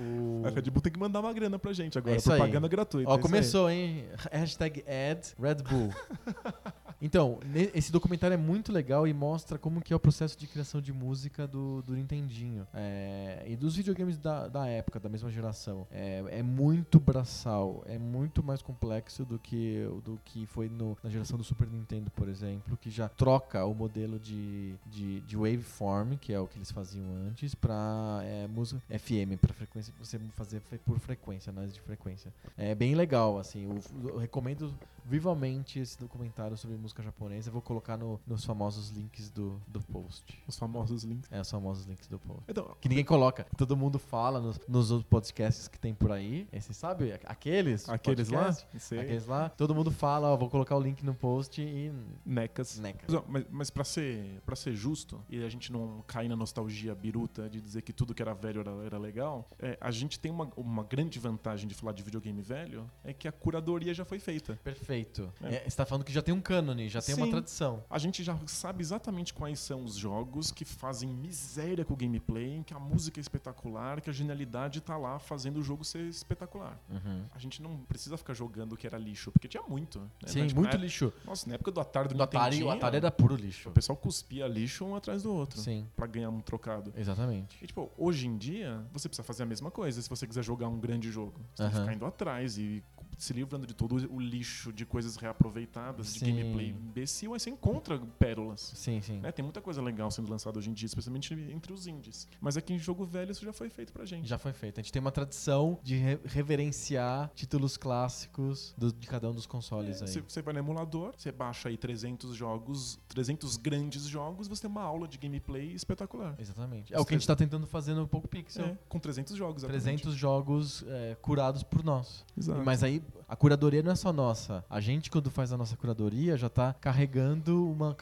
O... 0.00 0.42
A 0.46 0.50
Red 0.50 0.62
Bull 0.62 0.80
tem 0.80 0.92
que 0.92 0.98
mandar 0.98 1.20
uma 1.20 1.32
grana 1.32 1.58
pra 1.58 1.72
gente 1.72 1.98
agora, 1.98 2.16
é 2.16 2.20
propaganda 2.20 2.66
aí. 2.66 2.70
gratuita. 2.70 3.10
Ó, 3.10 3.16
é 3.16 3.18
começou, 3.18 3.68
hein? 3.68 4.04
Hashtag 4.32 4.82
ad 4.88 5.28
Red 5.38 5.56
Bull. 5.56 5.92
Então, 7.00 7.40
esse 7.74 7.90
documentário 7.90 8.34
é 8.34 8.36
muito 8.36 8.72
legal 8.72 9.08
e 9.08 9.14
mostra 9.14 9.58
como 9.58 9.80
que 9.80 9.92
é 9.92 9.96
o 9.96 10.00
processo 10.00 10.38
de 10.38 10.46
criação 10.46 10.80
de 10.80 10.92
música 10.92 11.46
do, 11.46 11.82
do 11.82 11.94
Nintendinho. 11.94 12.66
É, 12.74 13.42
e 13.46 13.56
dos 13.56 13.74
videogames 13.74 14.18
da, 14.18 14.48
da 14.48 14.66
época, 14.66 15.00
da 15.00 15.08
mesma 15.08 15.30
geração. 15.30 15.86
É, 15.90 16.22
é, 16.28 16.42
muito 16.42 17.00
braçal, 17.00 17.82
é 17.86 17.98
muito 17.98 18.42
mais 18.42 18.60
complexo 18.60 19.24
do 19.24 19.38
que, 19.38 19.82
do 20.04 20.20
que 20.24 20.44
foi 20.46 20.68
no, 20.68 20.96
na 21.02 21.08
geração 21.08 21.38
do 21.38 21.44
Super 21.44 21.68
Nintendo, 21.68 22.10
por 22.10 22.28
exemplo, 22.28 22.76
que 22.76 22.90
já 22.90 23.08
troca 23.08 23.64
o 23.64 23.74
modelo 23.74 24.18
de, 24.18 24.74
de, 24.86 25.20
de 25.20 25.36
waveform, 25.36 26.16
que 26.16 26.32
é 26.32 26.38
o 26.38 26.46
que 26.46 26.58
eles 26.58 26.70
faziam 26.70 27.06
antes, 27.26 27.54
para 27.54 28.20
é, 28.24 28.46
música 28.46 28.80
FM, 28.98 29.40
para 29.40 29.54
frequência, 29.54 29.92
você 29.98 30.18
fazer 30.36 30.60
por 30.84 30.98
frequência, 30.98 31.50
análise 31.50 31.74
de 31.74 31.80
frequência. 31.80 32.32
É 32.58 32.74
bem 32.74 32.94
legal, 32.94 33.38
assim, 33.38 33.64
eu, 33.64 34.10
eu 34.10 34.18
recomendo 34.18 34.72
vivamente 35.04 35.78
esse 35.78 35.98
documentário 35.98 36.56
sobre 36.56 36.76
música 36.76 36.89
japonesa. 36.98 37.48
Eu 37.48 37.52
vou 37.52 37.62
colocar 37.62 37.96
no, 37.96 38.20
nos 38.26 38.44
famosos 38.44 38.90
links 38.90 39.30
do, 39.30 39.60
do 39.66 39.80
post. 39.80 40.42
Os 40.46 40.58
famosos 40.58 41.04
links? 41.04 41.30
É, 41.32 41.40
os 41.40 41.50
famosos 41.50 41.86
links 41.86 42.08
do 42.08 42.18
post. 42.18 42.42
Então, 42.48 42.76
que 42.80 42.88
ninguém 42.88 43.04
coloca. 43.04 43.46
Todo 43.56 43.76
mundo 43.76 43.98
fala 43.98 44.40
nos, 44.40 44.60
nos 44.68 44.90
outros 44.90 45.08
podcasts 45.08 45.68
que 45.68 45.78
tem 45.78 45.94
por 45.94 46.12
aí. 46.12 46.48
Você 46.52 46.72
sabe? 46.72 47.12
Aqueles? 47.24 47.88
Aqueles 47.88 48.28
lá? 48.28 48.56
Aqueles 48.74 49.26
lá. 49.26 49.48
Todo 49.50 49.74
mundo 49.74 49.90
fala, 49.90 50.28
ó, 50.28 50.36
vou 50.36 50.50
colocar 50.50 50.76
o 50.76 50.80
link 50.80 51.04
no 51.04 51.14
post 51.14 51.60
e... 51.60 51.92
Necas. 52.24 52.78
Necas. 52.78 53.22
Mas, 53.28 53.44
mas 53.50 53.70
pra, 53.70 53.84
ser, 53.84 54.40
pra 54.44 54.56
ser 54.56 54.74
justo, 54.74 55.22
e 55.28 55.42
a 55.42 55.48
gente 55.48 55.72
não 55.72 56.02
cair 56.06 56.28
na 56.28 56.36
nostalgia 56.36 56.94
biruta 56.94 57.48
de 57.48 57.60
dizer 57.60 57.82
que 57.82 57.92
tudo 57.92 58.14
que 58.14 58.22
era 58.22 58.34
velho 58.34 58.60
era, 58.60 58.70
era 58.84 58.98
legal, 58.98 59.48
é, 59.58 59.78
a 59.80 59.90
gente 59.90 60.18
tem 60.18 60.30
uma, 60.30 60.50
uma 60.56 60.84
grande 60.84 61.18
vantagem 61.18 61.68
de 61.68 61.74
falar 61.74 61.92
de 61.92 62.02
videogame 62.02 62.42
velho, 62.42 62.90
é 63.04 63.12
que 63.12 63.28
a 63.28 63.32
curadoria 63.32 63.94
já 63.94 64.04
foi 64.04 64.18
feita. 64.18 64.58
Perfeito. 64.62 64.90
Perfeito. 64.90 65.32
É. 65.42 65.56
É, 65.56 65.70
você 65.70 65.76
tá 65.76 65.86
falando 65.86 66.04
que 66.04 66.12
já 66.12 66.22
tem 66.22 66.34
um 66.34 66.40
cânone, 66.40 66.79
já 66.88 67.00
tem 67.00 67.14
Sim. 67.14 67.22
uma 67.22 67.30
tradição. 67.30 67.82
A 67.88 67.98
gente 67.98 68.22
já 68.22 68.36
sabe 68.46 68.82
exatamente 68.82 69.32
quais 69.34 69.58
são 69.58 69.84
os 69.84 69.94
jogos 69.94 70.50
que 70.50 70.64
fazem 70.64 71.08
miséria 71.08 71.84
com 71.84 71.94
o 71.94 71.96
gameplay, 71.96 72.62
que 72.64 72.74
a 72.74 72.78
música 72.78 73.20
é 73.20 73.22
espetacular, 73.22 74.00
que 74.00 74.10
a 74.10 74.12
genialidade 74.12 74.80
tá 74.80 74.96
lá 74.96 75.18
fazendo 75.18 75.58
o 75.58 75.62
jogo 75.62 75.84
ser 75.84 76.02
espetacular. 76.04 76.78
Uhum. 76.88 77.24
A 77.34 77.38
gente 77.38 77.62
não 77.62 77.76
precisa 77.78 78.16
ficar 78.16 78.34
jogando 78.34 78.72
o 78.72 78.76
que 78.76 78.86
era 78.86 78.98
lixo, 78.98 79.30
porque 79.32 79.48
tinha 79.48 79.62
muito. 79.62 80.00
Né? 80.00 80.08
Sim, 80.26 80.46
muito 80.54 80.76
lixo. 80.76 81.12
Nossa, 81.24 81.48
na 81.48 81.54
época 81.54 81.70
do 81.70 81.80
Atari 81.80 82.08
do, 82.08 82.14
do 82.14 82.22
Atari, 82.22 82.62
o 82.62 82.70
Atari 82.70 82.96
era 82.96 83.10
puro 83.10 83.34
lixo. 83.34 83.68
O 83.68 83.72
pessoal 83.72 83.96
cuspia 83.96 84.46
lixo 84.46 84.84
um 84.84 84.94
atrás 84.94 85.22
do 85.22 85.32
outro. 85.32 85.60
Sim. 85.60 85.86
Pra 85.96 86.06
ganhar 86.06 86.30
um 86.30 86.40
trocado. 86.40 86.92
Exatamente. 86.96 87.58
E, 87.62 87.66
tipo, 87.66 87.90
hoje 87.96 88.26
em 88.26 88.36
dia, 88.36 88.84
você 88.92 89.08
precisa 89.08 89.24
fazer 89.24 89.42
a 89.42 89.46
mesma 89.46 89.70
coisa 89.70 90.00
se 90.00 90.08
você 90.08 90.26
quiser 90.26 90.42
jogar 90.42 90.68
um 90.68 90.78
grande 90.78 91.10
jogo. 91.10 91.40
Você 91.54 91.62
uhum. 91.62 91.68
tem 91.68 91.76
que 91.76 91.80
ficar 91.80 91.94
indo 91.94 92.06
atrás 92.06 92.58
e 92.58 92.82
se 93.20 93.34
livrando 93.34 93.66
de 93.66 93.74
todo 93.74 93.96
o 94.10 94.18
lixo 94.18 94.72
de 94.72 94.86
coisas 94.86 95.16
reaproveitadas, 95.16 96.08
sim. 96.08 96.24
de 96.24 96.32
gameplay 96.32 96.70
imbecil, 96.70 97.34
aí 97.34 97.40
você 97.40 97.50
encontra 97.50 97.98
pérolas. 98.18 98.72
Sim, 98.74 99.00
sim. 99.02 99.20
Né? 99.20 99.30
Tem 99.30 99.42
muita 99.42 99.60
coisa 99.60 99.82
legal 99.82 100.10
sendo 100.10 100.30
lançada 100.30 100.58
hoje 100.58 100.70
em 100.70 100.72
dia, 100.72 100.86
especialmente 100.86 101.34
entre 101.34 101.72
os 101.72 101.86
indies. 101.86 102.26
Mas 102.40 102.56
aqui 102.56 102.72
em 102.72 102.78
jogo 102.78 103.04
velho 103.04 103.30
isso 103.30 103.44
já 103.44 103.52
foi 103.52 103.68
feito 103.68 103.92
pra 103.92 104.06
gente. 104.06 104.26
Já 104.26 104.38
foi 104.38 104.54
feito. 104.54 104.80
A 104.80 104.82
gente 104.82 104.90
tem 104.90 105.00
uma 105.00 105.12
tradição 105.12 105.78
de 105.82 105.96
re 105.96 106.18
reverenciar 106.24 107.30
títulos 107.34 107.76
clássicos 107.76 108.74
do, 108.76 108.92
de 108.92 109.06
cada 109.06 109.28
um 109.28 109.34
dos 109.34 109.46
consoles 109.46 110.00
é, 110.00 110.06
aí. 110.06 110.24
Você 110.26 110.40
vai 110.40 110.54
no 110.54 110.60
emulador, 110.60 111.12
você 111.16 111.30
baixa 111.30 111.68
aí 111.68 111.76
300 111.76 112.34
jogos, 112.34 112.98
300 113.08 113.58
grandes 113.58 114.04
jogos, 114.04 114.48
você 114.48 114.62
tem 114.62 114.70
uma 114.70 114.82
aula 114.82 115.06
de 115.06 115.18
gameplay 115.18 115.72
espetacular. 115.72 116.34
Exatamente. 116.38 116.94
É 116.94 116.98
o 116.98 117.04
que 117.04 117.14
a 117.14 117.18
gente 117.18 117.26
tá 117.26 117.36
tentando 117.36 117.66
fazer 117.66 117.92
no 117.92 118.08
Poco 118.08 118.28
Pixel. 118.28 118.64
É, 118.64 118.78
com 118.88 118.98
300 118.98 119.36
jogos. 119.36 119.62
300 119.62 120.14
jogos 120.14 120.84
é, 120.88 121.16
curados 121.20 121.62
por 121.62 121.84
nós. 121.84 122.24
Exato. 122.36 122.62
Mas 122.64 122.82
aí 122.82 123.02
a 123.28 123.36
curadoria 123.36 123.82
não 123.82 123.92
é 123.92 123.96
só 123.96 124.12
nossa. 124.12 124.64
A 124.68 124.80
gente, 124.80 125.10
quando 125.10 125.30
faz 125.30 125.52
a 125.52 125.56
nossa 125.56 125.76
curadoria, 125.76 126.36
já 126.36 126.46
está 126.46 126.72
carregando 126.72 127.70
uma 127.70 127.96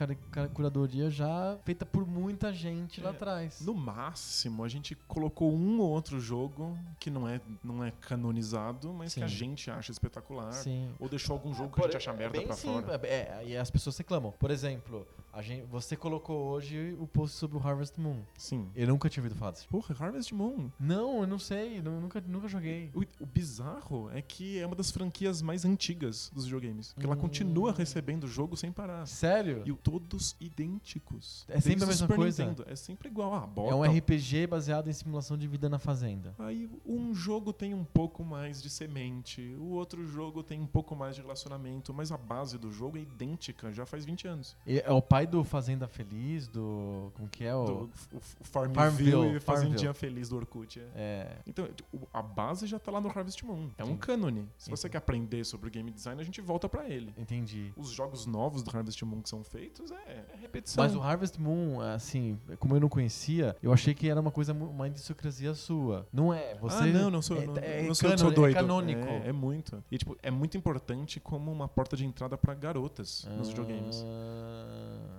curadoria 0.55 1.11
já 1.11 1.59
feita 1.64 1.85
por 1.85 2.07
muita 2.07 2.53
gente 2.53 3.01
é, 3.01 3.05
lá 3.05 3.11
atrás. 3.11 3.61
No 3.61 3.75
máximo, 3.75 4.64
a 4.64 4.68
gente 4.68 4.94
colocou 5.07 5.53
um 5.53 5.81
ou 5.81 5.90
outro 5.90 6.21
jogo 6.21 6.79
que 6.99 7.11
não 7.11 7.29
é, 7.29 7.40
não 7.62 7.85
é 7.85 7.92
canonizado, 8.01 8.92
mas 8.92 9.12
Sim. 9.12 9.21
que 9.21 9.25
a 9.25 9.29
gente 9.29 9.71
acha 9.71 9.92
espetacular. 9.92 10.53
Sim. 10.53 10.90
Ou 10.99 11.09
deixou 11.09 11.35
algum 11.35 11.55
jogo 11.55 11.75
que 11.75 11.81
a 11.81 11.85
gente 11.85 11.97
acha 11.97 12.12
merda 12.12 12.40
pra 12.42 12.55
sim, 12.55 12.68
fora. 12.68 13.01
É, 13.05 13.42
e 13.47 13.57
as 13.57 13.71
pessoas 13.71 13.97
reclamam. 13.97 14.33
Por 14.33 14.51
exemplo, 14.51 15.07
Gente, 15.41 15.67
você 15.67 15.97
colocou 15.97 16.49
hoje 16.49 16.97
o 16.99 17.07
post 17.07 17.37
sobre 17.37 17.57
o 17.57 17.61
Harvest 17.61 17.99
Moon. 18.01 18.23
Sim. 18.37 18.69
Eu 18.75 18.88
nunca 18.88 19.09
tinha 19.09 19.23
ouvido 19.23 19.38
falar 19.38 19.53
disso. 19.53 19.69
Porra, 19.69 19.95
Harvest 19.99 20.35
Moon. 20.35 20.69
Não, 20.81 21.21
eu 21.21 21.27
não 21.27 21.38
sei. 21.38 21.81
nunca, 21.81 22.21
nunca 22.27 22.49
joguei. 22.49 22.91
O, 22.93 23.03
o, 23.23 23.27
bizarro 23.27 24.11
é 24.12 24.21
que 24.21 24.59
é 24.59 24.67
uma 24.67 24.75
das 24.75 24.91
franquias 24.91 25.41
mais 25.41 25.64
antigas 25.64 26.31
dos 26.35 26.45
videogames. 26.45 26.93
Porque 26.93 27.07
hum. 27.07 27.12
ela 27.12 27.21
continua 27.21 27.73
recebendo 27.73 28.25
o 28.25 28.27
jogo 28.27 28.57
sem 28.57 28.73
parar. 28.73 29.07
Sério? 29.07 29.62
E 29.64 29.73
todos 29.75 30.35
idênticos. 30.41 31.45
É 31.49 31.61
sempre 31.61 31.85
a 31.85 31.87
mesma 31.87 32.07
Super 32.07 32.17
coisa? 32.17 32.45
Nintendo. 32.45 32.67
É 32.69 32.75
sempre 32.75 33.09
igual. 33.09 33.33
Ah, 33.33 33.47
bota. 33.47 33.73
É 33.73 33.75
um 33.77 33.83
RPG 33.83 34.49
baseado 34.49 34.88
em 34.88 34.93
simulação 34.93 35.37
de 35.37 35.47
vida 35.47 35.69
na 35.69 35.79
fazenda. 35.79 36.35
Aí 36.38 36.69
um 36.85 37.14
jogo 37.14 37.53
tem 37.53 37.75
um 37.75 37.85
pouco 37.85 38.25
mais 38.25 38.61
de 38.61 38.69
semente, 38.69 39.55
o 39.59 39.71
outro 39.71 40.07
jogo 40.07 40.43
tem 40.43 40.61
um 40.61 40.67
pouco 40.67 40.97
mais 40.97 41.14
de 41.14 41.23
relacionamento, 41.23 41.95
mas 41.95 42.11
a 42.11 42.17
base 42.17 42.59
do 42.59 42.73
jogo 42.73 42.99
é 42.99 43.03
idêntica 43.03 43.73
já 43.73 43.87
faz 43.87 44.05
20 44.05 44.27
anos. 44.27 44.57
E 44.67 44.81
é 44.81 44.91
o 44.91 45.01
pai 45.01 45.17
do 45.26 45.44
Fazenda 45.44 45.87
Feliz, 45.88 46.48
do. 46.48 47.11
Como 47.14 47.28
que 47.28 47.44
é? 47.44 47.54
O, 47.54 47.64
do, 47.64 47.72
o, 47.72 48.16
o 48.16 48.44
Farmville, 48.44 48.74
Farmville 48.74 49.37
e 49.37 49.40
Fazendinha 49.40 49.94
Feliz 49.94 50.28
do 50.28 50.37
Orkut. 50.37 50.81
É. 50.81 50.85
é. 50.94 51.37
Então, 51.46 51.68
a 52.12 52.22
base 52.22 52.66
já 52.66 52.78
tá 52.78 52.90
lá 52.90 53.00
no 53.00 53.09
Harvest 53.09 53.44
Moon. 53.44 53.70
É 53.78 53.85
um 53.85 53.96
cânone. 53.96 54.48
Se 54.57 54.70
você 54.70 54.88
quer 54.88 54.98
aprender 54.98 55.44
sobre 55.44 55.70
game 55.70 55.90
design, 55.90 56.20
a 56.20 56.24
gente 56.24 56.40
volta 56.40 56.68
para 56.68 56.88
ele. 56.88 57.12
Entendi. 57.16 57.72
Os 57.76 57.90
jogos 57.90 58.26
novos 58.26 58.62
do 58.62 58.76
Harvest 58.76 59.02
Moon 59.04 59.20
que 59.22 59.28
são 59.28 59.43
feitos 59.43 59.90
é, 59.90 60.24
é 60.34 60.36
repetição. 60.40 60.82
Mas 60.82 60.95
o 60.95 61.01
Harvest 61.01 61.40
Moon, 61.40 61.80
assim, 61.80 62.38
como 62.59 62.76
eu 62.76 62.80
não 62.80 62.88
conhecia, 62.88 63.57
eu 63.62 63.72
achei 63.72 63.95
que 63.95 64.09
era 64.09 64.20
uma 64.20 64.30
coisa, 64.30 64.53
uma 64.53 64.86
idiosincrasia 64.86 65.55
sua. 65.55 66.07
Não 66.12 66.32
é? 66.32 66.55
Você 66.57 66.84
ah, 66.84 66.86
não, 66.86 67.11
não 67.11 67.22
sou, 67.22 67.36
é, 67.36 67.47
não, 67.47 67.57
é, 67.57 67.82
não 67.82 67.95
sou, 67.95 68.16
sou 68.18 68.30
doido. 68.30 68.57
É 68.57 68.61
canônico. 68.61 69.07
É, 69.07 69.28
é, 69.28 69.32
muito. 69.32 69.82
E, 69.90 69.99
tipo, 69.99 70.16
é 70.22 70.30
muito 70.30 70.57
importante 70.57 71.20
como 71.20 71.51
uma 71.51 71.68
porta 71.68 71.97
de 71.97 72.05
entrada 72.05 72.36
para 72.36 72.55
garotas 72.55 73.26
ah. 73.28 73.36
nos 73.36 73.49
videogames. 73.49 74.05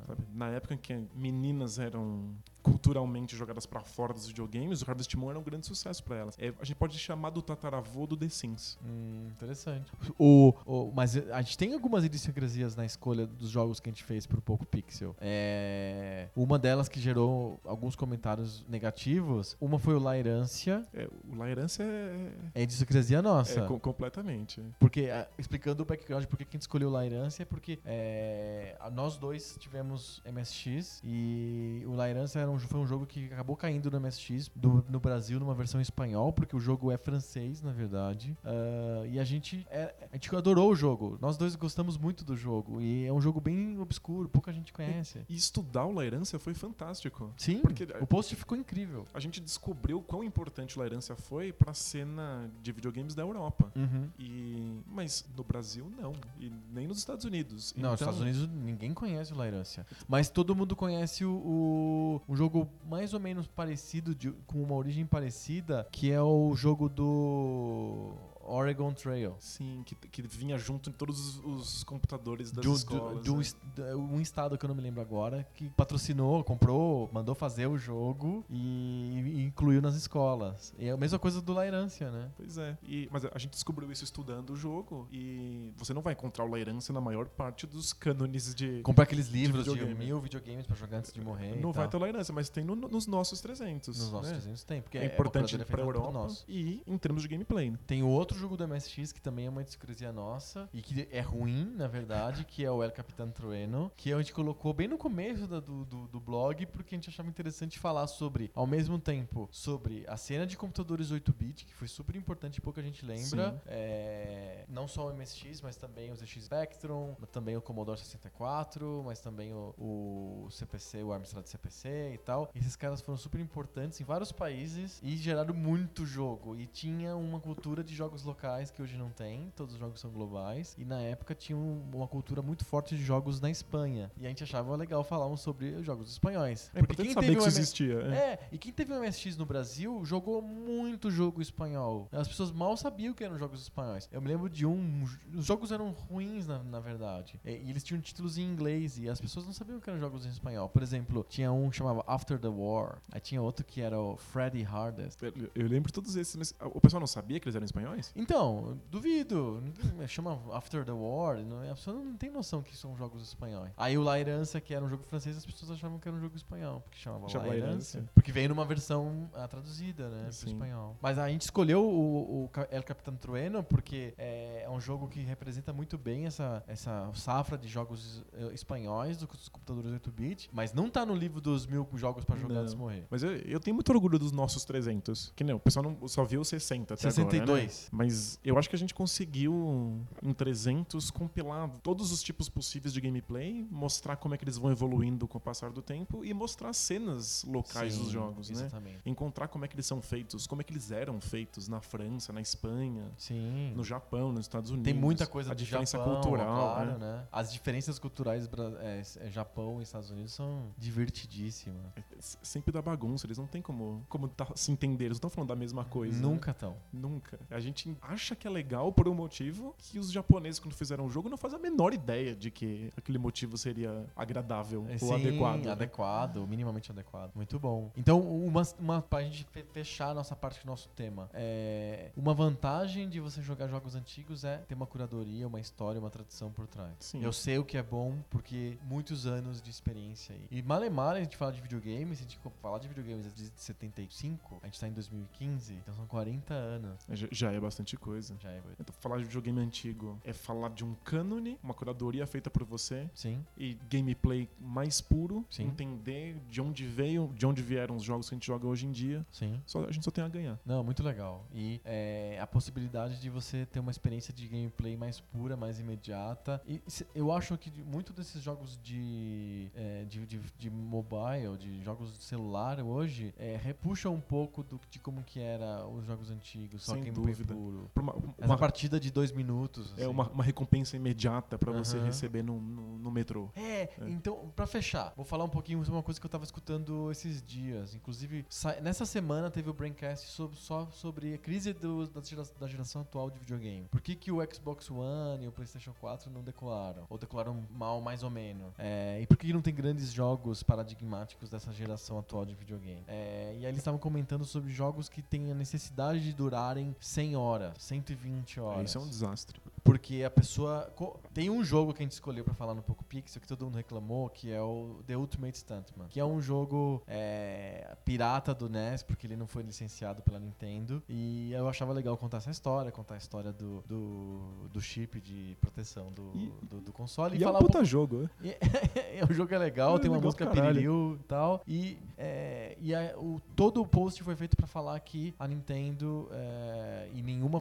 Sabe? 0.10 0.24
Na 0.34 0.50
época 0.50 0.74
em 0.74 0.78
que 0.78 1.00
meninas 1.14 1.78
eram 1.78 2.36
culturalmente 2.64 3.36
jogadas 3.36 3.66
para 3.66 3.82
fora 3.82 4.14
dos 4.14 4.28
videogames, 4.28 4.82
o 4.82 4.90
Harvest 4.90 5.16
Moon 5.16 5.30
era 5.30 5.40
um 5.40 5.44
grande 5.44 5.66
sucesso 5.66 6.04
para 6.04 6.18
elas. 6.18 6.36
É, 6.38 6.54
a 6.60 6.66
gente 6.66 6.76
pode 6.76 6.98
chamar 6.98 7.30
do 7.30 7.42
tataravô 7.42 8.06
do 8.06 8.18
The 8.18 8.28
Sims. 8.28 8.78
Hum, 8.84 9.28
interessante. 9.32 9.92
O, 10.18 10.54
o, 10.66 10.92
mas 10.94 11.16
a 11.16 11.42
gente 11.42 11.58
tem 11.58 11.74
algumas 11.74 12.04
idiosincrasias 12.04 12.76
na 12.76 12.86
escolha 12.86 13.26
dos 13.26 13.50
jogos 13.50 13.80
que 13.80 13.90
a 13.90 13.92
gente 13.92 14.04
fez 14.04 14.26
pro 14.26 14.42
Poco 14.42 14.66
Pixel. 14.66 15.16
É, 15.22 16.28
uma 16.36 16.60
delas 16.60 16.90
que 16.90 17.00
gerou 17.00 17.60
alguns 17.64 17.96
comentários 17.96 18.66
negativos, 18.68 19.56
uma 19.62 19.80
foi 19.80 19.96
o 19.96 20.00
Lairância. 20.00 20.86
É, 20.94 21.08
o 21.32 21.36
Lairância 21.36 21.84
é... 21.84 22.32
É 22.56 22.64
idiosincrasia 22.64 23.22
nossa. 23.22 23.62
É, 23.62 23.68
co 23.68 23.80
completamente. 23.80 24.62
Porque, 24.80 25.08
explicando 25.38 25.84
o 25.84 25.86
background, 25.86 26.26
por 26.26 26.38
que 26.38 26.44
a 26.44 26.52
gente 26.52 26.62
escolheu 26.62 26.90
o 26.90 26.92
Lairância, 26.92 27.44
é 27.44 27.46
porque 27.46 27.80
é, 27.86 28.76
nós 28.92 29.18
dois 29.18 29.56
tivemos 29.60 29.99
MSX 30.26 31.02
e 31.04 31.84
o 31.86 31.94
Lairância 31.94 32.40
era 32.40 32.50
um, 32.50 32.60
foi 32.60 32.80
um 32.80 32.86
jogo 32.86 33.06
que 33.06 33.26
acabou 33.26 33.56
caindo 33.56 33.90
no 33.92 34.00
MSX 34.00 34.50
do, 34.56 34.84
no 34.90 35.00
Brasil 35.00 35.40
numa 35.40 35.54
versão 35.54 35.80
espanhol, 35.82 36.32
porque 36.34 36.56
o 36.56 36.60
jogo 36.60 36.92
é 36.92 36.98
francês, 36.98 37.62
na 37.62 37.72
verdade. 37.72 38.38
Uh, 38.44 39.06
e 39.08 39.20
a 39.20 39.24
gente, 39.24 39.66
é, 39.70 39.94
a 40.12 40.16
gente 40.16 40.36
adorou 40.36 40.72
o 40.72 40.76
jogo. 40.76 41.18
Nós 41.22 41.38
dois 41.38 41.56
gostamos 41.56 41.98
muito 41.98 42.24
do 42.24 42.36
jogo. 42.36 42.82
E 42.82 43.06
é 43.06 43.14
um 43.14 43.22
jogo 43.22 43.40
bem 43.40 43.80
obscuro, 43.80 44.30
pouca 44.30 44.52
gente 44.52 44.72
conhece. 44.74 45.20
E, 45.28 45.34
e 45.34 45.38
estudar 45.38 45.86
o 45.86 45.92
Lairância 45.92 46.40
foi 46.40 46.54
fantástico. 46.54 47.34
Sim, 47.38 47.60
porque 47.60 47.88
o 48.00 48.08
post 48.08 48.36
ficou 48.36 48.58
incrível. 48.58 49.06
A 49.14 49.20
gente 49.20 49.40
descobriu 49.40 50.02
quão 50.02 50.24
importante 50.24 50.78
o 50.78 50.80
Lairância 50.80 51.16
foi 51.16 51.52
pra 51.52 51.74
cena 51.74 52.50
de 52.62 52.72
videogames 52.72 53.16
da 53.16 53.22
Europa. 53.22 53.72
Uhum. 53.76 54.10
E, 54.18 54.82
mas 54.88 55.26
no 55.36 55.44
Brasil, 55.44 55.92
não. 55.98 56.14
E 56.40 56.52
nem 56.72 56.88
nos 56.88 56.98
Estados 56.98 57.26
Unidos. 57.26 57.74
Não, 57.74 57.80
então... 57.80 57.92
nos 57.92 58.02
Estados 58.02 58.22
Unidos 58.22 58.48
ninguém 58.48 58.94
conhece 58.94 59.34
o 59.34 59.38
Lairância. 59.38 59.86
Mas 60.08 60.30
todo 60.30 60.56
mundo 60.56 60.76
conhece 60.76 61.26
o, 61.26 61.32
o, 61.32 62.22
o 62.28 62.36
jogo 62.36 62.70
mais 62.88 63.14
ou 63.14 63.20
menos 63.20 63.48
parecido, 63.48 64.16
de, 64.16 64.32
com 64.46 64.62
uma 64.62 64.76
origem 64.76 65.06
parecida, 65.06 65.88
que 65.92 66.12
é 66.12 66.22
o 66.22 66.54
jogo 66.56 66.90
do 66.90 68.14
Oregon 68.50 68.92
Trail. 68.94 69.36
Sim, 69.40 69.84
que, 69.86 69.96
que 69.96 70.22
vinha 70.22 70.58
junto 70.58 70.90
em 70.90 70.94
todos 70.94 71.20
os, 71.20 71.46
os 71.46 71.84
computadores 71.84 72.52
das 72.52 72.64
do, 72.66 72.74
escolas. 72.74 73.24
Do, 73.24 73.42
é. 73.84 73.96
um, 73.96 74.16
um 74.16 74.22
estado 74.22 74.58
que 74.58 74.66
eu 74.66 74.68
não 74.68 74.76
me 74.76 74.82
lembro 74.82 75.02
agora, 75.02 75.48
que 75.54 75.70
patrocinou, 75.70 76.44
comprou, 76.44 77.10
mandou 77.14 77.36
fazer 77.36 77.68
o 77.68 77.78
jogo 77.78 78.46
e, 78.50 79.20
e 79.20 79.44
incluiu 79.44 79.82
nas 79.82 79.96
escolas. 79.96 80.74
E 80.78 80.88
é 80.88 80.92
a 80.92 80.98
mesma 80.98 81.20
coisa 81.20 81.42
do 81.42 81.54
Lairância, 81.54 82.10
né? 82.12 82.32
Pois 82.36 82.58
é. 82.58 82.78
E, 82.84 83.08
mas 83.12 83.26
a 83.26 83.38
gente 83.38 83.52
descobriu 83.52 83.92
isso 83.92 84.04
estudando 84.04 84.52
o 84.52 84.56
jogo 84.56 85.08
e 85.12 85.72
você 85.78 85.94
não 85.94 86.02
vai 86.02 86.14
encontrar 86.14 86.46
o 86.46 86.50
Lairância 86.50 86.94
na 86.94 87.02
maior 87.02 87.28
parte 87.28 87.68
dos 87.68 87.94
cânones 87.94 88.54
de. 88.56 88.82
Comprar 88.82 89.04
aqueles 89.04 89.28
livros 89.28 89.66
de, 89.66 89.72
videogame. 89.72 90.00
de 90.00 90.06
mil 90.06 90.20
videogames 90.20 90.66
pra 90.66 90.76
jogar 90.76 90.98
antes 90.98 91.14
de 91.14 91.22
morrer. 91.22 91.60
Não 91.60 91.72
vai 91.72 91.88
ter 91.88 91.98
Lairância, 91.98 92.34
mas 92.34 92.50
tem 92.50 92.64
no, 92.64 92.76
nos 92.76 93.06
nossos 93.06 93.42
300. 93.42 93.98
Nos 93.98 94.12
nossos 94.12 94.32
né? 94.32 94.38
300 94.38 94.64
tem, 94.64 94.82
porque 94.82 94.98
é, 94.98 95.04
é 95.04 95.06
importante 95.06 95.58
pra 95.66 95.82
Europa 95.82 96.28
e 96.48 96.82
em 96.88 96.98
termos 96.98 97.22
de 97.22 97.28
gameplay. 97.28 97.72
Né? 97.72 97.78
Tem 97.86 98.04
outro 98.04 98.39
jogo 98.40 98.58
do 98.58 98.68
MSX 98.68 99.12
que 99.12 99.22
também 99.22 99.46
é 99.46 99.50
uma 99.50 99.64
discresia 99.64 100.12
nossa 100.12 100.70
e 100.74 100.82
que 100.82 101.08
é 101.12 101.22
ruim, 101.22 101.74
na 101.76 101.88
verdade, 101.88 102.44
que 102.46 102.64
é 102.64 102.72
o 102.72 102.82
El 102.84 102.92
Capitan 102.92 103.30
Trueno, 103.30 103.92
que 103.96 104.14
a 104.14 104.18
gente 104.18 104.34
colocou 104.34 104.74
bem 104.74 104.88
no 104.88 104.98
começo 104.98 105.48
da, 105.48 105.60
do, 105.60 105.86
do, 105.86 106.08
do, 106.08 106.20
blog 106.20 106.66
porque 106.68 106.96
a 106.96 106.98
gente 106.98 107.10
achava 107.10 107.30
interessante 107.30 107.78
falar 107.78 108.08
sobre, 108.08 108.52
ao 108.56 108.66
mesmo 108.66 108.98
tempo, 108.98 109.48
sobre 109.52 110.06
a 110.08 110.18
cena 110.18 110.46
de 110.48 110.56
computadores 110.58 111.12
8-bit, 111.12 111.66
que 111.66 111.74
foi 111.74 111.88
super 111.88 112.16
importante 112.16 112.58
e 112.58 112.62
pouca 112.62 112.82
gente 112.82 113.06
lembra. 113.06 113.62
É, 113.68 114.66
não 114.70 114.88
só 114.88 115.10
o 115.10 115.14
MSX, 115.14 115.62
mas 115.62 115.76
também 115.76 116.12
o 116.12 116.16
ZX 116.16 116.46
Spectrum, 116.46 117.16
também 117.32 117.58
o 117.58 117.62
Commodore 117.62 118.00
64, 118.00 119.04
mas 119.06 119.20
também 119.20 119.54
o, 119.54 119.74
o 119.78 120.48
CPC, 120.52 121.04
o 121.04 121.12
Amstrad 121.12 121.46
CPC 121.46 122.12
e 122.14 122.18
tal. 122.18 122.50
Esses 122.56 122.76
caras 122.76 123.02
foram 123.02 123.18
super 123.18 123.40
importantes 123.40 124.00
em 124.00 124.04
vários 124.04 124.32
países 124.32 125.00
e 125.04 125.18
geraram 125.18 125.54
muito 125.54 126.06
jogo. 126.06 126.56
E 126.56 126.66
tinha 126.68 127.16
uma 127.16 127.40
cultura 127.40 127.84
de 127.84 127.96
jogos 127.96 128.19
locais 128.24 128.72
que 128.72 128.82
hoje 128.82 128.98
não 128.98 129.10
tem, 129.10 129.52
todos 129.56 129.74
os 129.74 129.80
jogos 129.80 130.00
são 130.00 130.12
globais. 130.12 130.76
E 130.78 130.86
na 130.86 131.02
época 131.02 131.36
tinha 131.36 131.58
uma 131.58 132.08
cultura 132.08 132.42
muito 132.42 132.66
forte 132.66 132.96
de 132.96 133.04
jogos 133.04 133.40
na 133.40 133.50
Espanha. 133.50 134.12
E 134.18 134.26
a 134.26 134.30
gente 134.30 134.44
achava 134.44 134.76
legal 134.76 135.04
falar 135.04 135.36
sobre 135.38 135.70
os 135.76 135.86
jogos 135.86 136.12
espanhóis. 136.12 136.72
É 136.74 136.82
porque 136.82 137.04
quem 137.04 137.14
saber 137.14 137.34
que 137.34 137.38
isso 137.38 137.48
existia. 137.48 138.02
É. 138.02 138.16
é, 138.16 138.50
e 138.52 138.58
quem 138.58 138.72
teve 138.72 138.94
o 138.94 139.00
MSX 139.00 139.38
no 139.38 139.46
Brasil 139.46 140.04
jogou 140.06 140.42
muito 140.42 141.12
jogo 141.12 141.42
espanhol. 141.42 142.08
As 142.12 142.28
pessoas 142.28 142.52
mal 142.52 142.76
sabiam 142.78 143.14
que 143.14 143.24
eram 143.24 143.38
jogos 143.38 143.62
espanhóis. 143.62 144.10
Eu 144.12 144.22
me 144.22 144.28
lembro 144.28 144.50
de 144.50 144.66
um. 144.66 145.04
Os 145.34 145.46
jogos 145.46 145.72
eram 145.72 145.92
ruins, 145.92 146.48
na, 146.48 146.64
na 146.64 146.80
verdade. 146.80 147.40
E, 147.44 147.52
e 147.52 147.70
eles 147.70 147.84
tinham 147.84 148.02
títulos 148.02 148.38
em 148.38 148.44
inglês 148.44 148.98
e 148.98 149.10
as 149.10 149.20
pessoas 149.20 149.46
não 149.46 149.54
sabiam 149.54 149.80
que 149.80 149.90
eram 149.90 150.00
jogos 150.00 150.26
em 150.26 150.30
espanhol. 150.30 150.70
Por 150.70 150.82
exemplo, 150.82 151.26
tinha 151.30 151.52
um 151.52 151.70
que 151.70 151.78
chamava 151.78 152.04
After 152.08 152.40
the 152.40 152.48
War. 152.48 153.00
Aí 153.12 153.20
tinha 153.20 153.42
outro 153.42 153.66
que 153.66 153.82
era 153.82 154.00
o 154.00 154.18
Freddy 154.18 154.64
Hardest. 154.64 155.22
Eu, 155.22 155.34
eu 155.56 155.68
lembro 155.68 155.92
todos 155.92 156.16
esses, 156.16 156.36
mas 156.36 156.54
o 156.60 156.82
pessoal 156.82 157.00
não 157.00 157.08
sabia 157.08 157.40
que 157.40 157.48
eles 157.48 157.56
eram 157.56 157.66
espanhóis? 157.66 158.09
Então, 158.16 158.78
duvido. 158.90 159.64
Chama 160.08 160.40
After 160.54 160.86
the 160.86 160.92
War. 160.92 161.38
Não, 161.38 161.62
a 161.70 161.76
pessoa 161.76 161.98
não 161.98 162.16
tem 162.16 162.30
noção 162.30 162.62
que 162.62 162.76
são 162.76 162.96
jogos 162.98 163.24
espanhóis. 163.24 163.72
Aí 163.78 163.98
o 163.98 164.04
La 164.04 164.20
Herança, 164.20 164.60
que 164.60 164.74
era 164.74 164.84
um 164.84 164.90
jogo 164.90 165.04
francês, 165.04 165.38
as 165.38 165.46
pessoas 165.46 165.72
achavam 165.72 166.00
que 166.00 166.08
era 166.08 166.16
um 166.16 166.20
jogo 166.22 166.36
espanhol. 166.36 166.82
Porque 166.82 166.98
chamava 166.98 167.28
Chama 167.30 167.48
La 167.48 167.56
Herança. 167.56 168.04
Porque 168.14 168.32
veio 168.32 168.50
numa 168.50 168.66
versão 168.66 169.30
uh, 169.34 169.48
traduzida, 169.48 170.10
né? 170.10 170.32
Sim. 170.32 170.46
Pro 170.46 170.54
espanhol. 170.54 170.98
Mas 171.02 171.18
a 171.18 171.30
gente 171.30 171.42
escolheu 171.42 171.84
o, 171.84 172.46
o 172.46 172.50
El 172.70 172.84
Capitán 172.84 173.16
Trueno 173.16 173.64
porque 173.64 174.14
é, 174.18 174.64
é, 174.66 174.70
um 174.70 174.80
jogo 174.80 175.08
que 175.08 175.22
representa 175.22 175.72
muito 175.74 175.98
bem 175.98 176.26
essa, 176.26 176.64
essa 176.68 177.10
safra 177.14 177.58
de 177.58 177.68
jogos 177.68 178.20
uh, 178.34 178.52
espanhóis 178.54 179.18
dos 179.18 179.50
computadores 179.50 179.92
8-bit. 179.92 180.50
Mas 180.52 180.74
não 180.74 180.90
tá 180.90 181.06
no 181.06 181.16
livro 181.16 181.42
dos 181.42 181.66
mil 181.66 181.88
jogos 181.96 182.24
pra 182.24 182.36
jogar 182.36 182.60
antes 182.60 182.74
de 182.74 182.78
morrer. 182.78 183.06
Mas 183.10 183.24
eu, 183.24 183.32
eu, 183.38 183.60
tenho 183.60 183.76
muito 183.76 183.92
orgulho 183.92 184.18
dos 184.18 184.32
nossos 184.32 184.66
300. 184.66 185.34
Que 185.36 185.44
nem 185.44 185.56
o 185.56 185.60
pessoal 185.60 185.84
não, 185.84 186.08
só 186.08 186.24
viu 186.24 186.44
60 186.44 186.94
até 186.94 187.02
62. 187.02 187.42
agora, 187.42 187.64
né? 187.64 187.70
Mas 188.00 188.40
eu 188.46 188.58
acho 188.58 188.70
que 188.70 188.78
a 188.78 188.80
gente 188.80 188.94
conseguiu, 188.94 190.00
em 190.24 190.32
300, 190.32 191.12
compilar 191.12 191.70
todos 191.84 192.14
os 192.14 192.24
tipos 192.24 192.48
possíveis 192.48 192.94
de 192.94 193.02
gameplay, 193.02 193.68
mostrar 193.70 194.16
como 194.16 194.34
é 194.34 194.38
que 194.38 194.46
eles 194.46 194.58
vão 194.58 194.72
evoluindo 194.72 195.28
com 195.28 195.38
o 195.38 195.42
passar 195.42 195.70
do 195.70 195.82
tempo 195.82 196.24
e 196.24 196.34
mostrar 196.34 196.72
cenas 196.72 197.44
locais 197.44 197.96
Sim, 197.96 198.00
dos 198.00 198.10
jogos, 198.10 198.50
né? 198.52 198.56
exatamente. 198.56 198.96
né? 198.96 199.02
Encontrar 199.06 199.50
como 199.50 199.66
é 199.66 199.68
que 199.68 199.76
eles 199.76 199.86
são 199.86 200.02
feitos, 200.02 200.48
como 200.48 200.62
é 200.62 200.64
que 200.64 200.72
eles 200.72 200.92
eram 200.92 201.20
feitos 201.20 201.68
na 201.68 201.82
França, 201.82 202.32
na 202.32 202.40
Espanha, 202.40 203.12
Sim. 203.18 203.74
no 203.76 203.84
Japão, 203.84 204.32
nos 204.32 204.46
Estados 204.46 204.72
Unidos. 204.72 204.90
Tem 204.90 204.98
muita 204.98 205.28
coisa 205.28 205.52
a 205.52 205.54
de 205.54 205.66
diferença 205.66 205.98
Japão, 205.98 206.22
cultural, 206.22 206.56
claro, 206.56 206.92
né? 206.92 206.98
né? 207.00 207.28
As 207.30 207.52
diferenças 207.52 208.00
culturais 208.00 208.50
é, 208.80 209.02
é, 209.28 209.30
Japão 209.30 209.82
e 209.82 209.84
Estados 209.84 210.10
Unidos 210.10 210.32
são 210.32 210.72
divertidíssimas. 210.78 211.86
É, 211.98 212.04
sempre 212.42 212.72
da 212.72 212.82
bagunça, 212.82 213.28
eles 213.28 213.38
não 213.38 213.46
têm 213.46 213.62
como, 213.62 214.06
como 214.08 214.30
tá, 214.30 214.48
se 214.56 214.72
entender, 214.72 215.08
eles 215.08 215.18
não 215.18 215.28
estão 215.28 215.30
falando 215.30 215.50
da 215.50 215.56
mesma 215.58 215.84
coisa. 215.84 216.22
Nunca 216.22 216.52
estão. 216.52 216.72
Né? 216.72 216.78
Nunca. 216.94 217.38
A 217.50 217.60
gente 217.60 217.89
gente 217.90 218.00
acha 218.02 218.36
que 218.36 218.48
é 218.48 218.50
legal 218.50 218.92
por 218.92 219.08
um 219.08 219.14
motivo 219.14 219.76
que 219.78 220.00
os 220.00 220.12
japoneses, 220.12 220.60
quando 220.60 220.74
fizeram 220.74 221.06
o 221.06 221.10
jogo, 221.10 221.30
não 221.30 221.38
fazem 221.38 221.58
a 221.60 221.62
menor 221.62 221.94
ideia 221.94 222.36
de 222.36 222.50
que 222.52 222.92
aquele 222.98 223.18
motivo 223.18 223.58
seria 223.58 224.06
agradável 224.16 224.86
É, 224.90 224.94
ou 224.94 225.00
sim, 225.00 225.14
adequado. 225.14 225.66
né? 225.66 225.72
adequado, 225.72 226.48
minimamente 226.48 226.92
adequado. 226.92 227.32
Muito 227.36 227.60
bom. 227.60 227.92
Então, 227.96 228.20
uma, 228.22 228.62
uma 228.80 229.02
pra 229.02 229.22
gente 229.24 229.44
fe- 229.46 229.64
fechar 229.72 230.10
a 230.10 230.14
nossa 230.14 230.36
parte 230.36 230.62
do 230.62 230.68
nosso 230.68 230.90
tema. 230.90 231.30
É, 231.34 232.12
uma 232.16 232.34
vantagem 232.34 233.08
de 233.10 233.20
você 233.20 233.42
jogar 233.42 233.68
jogos 233.68 233.96
antigos 233.96 234.44
é 234.44 234.58
ter 234.58 234.76
uma 234.76 234.86
curadoria, 234.88 235.48
uma 235.48 235.60
história, 235.60 236.00
uma 236.00 236.10
tradição 236.10 236.52
por 236.52 236.68
trás. 236.68 236.94
Sim. 237.00 237.24
Eu 237.24 237.32
sei 237.34 237.58
o 237.58 237.64
que 237.66 237.78
é 237.78 237.84
bom 237.84 238.16
porque 238.30 238.78
muitos 238.84 239.26
anos 239.26 239.62
de 239.62 239.70
experiência 239.70 240.36
aí. 240.36 240.46
E 240.52 240.62
malemar 240.62 241.16
a 241.16 241.20
gente 241.20 241.36
fala 241.38 241.52
de 241.52 241.62
videogames, 241.62 242.18
se 242.20 242.24
a 242.26 242.28
gente 242.28 242.40
falar 242.62 242.80
de 242.80 242.88
videogames 242.88 243.26
desde 243.26 243.52
75, 243.56 244.60
a 244.62 244.66
gente 244.66 244.80
tá 244.80 244.88
em 244.88 244.94
2015, 244.94 245.74
então 245.74 245.94
são 245.94 246.06
40 246.08 246.54
anos. 246.54 247.00
É, 247.10 247.16
já- 247.16 247.28
Já 247.32 247.52
é 247.54 247.60
bastante 247.60 247.79
coisa. 247.98 248.36
Já 248.40 248.50
é. 248.50 248.62
Então, 248.80 248.94
falar 249.00 249.18
de 249.18 249.26
videogame 249.26 249.60
antigo 249.60 250.20
é 250.24 250.34
falar 250.34 250.70
de 250.70 250.84
um 250.84 250.94
cânone, 251.04 251.58
uma 251.64 251.74
curadoria 251.74 252.26
feita 252.26 252.50
por 252.50 252.64
você 252.64 253.10
Sim. 253.14 253.44
e 253.58 253.78
gameplay 253.90 254.50
mais 254.60 255.02
puro, 255.02 255.46
Sim. 255.50 255.64
entender 255.66 256.36
de 256.50 256.62
onde 256.62 256.86
veio, 256.86 257.32
de 257.36 257.46
onde 257.46 257.62
vieram 257.62 257.96
os 257.96 258.04
jogos 258.04 258.30
que 258.30 258.36
a 258.36 258.38
gente 258.38 258.48
joga 258.48 258.68
hoje 258.68 258.86
em 258.86 258.92
dia. 258.92 259.26
Sim. 259.32 259.62
Só, 259.66 259.86
a 259.86 259.92
gente 259.92 260.04
só 260.04 260.12
tem 260.12 260.24
a 260.24 260.28
ganhar. 260.28 260.60
Não, 260.66 260.84
muito 260.84 261.04
legal. 261.04 261.46
E 261.54 261.82
é, 261.86 262.38
a 262.42 262.48
possibilidade 262.48 263.20
de 263.20 263.30
você 263.30 263.66
ter 263.66 263.80
uma 263.80 263.92
experiência 263.92 264.34
de 264.34 264.48
gameplay 264.48 264.96
mais 264.98 265.20
pura, 265.20 265.56
mais 265.56 265.80
imediata. 265.80 266.62
E 266.68 266.82
eu 267.16 267.32
acho 267.32 267.58
que 267.58 267.70
muito 267.84 268.14
desses 268.14 268.42
jogos 268.42 268.80
de, 268.84 269.70
é, 269.76 270.06
de, 270.06 270.26
de, 270.26 270.40
de 270.58 270.70
mobile, 270.70 271.58
de 271.58 271.84
jogos 271.84 272.18
de 272.18 272.24
celular 272.24 272.80
hoje, 272.82 273.34
é, 273.38 273.58
repuxa 273.62 274.10
um 274.10 274.22
pouco 274.22 274.64
do, 274.64 274.80
de 274.90 275.00
como 275.00 275.24
que 275.24 275.40
era 275.40 275.86
os 275.88 276.06
jogos 276.06 276.30
antigos, 276.30 276.84
só 276.84 276.94
Sem 276.94 277.04
gameplay 277.04 277.34
dúvida. 277.34 277.54
puro. 277.54 277.69
Por 277.94 278.02
uma, 278.04 278.16
Essa 278.38 278.46
uma- 278.48 278.58
partida 278.58 279.00
de 279.00 279.12
dois 279.12 279.32
minutos. 279.32 279.92
é 279.98 280.02
assim. 280.02 280.06
uma, 280.08 280.30
uma 280.30 280.44
recompensa 280.44 280.96
imediata 280.96 281.58
pra 281.58 281.72
você 281.72 281.98
Aham. 281.98 282.06
receber 282.06 282.44
no, 282.44 282.60
no, 282.60 282.98
no 283.00 283.12
metrô. 283.12 283.50
É, 283.56 283.90
então, 284.08 284.52
pra 284.56 284.66
fechar, 284.68 285.14
vou 285.16 285.26
falar 285.26 285.44
um 285.44 285.50
pouquinho 285.50 285.80
sobre 285.84 285.98
uma 285.98 286.04
coisa 286.04 286.20
que 286.20 286.26
eu 286.26 286.30
tava 286.30 286.44
escutando 286.44 287.12
esses 287.12 287.42
dias. 287.42 287.94
Inclusive, 287.96 288.46
sa- 288.50 288.80
nessa 288.82 289.06
semana 289.06 289.50
teve 289.52 289.70
o 289.70 289.74
Braincast 289.74 290.28
sobre- 290.30 290.58
só 290.58 290.88
sobre 290.92 291.34
a 291.34 291.38
crise 291.38 291.74
do- 291.74 292.08
da, 292.08 292.22
gera- 292.22 292.44
da 292.60 292.68
geração 292.68 293.02
atual 293.02 293.30
de 293.30 293.40
videogame. 293.40 293.88
Por 293.90 294.02
que, 294.02 294.16
que 294.16 294.32
o 294.32 294.38
Xbox 294.54 294.90
One 294.90 295.46
e 295.46 295.48
o 295.48 295.52
PlayStation 295.52 295.94
4 296.00 296.30
não 296.32 296.44
decolaram? 296.44 297.06
Ou 297.10 297.18
decolaram 297.18 297.64
mal, 297.72 298.02
mais 298.02 298.24
ou 298.24 298.30
menos? 298.30 298.74
É, 298.78 299.20
e 299.22 299.28
por 299.28 299.38
que, 299.38 299.48
que 299.48 299.54
não 299.54 299.62
tem 299.62 299.74
grandes 299.74 300.12
jogos 300.12 300.64
paradigmáticos 300.64 301.50
dessa 301.50 301.72
geração 301.72 302.18
atual 302.20 302.46
de 302.46 302.54
videogame? 302.56 303.04
É, 303.08 303.54
e 303.56 303.58
aí 303.60 303.66
eles 303.66 303.78
estavam 303.80 304.00
comentando 304.00 304.46
sobre 304.46 304.72
jogos 304.72 305.10
que 305.10 305.22
têm 305.22 305.52
a 305.52 305.56
necessidade 305.56 306.22
de 306.22 306.34
durarem 306.34 306.96
100 307.00 307.36
horas, 307.36 307.59
120 307.78 308.60
horas. 308.60 308.90
Isso 308.90 308.98
é 308.98 309.02
um 309.02 309.08
desastre. 309.08 309.62
Porque 309.84 310.24
a 310.24 310.30
pessoa. 310.30 310.94
Tem 311.34 311.50
um 311.50 311.64
jogo 311.64 311.94
que 311.94 312.02
a 312.02 312.06
gente 312.06 312.12
escolheu 312.14 312.44
pra 312.44 312.54
falar 312.54 312.74
no 312.74 312.82
Poco 312.82 313.04
Pixel 313.04 313.42
que 313.42 313.48
todo 313.48 313.66
mundo 313.66 313.76
reclamou, 313.76 314.30
que 314.30 314.52
é 314.52 314.62
o 314.62 315.02
The 315.06 315.16
Ultimate 315.16 315.58
Stuntman. 315.58 316.08
Que 316.10 316.20
é 316.20 316.26
um 316.26 316.42
jogo 316.42 317.02
é, 317.08 317.96
pirata 318.04 318.54
do 318.54 318.68
NES, 318.70 319.04
porque 319.04 319.26
ele 319.28 319.36
não 319.36 319.48
foi 319.48 319.64
licenciado 319.64 320.22
pela 320.22 320.40
Nintendo. 320.40 321.02
E 321.08 321.52
eu 321.54 321.68
achava 321.68 321.94
legal 321.94 322.18
contar 322.18 322.38
essa 322.38 322.52
história, 322.52 322.92
contar 322.92 323.16
a 323.16 323.18
história 323.18 323.52
do, 323.54 323.82
do, 323.88 324.68
do 324.72 324.82
chip 324.82 325.20
de 325.22 325.56
proteção 325.62 326.12
do, 326.12 326.32
E- 326.36 326.54
do, 326.66 326.82
do 326.82 326.92
console. 326.92 327.38
E 327.38 327.44
é 327.44 327.48
um 327.48 327.52
falar 327.54 327.60
um 327.64 327.68
puta 327.68 327.84
jogo, 327.84 328.24
né? 328.24 328.30
e- 329.20 329.24
o 329.30 329.34
jogo 329.34 329.54
é 329.54 329.58
legal, 329.58 329.96
É 329.96 330.00
tem 330.00 330.10
uma 330.10 330.18
legal 330.18 330.28
música 330.28 330.48
piriliu 330.48 331.18
e 331.20 331.24
tal. 331.24 331.62
E, 331.68 331.98
é, 332.18 332.78
e 332.82 332.94
a- 332.94 333.14
o, 333.18 333.40
todo 333.56 333.82
o 333.82 333.88
post 333.88 334.22
foi 334.24 334.36
feito 334.36 334.58
pra 334.58 334.68
falar 334.68 335.00
que 335.00 335.34
a 335.40 335.48
Nintendo 335.48 336.28
é, 336.32 337.10
e 337.14 337.22
nenhuma 337.22 337.60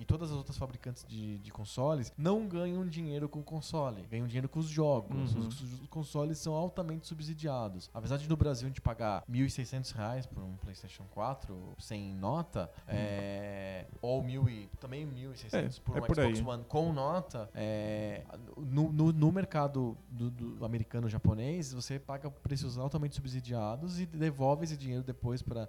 e 0.00 0.04
todas 0.04 0.30
as 0.30 0.36
outras 0.36 0.56
fabricantes 0.56 1.04
de, 1.06 1.38
de 1.38 1.52
consoles 1.60 2.10
não 2.16 2.48
ganham 2.48 2.86
dinheiro 2.86 3.28
com 3.28 3.40
o 3.40 3.42
console, 3.42 4.02
ganham 4.10 4.26
dinheiro 4.26 4.48
com 4.48 4.58
os 4.58 4.66
jogos. 4.66 5.34
Uhum. 5.34 5.48
Os, 5.48 5.60
os 5.60 5.88
consoles 5.88 6.38
são 6.38 6.54
altamente 6.54 7.06
subsidiados. 7.06 7.90
Apesar 7.92 8.16
de 8.16 8.26
no 8.26 8.36
Brasil 8.36 8.66
a 8.66 8.68
gente 8.68 8.80
pagar 8.80 9.22
1.600 9.30 9.94
reais 9.94 10.26
por 10.26 10.42
um 10.42 10.56
PlayStation 10.56 11.04
4 11.10 11.74
sem 11.78 12.14
nota, 12.14 12.70
é, 12.88 13.84
ou 14.00 14.22
mil 14.22 14.48
e, 14.48 14.70
também 14.80 15.06
1.600 15.06 15.80
por 15.80 15.98
é 15.98 16.00
um 16.00 16.06
por 16.06 16.16
Xbox 16.16 16.38
aí. 16.38 16.42
One 16.42 16.64
com 16.64 16.92
nota, 16.92 17.50
é, 17.54 18.22
no, 18.56 18.90
no, 18.90 19.12
no 19.12 19.32
mercado 19.32 19.98
do, 20.10 20.30
do 20.30 20.64
americano 20.64 21.10
japonês, 21.10 21.74
você 21.74 21.98
paga 21.98 22.30
preços 22.30 22.78
altamente 22.78 23.16
subsidiados 23.16 24.00
e 24.00 24.06
devolve 24.06 24.64
esse 24.64 24.78
dinheiro 24.78 25.02
depois 25.02 25.42
para 25.42 25.68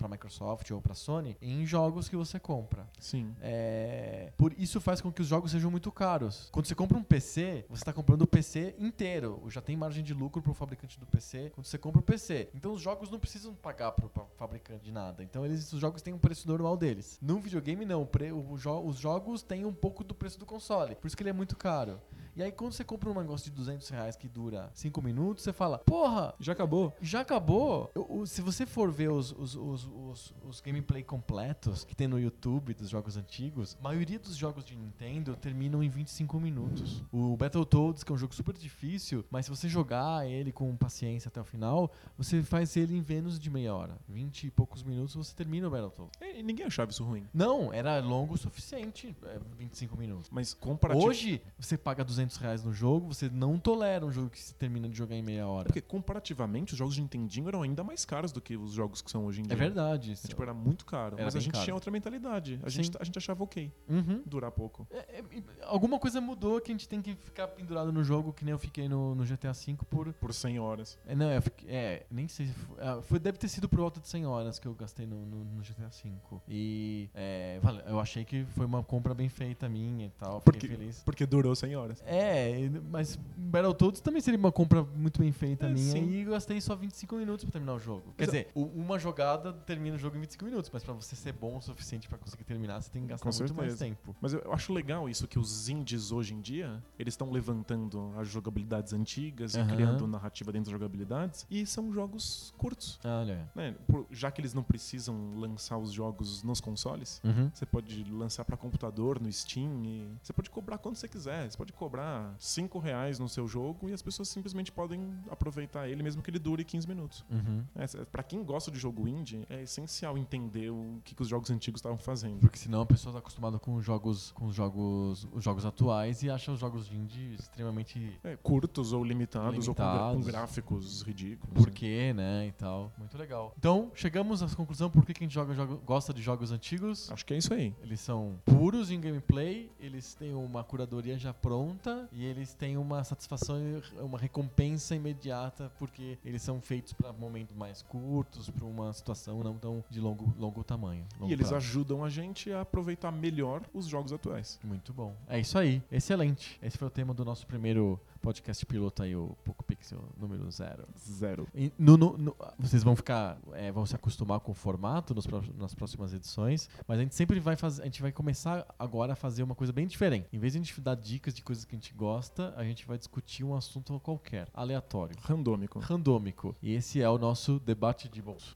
a 0.00 0.08
Microsoft 0.08 0.70
ou 0.70 0.80
para 0.80 0.94
Sony 0.94 1.36
em 1.42 1.66
jogos 1.66 2.08
que 2.08 2.14
você 2.14 2.38
compra. 2.38 2.86
Sim. 3.00 3.34
É, 3.40 4.32
por 4.36 4.52
isso 4.56 4.80
faz 4.80 5.00
com 5.00 5.10
que 5.10 5.20
os 5.20 5.31
jogos 5.32 5.50
sejam 5.50 5.70
muito 5.70 5.90
caros. 5.90 6.50
Quando 6.52 6.66
você 6.66 6.74
compra 6.74 6.98
um 6.98 7.02
PC, 7.02 7.64
você 7.70 7.80
está 7.80 7.90
comprando 7.92 8.20
o 8.22 8.26
PC 8.26 8.74
inteiro. 8.78 9.42
Já 9.48 9.62
tem 9.62 9.74
margem 9.74 10.04
de 10.04 10.12
lucro 10.12 10.42
para 10.42 10.50
o 10.50 10.54
fabricante 10.54 11.00
do 11.00 11.06
PC 11.06 11.50
quando 11.54 11.64
você 11.66 11.78
compra 11.78 12.00
o 12.00 12.02
PC. 12.02 12.50
Então 12.54 12.70
os 12.74 12.82
jogos 12.82 13.10
não 13.10 13.18
precisam 13.18 13.54
pagar 13.54 13.92
para 13.92 14.04
o 14.04 14.10
fabricante 14.36 14.84
de 14.84 14.92
nada. 14.92 15.22
Então 15.24 15.42
eles, 15.46 15.72
os 15.72 15.80
jogos 15.80 16.02
têm 16.02 16.12
um 16.12 16.18
preço 16.18 16.46
normal 16.46 16.76
deles. 16.76 17.18
No 17.22 17.38
videogame 17.40 17.86
não. 17.86 18.02
O 18.02 18.06
pre- 18.06 18.30
o 18.30 18.58
jo- 18.58 18.82
os 18.84 18.96
jogos 18.98 19.42
têm 19.42 19.64
um 19.64 19.72
pouco 19.72 20.04
do 20.04 20.14
preço 20.14 20.38
do 20.38 20.44
console. 20.44 20.94
Por 20.96 21.06
isso 21.06 21.16
que 21.16 21.22
ele 21.22 21.30
é 21.30 21.32
muito 21.32 21.56
caro. 21.56 21.98
E 22.34 22.42
aí 22.42 22.50
quando 22.50 22.72
você 22.72 22.82
compra 22.84 23.10
um 23.10 23.14
negócio 23.14 23.50
de 23.50 23.56
200 23.56 23.88
reais 23.90 24.16
que 24.16 24.26
dura 24.28 24.70
5 24.74 25.02
minutos, 25.02 25.44
você 25.44 25.52
fala, 25.52 25.78
porra, 25.78 26.34
Já 26.40 26.52
acabou? 26.52 26.92
já 27.00 27.20
acabou? 27.20 27.90
Eu- 27.94 28.06
o- 28.08 28.26
se 28.26 28.40
você 28.40 28.64
for 28.64 28.90
ver 28.90 29.10
os, 29.10 29.32
os, 29.32 29.54
os, 29.54 29.84
os, 29.86 30.34
os 30.42 30.60
gameplay 30.60 31.02
completos 31.02 31.84
que 31.84 31.94
tem 31.94 32.08
no 32.08 32.18
YouTube 32.18 32.72
dos 32.74 32.88
jogos 32.88 33.16
antigos, 33.16 33.76
a 33.80 33.82
maioria 33.82 34.18
dos 34.18 34.34
jogos 34.36 34.64
de 34.64 34.74
Nintendo 34.76 35.36
terminam 35.36 35.82
em 35.82 35.88
25 35.88 36.40
minutos. 36.40 37.02
O 37.12 37.36
Battletoads, 37.36 38.02
que 38.02 38.10
é 38.10 38.14
um 38.14 38.18
jogo 38.18 38.34
super 38.34 38.56
difícil, 38.56 39.24
mas 39.30 39.44
se 39.46 39.50
você 39.50 39.68
jogar 39.68 40.26
ele 40.26 40.52
com 40.52 40.74
paciência 40.76 41.28
até 41.28 41.40
o 41.40 41.44
final, 41.44 41.90
você 42.16 42.42
faz 42.42 42.76
ele 42.76 42.96
em 42.96 43.04
menos 43.06 43.38
de 43.38 43.50
meia 43.50 43.74
hora. 43.74 43.98
20 44.08 44.44
e 44.46 44.50
poucos 44.50 44.82
minutos 44.82 45.14
você 45.14 45.34
termina 45.34 45.68
o 45.68 45.70
Battletoads. 45.70 46.12
É, 46.20 46.38
E 46.38 46.42
ninguém 46.42 46.64
achava 46.66 46.90
isso 46.90 47.04
ruim. 47.04 47.26
Não, 47.34 47.72
era 47.72 47.98
longo 48.00 48.34
o 48.34 48.38
suficiente, 48.38 49.14
é, 49.24 49.38
25 49.58 49.96
minutos. 49.98 50.30
Mas 50.30 50.54
comparativo. 50.54 51.06
Hoje, 51.06 51.42
você 51.58 51.76
paga 51.76 52.02
200 52.04 52.21
reais 52.36 52.62
no 52.64 52.72
jogo, 52.72 53.08
você 53.14 53.28
não 53.28 53.58
tolera 53.58 54.04
um 54.06 54.10
jogo 54.12 54.30
que 54.30 54.40
se 54.40 54.54
termina 54.54 54.88
de 54.88 54.96
jogar 54.96 55.14
em 55.16 55.22
meia 55.22 55.46
hora. 55.46 55.64
Porque 55.66 55.80
comparativamente 55.80 56.72
os 56.72 56.78
jogos 56.78 56.94
de 56.94 57.00
Nintendinho 57.02 57.48
eram 57.48 57.62
ainda 57.62 57.82
mais 57.82 58.04
caros 58.04 58.32
do 58.32 58.40
que 58.40 58.56
os 58.56 58.72
jogos 58.72 59.00
que 59.02 59.10
são 59.10 59.24
hoje 59.26 59.40
em 59.40 59.44
dia. 59.44 59.52
É 59.52 59.56
verdade. 59.56 60.10
É, 60.10 60.12
isso. 60.12 60.28
Tipo, 60.28 60.42
era 60.42 60.54
muito 60.54 60.84
caro. 60.84 61.16
Era 61.16 61.24
mas 61.24 61.36
a 61.36 61.40
gente 61.40 61.52
caro. 61.52 61.64
tinha 61.64 61.74
outra 61.74 61.90
mentalidade. 61.90 62.60
A 62.62 62.70
Sim. 62.70 62.82
gente, 62.82 62.96
a 63.00 63.04
gente 63.04 63.18
achava 63.18 63.42
ok 63.42 63.72
Uhum. 63.88 64.22
durar 64.26 64.50
pouco. 64.50 64.86
É, 64.90 65.18
é, 65.20 65.24
alguma 65.64 65.98
coisa 65.98 66.20
mudou 66.20 66.60
que 66.60 66.70
a 66.70 66.74
gente 66.74 66.88
tem 66.88 67.00
que 67.02 67.14
ficar 67.14 67.48
pendurado 67.48 67.92
no 67.92 68.02
jogo, 68.04 68.32
que 68.32 68.44
nem 68.44 68.52
eu 68.52 68.58
fiquei 68.58 68.88
no, 68.88 69.14
no 69.14 69.24
GTA 69.24 69.52
V 69.52 69.76
por. 69.88 70.12
Por 70.14 70.32
100 70.34 70.58
horas. 70.58 70.98
É, 71.06 71.14
não, 71.14 71.40
fiquei- 71.42 71.70
é, 71.70 72.06
nem 72.10 72.28
sei 72.28 72.46
se 72.46 72.52
foi, 72.52 72.76
ah, 72.80 73.00
foi. 73.02 73.18
Deve 73.18 73.38
ter 73.38 73.48
sido 73.48 73.68
por 73.68 73.78
volta 73.80 74.00
de 74.00 74.08
100 74.08 74.26
horas 74.26 74.58
que 74.58 74.66
eu 74.66 74.74
gastei 74.74 75.06
no, 75.06 75.24
no, 75.26 75.44
no 75.44 75.62
GTA 75.62 75.88
V. 75.88 76.12
E 76.48 77.08
é, 77.14 77.60
eu 77.86 77.98
achei 78.00 78.24
que 78.24 78.44
foi 78.46 78.66
uma 78.66 78.82
compra 78.82 79.14
bem 79.14 79.28
feita 79.28 79.68
minha 79.68 80.06
e 80.06 80.10
tal. 80.10 80.40
Fiquei 80.40 80.52
Porque, 80.52 80.68
feliz. 80.68 81.02
porque 81.04 81.26
durou 81.26 81.54
100 81.54 81.76
horas. 81.76 82.02
É, 82.06 82.11
e- 82.14 82.80
mas 82.90 83.18
Battletoads 83.36 84.00
também 84.00 84.20
seria 84.20 84.38
uma 84.38 84.52
compra 84.52 84.82
muito 84.82 85.20
bem 85.20 85.30
feita 85.32 85.66
É, 85.66 85.72
minha 85.72 85.92
sim. 85.92 86.08
e 86.10 86.22
eu 86.22 86.30
gastei 86.30 86.60
só 86.60 86.74
25 86.74 87.16
minutos 87.16 87.44
pra 87.44 87.52
terminar 87.52 87.74
o 87.74 87.78
jogo. 87.78 88.14
Quer 88.16 88.26
dizer, 88.26 88.50
uma 88.54 88.98
jogada 88.98 89.52
termina 89.52 89.96
o 89.96 89.98
jogo 89.98 90.16
em 90.16 90.20
25 90.20 90.44
minutos, 90.44 90.70
mas 90.72 90.82
pra 90.82 90.94
você 90.94 91.14
ser 91.16 91.32
bom 91.32 91.56
o 91.56 91.60
suficiente 91.60 92.08
pra 92.08 92.16
conseguir 92.18 92.44
terminar, 92.44 92.80
você 92.80 92.90
tem 92.90 93.02
que 93.02 93.08
gastar 93.08 93.30
Com 93.30 93.36
muito 93.38 93.54
mais 93.54 93.72
certeza. 93.72 93.84
tempo. 93.96 94.16
Mas 94.20 94.32
eu, 94.32 94.52
acho 94.52 94.72
legal 94.72 95.08
isso 95.08 95.26
que 95.28 95.38
os 95.38 95.68
indies 95.68 96.12
hoje 96.12 96.34
em 96.34 96.40
dia, 96.40 96.82
eles 96.98 97.12
estão 97.14 97.30
levantando 97.30 98.12
as 98.18 98.28
jogabilidades 98.28 98.92
antigas 98.92 99.54
Aham. 99.54 99.66
e 99.72 99.74
criando 99.76 100.06
narrativa 100.06 100.50
dentro 100.52 100.70
das 100.70 100.80
jogabilidades. 100.80 101.46
E 101.50 101.66
são 101.66 101.92
jogos 101.92 102.54
curtos. 102.56 102.98
Olha. 103.04 103.50
Né? 103.54 103.74
Já 104.10 104.30
que 104.30 104.40
eles 104.40 104.54
não 104.54 104.62
precisam 104.62 105.34
lançar 105.36 105.76
os 105.78 105.92
jogos 105.92 106.42
nos 106.42 106.60
consoles, 106.60 107.20
Uhum. 107.24 107.50
Você 107.52 107.66
pode 107.66 108.04
lançar 108.10 108.44
pra 108.44 108.56
computador, 108.56 109.20
no 109.20 109.30
Steam, 109.32 109.82
e 109.84 110.08
você 110.22 110.32
pode 110.32 110.50
cobrar 110.50 110.78
quanto 110.78 110.98
você 110.98 111.06
quiser. 111.08 111.50
Você 111.50 111.56
pode 111.56 111.72
cobrar 111.72 112.01
5 112.38 112.78
reais 112.78 113.18
no 113.18 113.28
seu 113.28 113.46
jogo 113.46 113.88
e 113.88 113.92
as 113.92 114.02
pessoas 114.02 114.28
simplesmente 114.28 114.70
podem 114.72 115.12
aproveitar 115.30 115.88
ele, 115.88 116.02
mesmo 116.02 116.22
que 116.22 116.30
ele 116.30 116.38
dure 116.38 116.64
15 116.64 116.88
minutos. 116.88 117.24
Uhum. 117.30 117.64
É, 117.76 117.86
pra 118.06 118.22
quem 118.22 118.42
gosta 118.44 118.70
de 118.70 118.78
jogo 118.78 119.06
indie, 119.08 119.44
é 119.48 119.62
essencial 119.62 120.16
entender 120.18 120.70
o 120.70 121.00
que, 121.04 121.14
que 121.14 121.22
os 121.22 121.28
jogos 121.28 121.50
antigos 121.50 121.78
estavam 121.78 121.98
fazendo. 121.98 122.38
Porque 122.40 122.58
senão 122.58 122.80
a 122.82 122.86
pessoa 122.86 123.12
tá 123.12 123.18
acostumada 123.18 123.58
com 123.58 123.74
os 123.76 123.84
jogos, 123.84 124.32
com 124.32 124.46
os 124.46 124.54
jogos, 124.54 125.26
os 125.32 125.42
jogos 125.44 125.64
atuais 125.64 126.22
e 126.22 126.30
acha 126.30 126.52
os 126.52 126.58
jogos 126.60 126.90
indie 126.92 127.34
extremamente 127.38 128.18
É, 128.24 128.36
curtos 128.36 128.92
ou 128.92 129.04
limitados, 129.04 129.68
ou 129.68 129.74
com, 129.74 129.82
Limitados. 129.82 130.26
gráficos 130.26 131.02
ridículos. 131.02 131.54
por 131.54 131.70
quê, 131.70 132.12
né, 132.14 132.46
e 132.48 132.52
tal. 132.52 132.92
Muito 132.98 133.16
legal. 133.16 133.54
Então, 133.58 133.90
chegamos 133.94 134.42
à 134.42 134.48
conclusão 134.54 134.90
por 134.90 135.04
que 135.06 135.14
que 135.14 135.22
a 135.22 135.26
gente 135.26 135.34
joga, 135.34 135.54
joga- 135.54 135.76
gosta 135.84 136.12
de 136.12 136.22
jogos 136.22 136.50
antigos. 136.52 137.10
Acho 137.10 137.24
que 137.24 137.34
é 137.34 137.38
isso 137.38 137.52
aí. 137.54 137.74
Eles 137.82 138.00
são 138.00 138.38
puros 138.44 138.90
em 138.90 139.00
gameplay, 139.00 139.70
eles 139.80 140.14
têm 140.14 140.34
uma 140.34 140.62
curadoria 140.64 141.18
já 141.18 141.32
pronta 141.32 141.91
e 142.12 142.24
eles 142.24 142.54
têm 142.54 142.76
uma 142.76 143.02
satisfação, 143.04 143.56
uma 144.00 144.18
recompensa 144.18 144.94
imediata 144.94 145.70
porque 145.78 146.18
eles 146.24 146.42
são 146.42 146.60
feitos 146.60 146.92
para 146.92 147.12
momentos 147.12 147.54
mais 147.56 147.82
curtos, 147.82 148.50
para 148.50 148.64
uma 148.64 148.92
situação 148.92 149.42
não 149.42 149.56
tão 149.56 149.84
de 149.90 150.00
longo, 150.00 150.32
longo 150.38 150.62
tamanho. 150.64 151.06
Longo 151.18 151.30
e 151.30 151.32
eles 151.34 151.48
prazo. 151.48 151.66
ajudam 151.66 152.04
a 152.04 152.10
gente 152.10 152.52
a 152.52 152.62
aproveitar 152.62 153.10
melhor 153.10 153.62
os 153.72 153.86
jogos 153.86 154.12
atuais. 154.12 154.58
Muito 154.62 154.92
bom. 154.92 155.14
É 155.28 155.38
isso 155.40 155.58
aí. 155.58 155.82
Excelente. 155.90 156.58
Esse 156.62 156.78
foi 156.78 156.88
o 156.88 156.90
tema 156.90 157.14
do 157.14 157.24
nosso 157.24 157.46
primeiro 157.46 158.00
podcast 158.22 158.64
piloto 158.64 159.02
aí, 159.02 159.14
o 159.16 159.36
Poco 159.44 159.64
Pixel 159.64 160.02
número 160.16 160.48
zero. 160.50 160.86
Zero. 160.98 161.48
E 161.54 161.72
no, 161.76 161.96
no, 161.96 162.16
no, 162.16 162.36
vocês 162.58 162.82
vão 162.82 162.94
ficar, 162.94 163.38
é, 163.52 163.72
vão 163.72 163.84
se 163.84 163.94
acostumar 163.94 164.40
com 164.40 164.52
o 164.52 164.54
formato 164.54 165.12
nos, 165.14 165.26
nas 165.58 165.74
próximas 165.74 166.14
edições, 166.14 166.68
mas 166.86 166.98
a 166.98 167.02
gente 167.02 167.14
sempre 167.14 167.40
vai 167.40 167.56
fazer, 167.56 167.82
a 167.82 167.84
gente 167.84 168.00
vai 168.00 168.12
começar 168.12 168.64
agora 168.78 169.14
a 169.14 169.16
fazer 169.16 169.42
uma 169.42 169.54
coisa 169.54 169.72
bem 169.72 169.86
diferente. 169.86 170.28
Em 170.32 170.38
vez 170.38 170.52
de 170.52 170.60
a 170.60 170.62
gente 170.62 170.80
dar 170.80 170.94
dicas 170.94 171.34
de 171.34 171.42
coisas 171.42 171.64
que 171.64 171.74
a 171.74 171.78
gente 171.78 171.92
gosta, 171.92 172.54
a 172.56 172.64
gente 172.64 172.86
vai 172.86 172.96
discutir 172.96 173.44
um 173.44 173.54
assunto 173.54 173.98
qualquer, 174.00 174.48
aleatório. 174.54 175.16
Randômico. 175.20 175.80
Randômico. 175.80 176.56
E 176.62 176.72
esse 176.72 177.02
é 177.02 177.10
o 177.10 177.18
nosso 177.18 177.58
debate 177.58 178.08
de 178.08 178.22
bolso. 178.22 178.54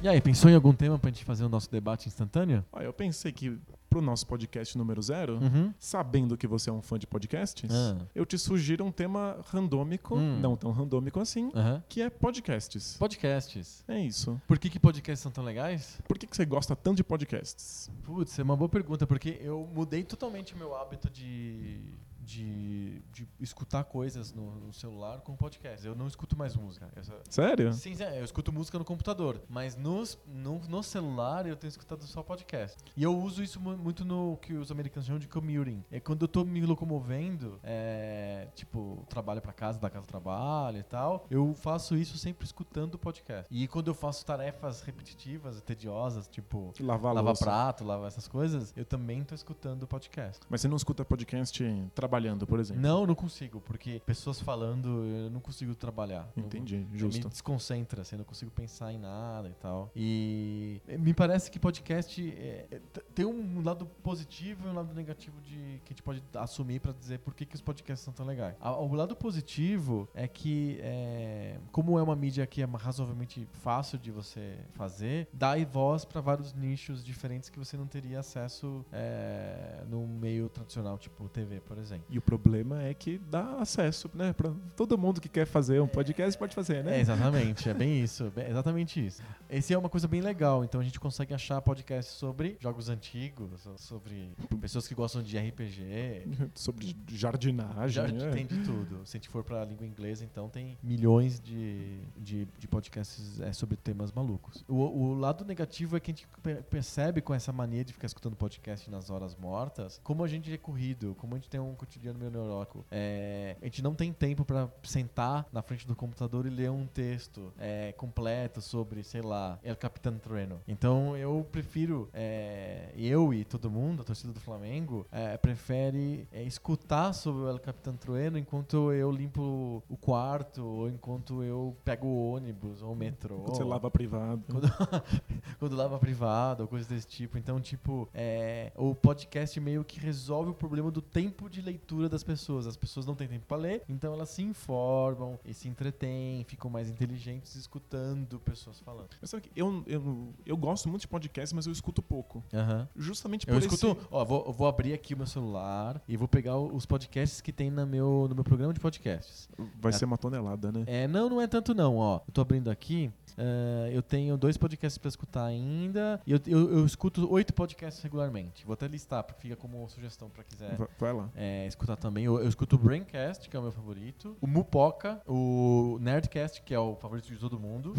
E 0.00 0.06
aí, 0.06 0.20
pensou 0.20 0.48
em 0.48 0.54
algum 0.54 0.72
tema 0.72 0.96
pra 0.96 1.10
gente 1.10 1.24
fazer 1.24 1.44
o 1.44 1.48
nosso 1.48 1.68
debate 1.68 2.06
instantâneo? 2.06 2.64
Ah, 2.72 2.84
eu 2.84 2.92
pensei 2.92 3.32
que 3.32 3.58
pro 3.90 4.00
nosso 4.00 4.26
podcast 4.28 4.78
número 4.78 5.02
zero, 5.02 5.38
uhum. 5.38 5.74
sabendo 5.76 6.36
que 6.36 6.46
você 6.46 6.70
é 6.70 6.72
um 6.72 6.80
fã 6.80 6.96
de 6.96 7.06
podcasts, 7.06 7.68
ah. 7.72 7.96
eu 8.14 8.24
te 8.24 8.38
sugiro 8.38 8.84
um 8.84 8.92
tema 8.92 9.38
randômico, 9.48 10.14
hum. 10.14 10.38
não 10.38 10.56
tão 10.56 10.70
randômico 10.70 11.18
assim, 11.18 11.46
uhum. 11.46 11.82
que 11.88 12.00
é 12.00 12.08
podcasts. 12.08 12.96
Podcasts. 12.96 13.82
É 13.88 13.98
isso. 13.98 14.40
Por 14.46 14.58
que, 14.58 14.70
que 14.70 14.78
podcasts 14.78 15.20
são 15.20 15.32
tão 15.32 15.42
legais? 15.42 15.98
Por 16.06 16.16
que, 16.16 16.28
que 16.28 16.36
você 16.36 16.44
gosta 16.44 16.76
tanto 16.76 16.98
de 16.98 17.04
podcasts? 17.04 17.90
Putz, 18.04 18.38
é 18.38 18.42
uma 18.44 18.56
boa 18.56 18.68
pergunta, 18.68 19.04
porque 19.04 19.38
eu 19.40 19.68
mudei 19.74 20.04
totalmente 20.04 20.54
o 20.54 20.58
meu 20.58 20.76
hábito 20.76 21.10
de 21.10 21.80
de, 22.28 23.00
de 23.10 23.26
escutar 23.40 23.84
coisas 23.84 24.34
no, 24.34 24.54
no, 24.56 24.72
celular 24.72 25.22
com 25.22 25.34
podcast. 25.34 25.86
Eu 25.86 25.94
não 25.94 26.06
escuto 26.06 26.36
mais 26.36 26.54
música. 26.54 26.86
Sério? 27.30 27.72
Sim, 27.72 27.94
sim, 27.94 28.04
eu 28.04 28.22
escuto 28.22 28.52
música 28.52 28.78
no 28.78 28.84
computador. 28.84 29.40
Mas 29.48 29.74
nos, 29.74 30.18
no, 30.26 30.58
no 30.68 30.82
celular 30.82 31.46
eu 31.46 31.56
tenho 31.56 31.70
escutado 31.70 32.04
só 32.04 32.22
podcast. 32.22 32.76
E 32.94 33.02
eu 33.02 33.18
uso 33.18 33.42
isso 33.42 33.58
muito 33.58 34.04
no 34.04 34.36
que 34.42 34.52
os 34.52 34.70
americanos 34.70 35.06
chamam 35.06 35.18
de 35.18 35.26
commuting. 35.26 35.82
É 35.90 35.98
quando 36.00 36.22
eu 36.22 36.28
tô 36.28 36.44
me 36.44 36.60
locomovendo, 36.66 37.58
é, 37.62 38.48
tipo, 38.54 39.06
trabalho 39.08 39.40
para 39.40 39.54
casa, 39.54 39.80
da 39.80 39.88
casa 39.88 40.06
trabalho 40.06 40.78
e 40.78 40.82
tal, 40.82 41.26
eu 41.30 41.54
faço 41.54 41.96
isso 41.96 42.18
sempre 42.18 42.44
escutando 42.44 42.98
podcast. 42.98 43.46
E 43.50 43.66
quando 43.66 43.88
eu 43.88 43.94
faço 43.94 44.26
tarefas 44.26 44.82
repetitivas, 44.82 45.62
tediosas, 45.62 46.28
tipo 46.28 46.74
lavar, 46.78 47.14
lavar 47.14 47.38
prato, 47.38 47.84
lavar 47.84 48.08
essas 48.08 48.28
coisas, 48.28 48.74
eu 48.76 48.84
também 48.84 49.24
tô 49.24 49.34
escutando 49.34 49.86
podcast. 49.86 50.40
Mas 50.50 50.60
você 50.60 50.68
não 50.68 50.76
escuta 50.76 51.06
podcast 51.06 51.64
trabalhando 51.94 52.17
trabalhando, 52.18 52.46
por 52.46 52.58
exemplo? 52.58 52.82
Não, 52.82 53.06
não 53.06 53.14
consigo, 53.14 53.60
porque 53.60 54.02
pessoas 54.04 54.40
falando, 54.40 55.04
eu 55.04 55.30
não 55.30 55.40
consigo 55.40 55.74
trabalhar. 55.74 56.28
Entendi, 56.36 56.86
não, 56.90 56.98
justo. 56.98 57.24
Me 57.24 57.30
desconcentra, 57.30 58.02
assim, 58.02 58.16
não 58.16 58.24
consigo 58.24 58.50
pensar 58.50 58.92
em 58.92 58.98
nada 58.98 59.48
e 59.48 59.54
tal. 59.54 59.90
E 59.94 60.80
me 60.98 61.14
parece 61.14 61.50
que 61.50 61.58
podcast 61.58 62.20
é 62.36 62.80
tem 63.14 63.24
um 63.24 63.62
lado 63.62 63.86
positivo 64.02 64.66
e 64.66 64.70
um 64.70 64.74
lado 64.74 64.94
negativo 64.94 65.40
de 65.40 65.80
que 65.84 65.88
a 65.88 65.90
gente 65.90 66.02
pode 66.02 66.22
assumir 66.34 66.80
para 66.80 66.92
dizer 66.92 67.18
por 67.18 67.34
que, 67.34 67.46
que 67.46 67.54
os 67.54 67.60
podcasts 67.60 68.04
são 68.04 68.12
tão 68.12 68.26
legais. 68.26 68.56
O 68.60 68.94
lado 68.94 69.14
positivo 69.16 70.08
é 70.14 70.26
que, 70.26 70.78
é, 70.80 71.58
como 71.70 71.98
é 71.98 72.02
uma 72.02 72.16
mídia 72.16 72.46
que 72.46 72.62
é 72.62 72.64
razoavelmente 72.64 73.46
fácil 73.52 73.98
de 73.98 74.10
você 74.10 74.58
fazer, 74.74 75.28
dá 75.32 75.56
voz 75.64 76.04
para 76.04 76.20
vários 76.20 76.52
nichos 76.52 77.04
diferentes 77.04 77.48
que 77.48 77.58
você 77.58 77.76
não 77.76 77.86
teria 77.86 78.20
acesso 78.20 78.84
é, 78.92 79.84
no 79.88 80.06
meio 80.06 80.48
tradicional, 80.48 80.98
tipo 80.98 81.28
TV, 81.28 81.60
por 81.60 81.78
exemplo. 81.78 82.06
E 82.10 82.18
o 82.18 82.22
problema 82.22 82.82
é 82.82 82.94
que 82.94 83.18
dá 83.18 83.58
acesso, 83.58 84.10
né? 84.14 84.32
Pra 84.32 84.52
todo 84.76 84.96
mundo 84.96 85.20
que 85.20 85.28
quer 85.28 85.46
fazer 85.46 85.80
um 85.80 85.86
podcast 85.86 86.38
pode 86.38 86.54
fazer, 86.54 86.82
né? 86.82 86.96
É, 86.96 87.00
exatamente, 87.00 87.68
é 87.68 87.74
bem 87.74 88.02
isso, 88.02 88.32
é 88.36 88.50
exatamente 88.50 89.04
isso. 89.04 89.22
Esse 89.48 89.74
é 89.74 89.78
uma 89.78 89.88
coisa 89.88 90.08
bem 90.08 90.20
legal, 90.20 90.64
então 90.64 90.80
a 90.80 90.84
gente 90.84 90.98
consegue 90.98 91.34
achar 91.34 91.60
podcasts 91.60 92.14
sobre 92.14 92.56
jogos 92.60 92.88
antigos, 92.88 93.68
sobre 93.76 94.32
pessoas 94.60 94.88
que 94.88 94.94
gostam 94.94 95.22
de 95.22 95.38
RPG, 95.38 96.28
sobre 96.54 96.96
jardinagem. 97.08 97.90
Já, 97.90 98.26
é. 98.26 98.30
Tem 98.30 98.46
de 98.46 98.58
tudo. 98.58 99.04
Se 99.04 99.16
a 99.16 99.18
gente 99.18 99.28
for 99.28 99.44
pra 99.44 99.64
língua 99.64 99.86
inglesa, 99.86 100.24
então 100.24 100.48
tem 100.48 100.78
milhões 100.82 101.40
de, 101.40 102.00
de, 102.16 102.48
de 102.58 102.68
podcasts 102.68 103.40
é, 103.40 103.52
sobre 103.52 103.76
temas 103.76 104.12
malucos. 104.12 104.64
O, 104.68 104.76
o 104.76 105.14
lado 105.14 105.44
negativo 105.44 105.96
é 105.96 106.00
que 106.00 106.10
a 106.10 106.14
gente 106.14 106.28
percebe 106.70 107.20
com 107.20 107.34
essa 107.34 107.52
mania 107.52 107.84
de 107.84 107.92
ficar 107.92 108.06
escutando 108.06 108.36
podcast 108.36 108.90
nas 108.90 109.10
horas 109.10 109.36
mortas, 109.36 110.00
como 110.02 110.24
a 110.24 110.28
gente 110.28 110.52
é 110.52 110.56
corrido, 110.56 111.14
como 111.18 111.34
a 111.34 111.38
gente 111.38 111.48
tem 111.48 111.60
um 111.60 111.74
cotidiano 111.88 112.18
meio 112.18 112.30
neurótico. 112.30 112.84
É, 112.90 113.56
a 113.60 113.64
gente 113.64 113.82
não 113.82 113.94
tem 113.94 114.12
tempo 114.12 114.44
para 114.44 114.68
sentar 114.82 115.46
na 115.50 115.62
frente 115.62 115.86
do 115.86 115.96
computador 115.96 116.46
e 116.46 116.50
ler 116.50 116.70
um 116.70 116.86
texto 116.86 117.52
é, 117.58 117.92
completo 117.92 118.60
sobre, 118.60 119.02
sei 119.02 119.22
lá, 119.22 119.58
El 119.62 119.74
Capitão 119.74 120.18
Trueno. 120.18 120.60
Então 120.68 121.16
eu 121.16 121.46
prefiro, 121.50 122.10
é, 122.12 122.92
eu 122.94 123.32
e 123.32 123.44
todo 123.44 123.70
mundo, 123.70 124.02
a 124.02 124.04
torcida 124.04 124.32
do 124.32 124.40
Flamengo, 124.40 125.06
é, 125.10 125.36
prefere 125.38 126.28
é, 126.30 126.42
escutar 126.42 127.14
sobre 127.14 127.42
o 127.42 127.48
El 127.48 127.58
Capitão 127.58 127.96
Trueno 127.96 128.38
enquanto 128.38 128.92
eu 128.92 129.10
limpo 129.10 129.82
o 129.88 129.96
quarto 129.96 130.62
ou 130.62 130.88
enquanto 130.90 131.42
eu 131.42 131.74
pego 131.84 132.06
o 132.06 132.32
ônibus 132.34 132.82
ou 132.82 132.92
o 132.92 132.96
metrô. 132.96 133.38
Quando 133.38 133.56
você 133.56 133.64
lava 133.64 133.90
privado. 133.90 134.42
Quando, 134.50 134.68
quando 135.58 135.76
lava 135.76 135.98
privado 135.98 136.62
ou 136.64 136.68
coisas 136.68 136.86
desse 136.86 137.06
tipo. 137.06 137.38
Então, 137.38 137.58
tipo, 137.60 138.08
é, 138.12 138.72
o 138.76 138.94
podcast 138.94 139.58
meio 139.58 139.84
que 139.84 139.98
resolve 139.98 140.50
o 140.50 140.54
problema 140.54 140.90
do 140.90 141.00
tempo 141.00 141.48
de 141.48 141.62
leitura 141.62 141.77
das 142.08 142.22
pessoas. 142.22 142.66
As 142.66 142.76
pessoas 142.76 143.06
não 143.06 143.14
têm 143.14 143.28
tempo 143.28 143.46
para 143.46 143.56
ler, 143.56 143.82
então 143.88 144.12
elas 144.12 144.28
se 144.30 144.42
informam 144.42 145.38
e 145.44 145.54
se 145.54 145.68
entretêm, 145.68 146.44
ficam 146.44 146.70
mais 146.70 146.88
inteligentes 146.88 147.54
escutando 147.54 148.38
pessoas 148.40 148.80
falando. 148.80 149.08
Mas 149.20 149.30
sabe 149.30 149.42
que 149.44 149.50
eu, 149.54 149.82
eu, 149.86 150.34
eu 150.44 150.56
gosto 150.56 150.88
muito 150.88 151.02
de 151.02 151.08
podcast, 151.08 151.54
mas 151.54 151.66
eu 151.66 151.72
escuto 151.72 152.02
pouco. 152.02 152.42
Uhum. 152.52 152.86
Justamente 152.96 153.46
por 153.46 153.54
Eu 153.54 153.58
escuto, 153.58 153.96
ó, 154.10 154.24
vou, 154.24 154.52
vou 154.52 154.66
abrir 154.66 154.92
aqui 154.92 155.14
o 155.14 155.16
meu 155.16 155.26
celular 155.26 156.02
e 156.06 156.16
vou 156.16 156.28
pegar 156.28 156.58
os 156.58 156.86
podcasts 156.86 157.40
que 157.40 157.52
tem 157.52 157.70
no 157.70 157.86
meu, 157.86 158.26
no 158.28 158.34
meu 158.34 158.44
programa 158.44 158.72
de 158.72 158.80
podcasts. 158.80 159.48
Vai 159.80 159.90
é, 159.90 159.92
ser 159.92 160.04
uma 160.04 160.18
tonelada, 160.18 160.72
né? 160.72 160.84
É, 160.86 161.08
não, 161.08 161.28
não 161.28 161.40
é 161.40 161.46
tanto 161.46 161.74
não, 161.74 161.96
ó. 161.96 162.20
Eu 162.26 162.32
tô 162.32 162.40
abrindo 162.40 162.70
aqui, 162.70 163.10
uh, 163.38 163.88
eu 163.90 164.02
tenho 164.02 164.36
dois 164.36 164.56
podcasts 164.56 164.98
para 164.98 165.08
escutar 165.08 165.44
ainda 165.44 166.20
e 166.26 166.32
eu, 166.32 166.40
eu, 166.46 166.78
eu, 166.78 166.86
escuto 166.86 167.30
oito 167.32 167.54
podcasts 167.54 168.02
regularmente. 168.02 168.64
Vou 168.64 168.74
até 168.74 168.86
listar, 168.86 169.22
porque 169.22 169.42
fica 169.42 169.56
como 169.56 169.88
sugestão 169.88 170.28
para 170.28 170.44
quiser. 170.44 170.76
Vai, 170.98 171.12
lá. 171.12 171.30
É, 171.34 171.66
escutar 171.66 171.96
também. 171.96 172.24
Eu, 172.24 172.38
eu, 172.40 172.48
escuto 172.48 172.76
o 172.76 172.78
Braincast, 172.78 173.48
que 173.48 173.56
é 173.56 173.58
o 173.58 173.62
meu 173.62 173.72
favorito. 173.72 174.36
O 174.40 174.46
Mupoca, 174.46 175.22
o 175.26 175.98
Nerdcast, 176.00 176.62
que 176.62 176.74
é 176.74 176.78
o 176.78 176.96
favorito 176.96 177.28
de 177.28 177.36
todo 177.36 177.58
mundo. 177.58 177.94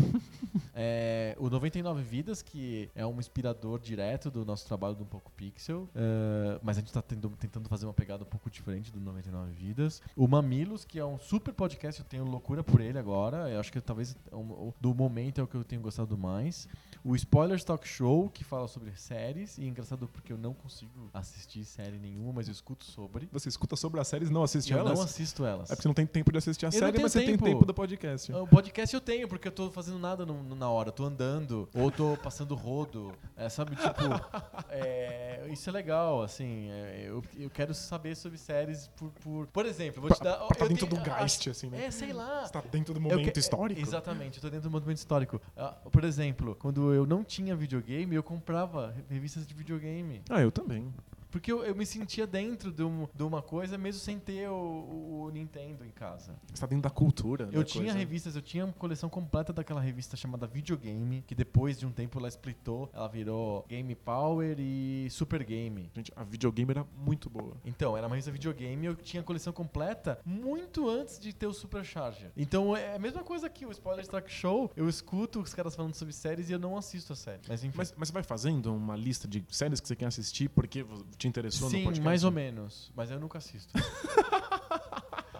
é, 0.73 1.35
o 1.39 1.49
99 1.49 2.03
Vidas, 2.03 2.41
que 2.41 2.89
é 2.93 3.05
um 3.05 3.17
inspirador 3.19 3.79
direto 3.79 4.29
do 4.29 4.45
nosso 4.45 4.67
trabalho 4.67 4.95
do 4.95 5.03
Um 5.03 5.07
Pouco 5.07 5.31
Pixel. 5.31 5.89
Uh, 5.95 6.59
mas 6.61 6.77
a 6.77 6.81
gente 6.81 6.91
tá 6.91 7.01
tendo, 7.01 7.29
tentando 7.31 7.69
fazer 7.69 7.85
uma 7.85 7.93
pegada 7.93 8.23
um 8.23 8.27
pouco 8.27 8.49
diferente 8.49 8.91
do 8.91 8.99
99 8.99 9.51
Vidas. 9.53 10.01
O 10.15 10.27
Mamilos, 10.27 10.83
que 10.83 10.99
é 10.99 11.05
um 11.05 11.17
super 11.17 11.53
podcast, 11.53 12.01
eu 12.01 12.07
tenho 12.07 12.25
loucura 12.25 12.63
por 12.63 12.81
ele 12.81 12.97
agora. 12.97 13.49
Eu 13.49 13.59
acho 13.59 13.71
que 13.71 13.79
talvez 13.79 14.15
um, 14.31 14.73
do 14.79 14.93
momento 14.93 15.28
é 15.37 15.43
o 15.43 15.47
que 15.47 15.55
eu 15.55 15.63
tenho 15.63 15.81
gostado 15.81 16.17
mais. 16.17 16.67
O 17.03 17.15
Spoilers 17.15 17.63
Talk 17.63 17.87
Show, 17.87 18.29
que 18.29 18.43
fala 18.43 18.67
sobre 18.67 18.91
séries. 18.95 19.57
E 19.57 19.63
é 19.63 19.67
engraçado 19.67 20.07
porque 20.07 20.33
eu 20.33 20.37
não 20.37 20.53
consigo 20.53 21.09
assistir 21.13 21.63
série 21.63 21.97
nenhuma, 21.97 22.33
mas 22.33 22.47
eu 22.47 22.51
escuto 22.51 22.83
sobre. 22.85 23.29
Você 23.31 23.49
escuta 23.49 23.75
sobre 23.75 23.99
as 23.99 24.07
séries 24.07 24.29
não 24.29 24.43
assiste 24.43 24.71
eu 24.71 24.79
elas? 24.79 24.91
Eu 24.91 24.97
não 24.97 25.03
assisto 25.03 25.45
elas. 25.45 25.71
É 25.71 25.75
porque 25.75 25.83
você 25.83 25.87
não 25.87 25.95
tem 25.95 26.05
tempo 26.05 26.31
de 26.31 26.37
assistir 26.37 26.65
a 26.65 26.67
eu 26.67 26.71
série, 26.71 26.99
mas 26.99 27.11
você 27.11 27.23
tempo. 27.23 27.43
tem 27.43 27.53
tempo 27.53 27.65
do 27.65 27.73
podcast. 27.73 28.31
O 28.33 28.47
podcast 28.47 28.93
eu 28.93 29.01
tenho, 29.01 29.27
porque 29.27 29.47
eu 29.47 29.51
tô 29.51 29.71
fazendo 29.71 29.97
nada 29.97 30.25
no, 30.25 30.43
no, 30.43 30.55
na 30.55 30.69
hora. 30.69 30.89
Eu 30.89 30.93
tô 30.93 31.05
andando, 31.05 31.69
ou 31.73 31.89
tô 31.89 32.17
passando 32.17 32.53
rodo. 32.55 33.13
É, 33.35 33.47
sabe, 33.47 33.75
tipo... 33.75 34.03
é, 34.69 35.47
isso 35.51 35.69
é 35.69 35.73
legal, 35.73 36.21
assim. 36.21 36.69
É, 36.69 37.03
eu, 37.05 37.23
eu 37.37 37.49
quero 37.49 37.73
saber 37.73 38.15
sobre 38.15 38.37
séries 38.37 38.87
por... 38.95 39.09
Por, 39.11 39.47
por 39.47 39.65
exemplo, 39.65 40.01
vou 40.01 40.13
te 40.13 40.21
dar... 40.21 40.37
Pra, 40.37 40.57
tá 40.57 40.67
dentro 40.67 40.87
tenho, 40.87 41.01
do 41.01 41.09
geist, 41.09 41.49
assim, 41.49 41.69
né? 41.69 41.85
É, 41.85 41.91
sei 41.91 42.13
lá. 42.13 42.45
Você 42.45 42.53
tá 42.53 42.61
dentro 42.61 42.93
do 42.93 42.99
momento 42.99 43.31
que, 43.31 43.39
histórico? 43.39 43.81
Exatamente, 43.81 44.37
eu 44.37 44.41
tô 44.41 44.49
dentro 44.49 44.69
do 44.69 44.79
momento 44.79 44.97
histórico. 44.97 45.41
Uh, 45.55 45.89
por 45.89 46.03
exemplo, 46.03 46.55
quando 46.55 46.88
eu 46.93 47.05
não 47.05 47.23
tinha 47.23 47.55
videogame, 47.55 48.15
eu 48.15 48.23
comprava 48.23 48.95
revistas 49.09 49.47
de 49.47 49.53
videogame. 49.53 50.21
Ah, 50.29 50.41
eu 50.41 50.51
também. 50.51 50.93
Porque 51.31 51.51
eu, 51.51 51.63
eu 51.63 51.75
me 51.75 51.85
sentia 51.85 52.25
dentro 52.25 52.71
de, 52.71 52.83
um, 52.83 53.07
de, 53.13 53.23
uma 53.23 53.41
coisa 53.41 53.77
mesmo 53.77 54.01
sem 54.01 54.19
ter 54.19 54.49
o, 54.49 55.23
o 55.25 55.29
Nintendo 55.31 55.85
em 55.85 55.91
casa. 55.91 56.35
Você 56.53 56.61
tá 56.61 56.67
dentro 56.67 56.83
da 56.83 56.89
cultura. 56.89 57.49
Eu 57.51 57.61
da 57.61 57.65
tinha 57.65 57.85
coisa. 57.85 57.97
revistas, 57.97 58.35
eu 58.35 58.41
tinha 58.41 58.65
uma 58.65 58.73
coleção 58.73 59.09
completa 59.09 59.53
daquela 59.53 59.81
revista 59.81 60.17
chamada 60.17 60.47
Videogame, 60.47 61.23
que 61.27 61.35
depois 61.35 61.77
de 61.77 61.85
um 61.85 61.91
tempo 61.91 62.17
ela 62.19 62.27
splitou, 62.27 62.89
ela 62.93 63.07
virou 63.07 63.65
Game 63.67 63.93
Power 63.95 64.55
e 64.59 65.07
Super 65.09 65.43
Game. 65.43 65.91
Gente, 65.95 66.11
a 66.15 66.23
videogame 66.23 66.71
era 66.71 66.85
muito 66.97 67.29
boa. 67.29 67.55
Então, 67.63 67.95
era 67.95 68.07
uma 68.07 68.15
revista 68.15 68.31
videogame 68.31 68.79
eu 68.85 68.95
tinha 68.95 69.21
a 69.21 69.23
coleção 69.23 69.53
completa 69.53 70.19
muito 70.25 70.89
antes 70.89 71.19
de 71.19 71.33
ter 71.33 71.47
o 71.47 71.53
Supercharger. 71.53 72.31
Então 72.35 72.75
é 72.75 72.95
a 72.95 72.99
mesma 72.99 73.23
coisa 73.23 73.49
que 73.49 73.65
o 73.65 73.71
Spoiler 73.71 74.05
Track 74.05 74.31
Show, 74.31 74.71
eu 74.75 74.89
escuto 74.89 75.39
os 75.41 75.53
caras 75.53 75.75
falando 75.75 75.93
sobre 75.95 76.13
séries 76.13 76.49
e 76.49 76.53
eu 76.53 76.59
não 76.59 76.77
assisto 76.77 77.13
a 77.13 77.15
série. 77.15 77.41
Mas 77.47 77.63
enfim. 77.63 77.77
Mas, 77.77 77.93
mas 77.95 78.07
você 78.09 78.13
vai 78.13 78.23
fazendo 78.23 78.73
uma 78.73 78.95
lista 78.95 79.27
de 79.27 79.43
séries 79.49 79.79
que 79.79 79.87
você 79.87 79.95
quer 79.95 80.07
assistir 80.07 80.49
porque 80.49 80.85
te 81.19 81.27
interessou 81.27 81.69
Sim, 81.69 81.79
no 81.79 81.83
podcast? 81.83 81.99
Sim, 81.99 82.05
mais 82.05 82.23
ou 82.23 82.31
menos. 82.31 82.91
Mas 82.95 83.11
eu 83.11 83.19
nunca 83.19 83.37
assisto. 83.37 83.71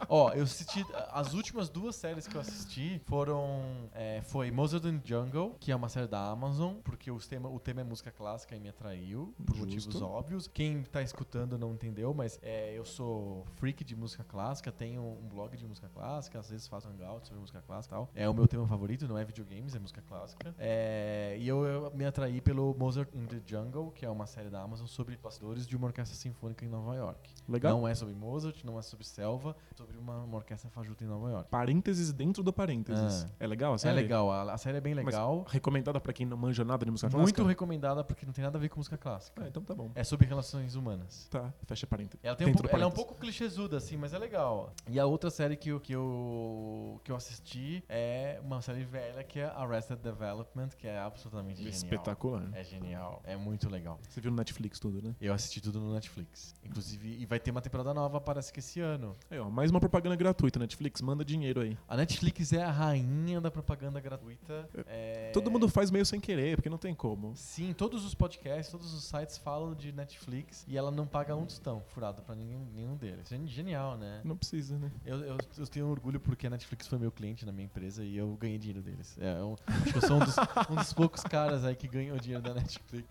Ó, 0.10 0.32
eu 0.34 0.44
assisti. 0.44 0.84
As 1.12 1.36
últimas 1.36 1.70
duas 1.70 1.96
séries 1.96 2.28
que 2.28 2.36
eu 2.36 2.42
assisti 2.42 3.00
foram. 3.06 3.90
É, 3.94 4.22
foi 4.24 4.50
Mozart 4.50 4.84
and 4.86 5.02
Jungle, 5.06 5.56
que 5.60 5.72
é 5.72 5.76
uma 5.76 5.88
série 5.88 6.08
da 6.08 6.20
Amazon, 6.32 6.78
porque 6.84 7.12
os 7.12 7.28
tema, 7.28 7.48
o 7.48 7.60
tema 7.60 7.82
é 7.82 7.84
música 7.84 8.12
clássica 8.12 8.56
e 8.56 8.60
me 8.60 8.70
atraiu, 8.70 9.34
por 9.46 9.56
Justo. 9.56 9.68
motivos 9.68 10.02
óbvios. 10.02 10.48
Quem 10.48 10.82
tá 10.82 11.04
escutando 11.04 11.60
não 11.60 11.74
entendeu, 11.74 12.12
mas 12.12 12.40
é, 12.42 12.74
eu 12.76 12.84
sou 12.84 13.46
freak 13.58 13.84
de 13.84 13.96
música 13.96 14.24
clássica, 14.24 14.72
tenho 14.72 15.04
um 15.04 15.28
blog 15.28 15.56
de 15.56 15.68
música 15.68 15.88
clássica, 15.90 16.40
às 16.40 16.50
vezes 16.50 16.68
faço 16.68 16.90
hangout 16.90 17.28
sobre 17.28 17.40
música 17.40 17.62
clássica 17.62 17.94
e 17.94 17.98
tal. 17.98 18.10
É 18.16 18.28
o 18.28 18.34
meu 18.34 18.48
tema 18.48 18.68
favorito, 18.68 19.08
não 19.08 19.18
é 19.18 19.24
videogames, 19.24 19.76
é 19.76 19.80
música 19.80 20.02
clássica. 20.02 20.56
É, 20.58 21.38
e 21.40 21.48
eu, 21.48 21.64
eu, 21.66 21.92
me 21.94 22.06
atraí 22.06 22.42
pelo 22.42 22.76
Mozart 22.76 23.14
in 23.14 23.28
the 23.28 23.42
Jungle, 23.46 23.92
que 23.92 24.06
é 24.06 24.10
uma 24.10 24.26
série 24.26 24.50
da 24.50 24.62
Amazon 24.62 24.88
sobre 24.88 25.16
bastidores 25.18 25.68
de 25.68 25.76
uma 25.76 25.88
orquestra 25.88 26.18
sinfônica 26.18 26.66
em 26.66 26.68
Nova 26.68 26.96
York. 26.96 27.30
Legal. 27.48 27.78
Não 27.78 27.88
é 27.88 27.94
sobre 27.94 28.16
Mozart, 28.16 28.64
não 28.64 28.80
é 28.80 28.82
sobre 28.82 29.06
selva, 29.06 29.56
é 29.72 29.76
sobre 29.76 29.99
uma, 30.00 30.24
uma 30.24 30.38
orquestra 30.38 30.70
fajuta 30.70 31.04
em 31.04 31.08
Nova 31.08 31.30
York. 31.30 31.50
Parênteses 31.50 32.12
dentro 32.12 32.42
do 32.44 32.52
parênteses. 32.52 33.26
É, 33.40 33.46
é 33.46 33.48
legal 33.48 33.74
a 33.74 33.78
série? 33.78 34.00
É 34.00 34.02
legal, 34.02 34.32
a, 34.32 34.54
a 34.54 34.58
série 34.58 34.78
é 34.78 34.82
bem 34.82 34.94
legal. 34.94 35.44
Mas 35.44 35.54
recomendada 35.54 36.00
pra 36.00 36.14
quem 36.14 36.26
não 36.26 36.38
manja 36.38 36.64
nada 36.64 36.86
de 36.86 36.92
música 36.92 37.08
Muito 37.08 37.18
clássica? 37.18 37.42
Muito 37.42 37.50
recomendada 37.50 38.04
porque 38.04 38.26
não 38.26 38.34
tem 38.34 38.44
nada 38.44 38.58
a 38.58 38.62
ver 38.62 38.70
com 38.70 38.80
música 38.80 38.98
clássica. 38.98 39.44
Ah, 39.44 39.48
então 39.48 39.62
tá 39.64 39.74
bom. 39.74 39.92
É 39.96 40.04
sobre 40.04 40.28
relações 40.28 40.76
humanas. 40.76 41.28
Tá, 41.30 41.54
fecha 41.66 41.86
parênteses. 41.86 42.20
Ela, 42.24 42.36
tem 42.36 42.48
um 42.48 42.54
pouco, 42.54 42.70
ela 42.70 42.84
é 42.84 42.88
um 42.88 42.92
pouco 42.92 43.16
clichêsuda, 43.16 43.78
assim, 43.78 43.98
mas 43.98 44.14
é 44.14 44.18
legal. 44.18 44.74
E 44.88 45.00
a 45.00 45.06
outra 45.06 45.30
série 45.30 45.56
que 45.56 45.70
eu, 45.70 45.80
que 45.80 45.94
eu, 45.94 47.00
que 47.04 47.12
eu 47.12 47.16
assisti 47.16 47.84
é 47.90 48.40
uma 48.44 48.62
série 48.62 48.84
velha 48.84 49.24
que 49.24 49.40
é 49.40 49.46
Arrested 49.46 50.00
Development, 50.00 50.70
que 50.78 50.88
é 50.88 51.00
absolutamente 51.00 51.58
genial. 51.58 51.74
Espetacular. 51.74 52.50
É 52.54 52.64
genial, 52.64 53.22
é 53.26 53.36
muito 53.36 53.70
legal. 53.70 54.00
Você 54.08 54.22
viu 54.22 54.32
no 54.32 54.38
Netflix 54.38 54.80
tudo, 54.80 55.02
né? 55.02 55.16
Eu 55.20 55.34
assisti 55.34 55.62
tudo 55.62 55.80
no 55.80 55.94
Netflix. 55.94 56.56
Inclusive, 56.64 57.18
e 57.20 57.26
vai 57.26 57.40
ter 57.40 57.52
uma 57.52 57.62
temporada 57.62 57.94
nova, 57.94 58.20
parece 58.22 58.52
que 58.52 58.60
esse 58.60 58.80
ano. 58.80 59.16
Aí, 59.30 59.40
ó, 59.40 59.50
mais 59.50 59.72
uma 59.72 59.80
propaganda 59.90 60.16
gratuita, 60.16 60.60
Netflix, 60.60 61.02
manda 61.02 61.26
dinheiro 61.26 61.62
aí. 61.62 61.78
A 61.88 61.98
Netflix 61.98 62.54
é 62.54 62.62
a 62.62 62.72
rainha 62.72 63.42
da 63.42 63.50
propaganda 63.50 64.00
gratuita. 64.00 64.70
É... 64.86 65.32
Todo 65.34 65.50
mundo 65.50 65.68
faz 65.68 65.90
meio 65.90 66.06
sem 66.06 66.20
querer, 66.20 66.56
porque 66.56 66.70
não 66.70 66.78
tem 66.78 66.94
como. 66.94 67.34
Sim, 67.36 67.74
todos 67.74 68.06
os 68.06 68.14
podcasts, 68.14 68.72
todos 68.72 68.94
os 68.94 69.04
sites 69.04 69.38
falam 69.38 69.74
de 69.74 69.92
Netflix 69.92 70.64
e 70.68 70.78
ela 70.78 70.92
não 70.92 71.08
paga 71.08 71.36
um 71.36 71.46
tostão 71.46 71.82
furado 71.90 72.22
pra 72.22 72.36
ninguém, 72.36 72.68
nenhum 72.74 72.96
deles. 72.96 73.32
É 73.32 73.40
genial, 73.48 73.98
né? 73.98 74.22
Não 74.24 74.38
precisa, 74.38 74.78
né? 74.78 74.92
Eu, 75.04 75.20
eu, 75.22 75.38
eu, 75.58 75.68
tenho 75.68 75.88
orgulho 75.88 76.20
porque 76.20 76.46
a 76.46 76.50
Netflix 76.50 76.88
foi 76.88 77.00
meu 77.00 77.12
cliente 77.12 77.46
na 77.46 77.52
minha 77.52 77.66
empresa 77.66 78.04
e 78.04 78.16
eu 78.16 78.38
ganhei 78.40 78.60
dinheiro 78.60 78.82
deles. 78.82 79.18
É, 79.20 79.40
eu, 79.40 79.58
acho 79.66 79.92
que 79.92 79.98
eu 79.98 80.02
sou 80.02 80.18
um 80.18 80.20
dos, 80.20 80.36
um 80.70 80.76
dos 80.76 80.94
poucos 80.94 81.24
caras 81.24 81.66
aí 81.66 81.76
que 81.76 81.88
ganham 81.88 82.16
dinheiro 82.18 82.44
da 82.44 82.54
Netflix. 82.54 83.08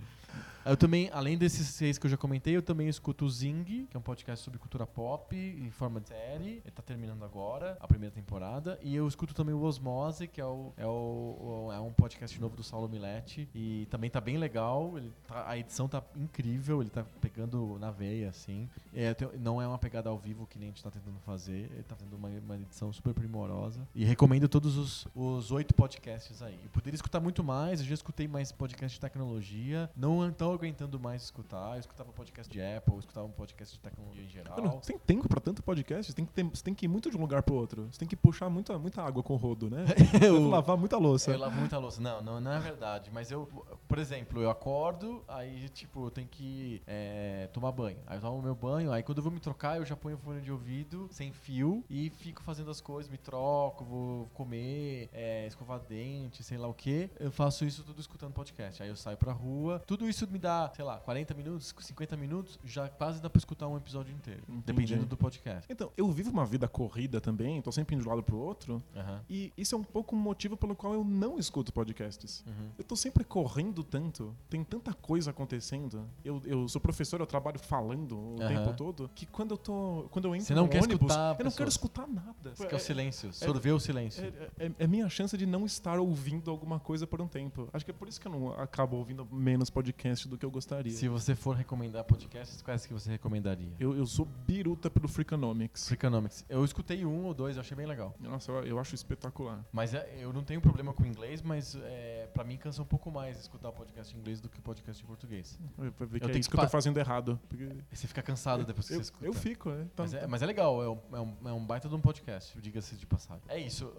Eu 0.69 0.77
também, 0.77 1.09
além 1.15 1.39
desses 1.39 1.67
seis 1.69 1.97
que 1.97 2.05
eu 2.05 2.11
já 2.11 2.17
comentei, 2.19 2.55
eu 2.55 2.61
também 2.61 2.89
escuto 2.89 3.25
o 3.25 3.31
Zing, 3.31 3.87
que 3.89 3.97
é 3.97 3.99
um 3.99 4.03
podcast 4.03 4.45
sobre 4.45 4.59
cultura 4.59 4.87
pop 4.87 5.35
em 5.35 5.71
forma 5.71 5.99
de 5.99 6.09
série. 6.09 6.61
Ele 6.63 6.71
tá 6.75 6.83
terminando 6.83 7.25
agora, 7.25 7.79
a 7.81 7.89
primeira 7.89 8.15
temporada. 8.15 8.79
E 8.83 8.95
eu 8.95 9.09
escuto 9.09 9.33
também 9.33 9.55
o 9.55 9.63
Osmose, 9.63 10.29
que 10.29 10.43
é, 10.43 10.45
o, 10.45 10.75
é, 10.77 10.87
o, 10.87 11.71
é 11.73 11.81
um 11.81 11.91
podcast 11.93 12.39
novo 12.39 12.55
do 12.55 12.63
Saulo 12.63 12.87
Milete. 12.87 13.49
E 13.55 13.87
também 13.91 14.11
tá 14.11 14.21
bem 14.21 14.37
legal. 14.37 14.99
Ele 14.99 15.11
tá, 15.27 15.49
a 15.49 15.57
edição 15.57 15.89
tá 15.89 16.03
incrível, 16.15 16.83
ele 16.83 16.91
tá 16.91 17.03
pegando 17.19 17.79
na 17.79 17.91
veia, 17.91 18.29
assim. 18.29 18.69
É, 18.95 19.17
não 19.41 19.63
é 19.63 19.67
uma 19.67 19.79
pegada 19.79 20.11
ao 20.11 20.19
vivo 20.19 20.47
que 20.47 20.59
nem 20.59 20.69
a 20.69 20.71
gente 20.71 20.83
tá 20.83 20.91
tentando 20.91 21.19
fazer. 21.21 21.71
Ele 21.73 21.83
tá 21.85 21.97
tendo 21.97 22.15
uma, 22.15 22.29
uma 22.29 22.57
edição 22.57 22.93
super 22.93 23.15
primorosa. 23.15 23.89
E 23.95 24.05
recomendo 24.05 24.47
todos 24.49 24.77
os, 24.77 25.07
os 25.15 25.51
oito 25.51 25.75
podcasts 25.75 26.43
aí. 26.43 26.61
Eu 26.63 26.71
poderia 26.71 26.97
escutar 26.97 27.21
muito 27.21 27.43
mais, 27.43 27.81
eu 27.81 27.87
já 27.87 27.95
escutei 27.95 28.29
mais 28.29 28.53
podcast 28.53 28.97
de 28.97 29.01
tecnologia. 29.01 29.89
Não 29.97 30.18
então 30.27 30.53
aguentando 30.53 30.99
mais 30.99 31.23
escutar. 31.23 31.75
Eu 31.75 31.81
escutava 31.81 32.13
podcast 32.13 32.51
de 32.53 32.61
Apple, 32.61 32.95
eu 32.95 33.01
escutava 33.01 33.27
um 33.27 33.33
podcast 33.33 33.75
de 33.75 33.81
tecnologia 33.81 34.25
em 34.25 34.29
geral. 34.29 34.57
Não, 34.61 34.81
você 34.81 34.93
tem 34.93 34.99
tempo 34.99 35.29
pra 35.29 35.41
tanto 35.41 35.63
podcast? 35.63 36.11
Você 36.11 36.17
tem, 36.17 36.25
que 36.25 36.33
ter, 36.33 36.45
você 36.45 36.63
tem 36.63 36.75
que 36.75 36.87
ir 36.87 36.89
muito 36.89 37.11
de 37.11 37.17
um 37.17 37.21
lugar 37.21 37.43
pro 37.43 37.55
outro. 37.55 37.89
Você 37.91 37.99
tem 37.99 38.09
que 38.09 38.17
puxar 38.17 38.49
muita, 38.49 38.79
muita 38.79 39.03
água 39.03 39.23
com 39.23 39.35
o 39.35 39.37
rodo, 39.37 39.69
né? 39.69 39.85
eu 40.23 40.49
lavar 40.49 40.77
muita 40.77 40.97
louça. 40.97 41.31
Eu 41.31 41.39
lavo 41.39 41.57
muita 41.57 41.79
louça. 41.79 42.01
Não, 42.01 42.23
não, 42.23 42.41
não 42.41 42.53
é 42.53 42.59
verdade. 42.59 43.11
Mas 43.13 43.31
eu, 43.31 43.49
por 43.87 43.99
exemplo, 43.99 44.43
eu 44.43 44.51
acordo, 44.51 45.23
aí, 45.29 45.69
tipo, 45.69 46.07
eu 46.07 46.11
tenho 46.11 46.29
que 46.29 46.83
é, 46.87 47.49
tomar 47.53 47.73
banho. 47.73 47.99
Aí 48.07 48.17
eu 48.17 48.21
tomo 48.21 48.43
meu 48.43 48.55
banho, 48.55 48.93
aí 48.93 49.03
quando 49.03 49.19
eu 49.19 49.23
vou 49.23 49.33
me 49.33 49.41
trocar, 49.41 49.77
eu 49.77 49.85
já 49.85 49.97
ponho 49.97 50.17
o 50.17 50.19
fone 50.19 50.41
de 50.41 50.53
ouvido, 50.53 51.09
sem 51.11 51.33
fio, 51.33 51.85
e 51.89 52.11
fico 52.11 52.43
fazendo 52.43 52.71
as 52.71 52.81
coisas, 52.81 53.11
me 53.11 53.19
troco, 53.19 53.85
vou 53.85 54.27
comer, 54.35 55.09
é, 55.13 55.47
escovar 55.47 55.81
dente, 55.81 56.43
sei 56.43 56.59
lá 56.59 56.69
o 56.69 56.75
que. 56.75 57.11
Eu 57.19 57.31
faço 57.31 57.65
isso 57.65 57.83
tudo 57.83 58.01
escutando 58.01 58.33
podcast. 58.33 58.83
Aí 58.83 58.89
eu 58.89 58.97
saio 58.97 59.17
pra 59.17 59.33
rua. 59.33 59.83
Tudo 59.87 60.08
isso 60.09 60.29
me 60.31 60.39
dá 60.39 60.71
sei 60.75 60.85
lá, 60.85 60.99
40 60.99 61.35
minutos, 61.35 61.75
50 61.79 62.17
minutos, 62.17 62.59
já 62.65 62.89
quase 62.89 63.21
dá 63.21 63.29
pra 63.29 63.39
escutar 63.39 63.69
um 63.69 63.77
episódio 63.77 64.15
inteiro. 64.15 64.43
Entendi. 64.49 64.63
Dependendo 64.65 65.07
do 65.07 65.17
podcast. 65.17 65.71
Então, 65.71 65.93
eu 65.97 66.11
vivo 66.11 66.31
uma 66.31 66.45
vida 66.45 66.69
corrida 66.69 67.21
também, 67.21 67.61
tô 67.63 67.73
sempre 67.73 67.95
indo 67.95 68.03
de 68.03 68.09
um 68.09 68.11
lado 68.11 68.23
pro 68.23 68.39
outro. 68.39 68.83
Uhum. 68.95 69.19
E 69.29 69.53
isso 69.57 69.75
é 69.75 69.79
um 69.79 69.85
pouco 69.85 70.15
o 70.15 70.19
motivo 70.19 70.57
pelo 70.57 70.75
qual 70.75 70.95
eu 70.95 71.05
não 71.05 71.39
escuto 71.39 71.73
podcasts. 71.73 72.45
Uhum. 72.47 72.71
Eu 72.79 72.85
tô 72.85 72.97
sempre 72.97 73.25
correndo 73.25 73.83
tanto, 73.83 74.35
tem 74.49 74.65
tanta 74.65 74.93
coisa 74.93 75.31
acontecendo. 75.31 76.09
Eu, 76.25 76.43
eu 76.45 76.69
sou 76.69 76.81
professor, 76.81 77.21
eu 77.21 77.27
trabalho 77.27 77.59
falando 77.59 78.17
o 78.17 78.31
uhum. 78.31 78.49
tempo 78.49 78.75
todo, 78.75 79.11
que 79.15 79.27
quando 79.27 79.53
eu 79.53 79.59
tô. 79.59 80.09
Quando 80.11 80.27
eu 80.27 80.35
entro 80.35 80.47
Você 80.47 80.55
não 80.55 80.65
no 80.65 80.69
quer 80.69 80.83
ônibus, 80.83 81.11
escutar 81.11 81.37
eu 81.39 81.45
não 81.45 81.53
quero 81.53 81.69
escutar 81.69 82.09
nada. 82.09 82.55
Você 82.55 82.67
quer 82.67 82.77
o 82.77 82.81
silêncio, 82.81 83.33
sorver 83.33 83.71
é, 83.71 83.75
o 83.75 83.81
silêncio. 83.81 84.25
É, 84.59 84.67
é, 84.67 84.73
é, 84.79 84.87
minha 84.87 85.09
chance 85.09 85.37
de 85.37 85.47
não 85.47 85.67
estar 85.67 85.99
ouvindo 85.99 86.51
alguma 86.51 86.79
coisa 86.79 87.07
por 87.07 87.21
um 87.21 87.29
tempo. 87.29 87.69
Acho 87.73 87.85
que 87.85 87.91
é 87.91 87.95
por 87.95 88.09
isso 88.09 88.21
que 88.21 88.27
eu 88.27 88.33
não 88.33 88.53
acabo 88.53 88.97
ouvindo 88.97 89.27
menos 89.31 89.71
podcast 89.99 90.29
do 90.29 90.39
que 90.39 90.47
eu 90.47 90.51
gostaria. 90.51 90.93
Se 90.93 91.09
você 91.09 91.35
for 91.35 91.57
recomendar 91.57 92.05
podcasts, 92.05 92.63
quais 92.63 92.87
que 92.87 92.93
você 92.93 93.11
recomendaria? 93.11 93.73
Eu, 93.81 93.97
eu 93.97 94.07
sou 94.07 94.25
biruta 94.25 94.89
pelo 94.89 95.09
Freakonomics. 95.09 95.89
Freakonomics. 95.89 96.45
Eu 96.49 96.65
escutei 96.65 97.05
um 97.05 97.25
ou 97.25 97.35
dois, 97.35 97.57
eu 97.57 97.61
achei 97.61 97.77
bem 97.77 97.87
legal. 97.87 98.15
Nossa, 98.21 98.53
eu, 98.53 98.65
eu 98.65 98.79
acho 98.79 98.95
espetacular. 98.95 99.65
Mas 99.73 99.95
é, 99.95 100.19
eu 100.21 100.33
não 100.33 100.45
tenho 100.45 100.61
problema 100.61 100.93
com 100.93 101.05
inglês, 101.05 101.43
mas 101.43 101.75
é, 101.75 102.29
pra 102.33 102.45
mim 102.45 102.57
cansa 102.57 102.81
um 102.81 102.85
pouco 102.85 103.11
mais 103.11 103.41
escutar 103.41 103.73
podcast 103.73 104.15
em 104.15 104.21
inglês 104.21 104.41
do 104.41 104.49
que 104.49 104.61
podcast 104.61 105.03
em 105.03 105.07
português. 105.07 105.59
Eu, 105.77 105.85
eu 105.87 106.29
é 106.29 106.39
isso 106.39 106.49
que, 106.49 106.57
eu 106.57 106.61
tô 106.61 106.69
fazendo 106.69 106.99
errado. 106.99 107.39
Porque... 107.49 107.69
Você 107.93 108.07
fica 108.07 108.23
cansado 108.23 108.65
depois 108.65 108.87
que 108.87 108.95
eu, 108.95 108.99
você 108.99 109.03
escuta. 109.03 109.27
Eu 109.27 109.33
fico, 109.33 109.71
é. 109.71 109.85
Tá, 109.97 110.05
mas, 110.05 110.15
é 110.15 110.27
mas, 110.27 110.43
é 110.43 110.47
legal, 110.47 110.83
é 110.83 110.89
um, 110.89 110.99
é, 111.13 111.21
um, 111.21 111.49
é 111.49 111.53
um 111.53 111.67
baita 111.67 111.89
de 111.89 111.95
um 111.95 112.01
podcast, 112.01 112.61
diga-se 112.61 112.95
de 112.95 113.07
passagem. 113.07 113.43
É 113.49 113.59
isso. 113.59 113.93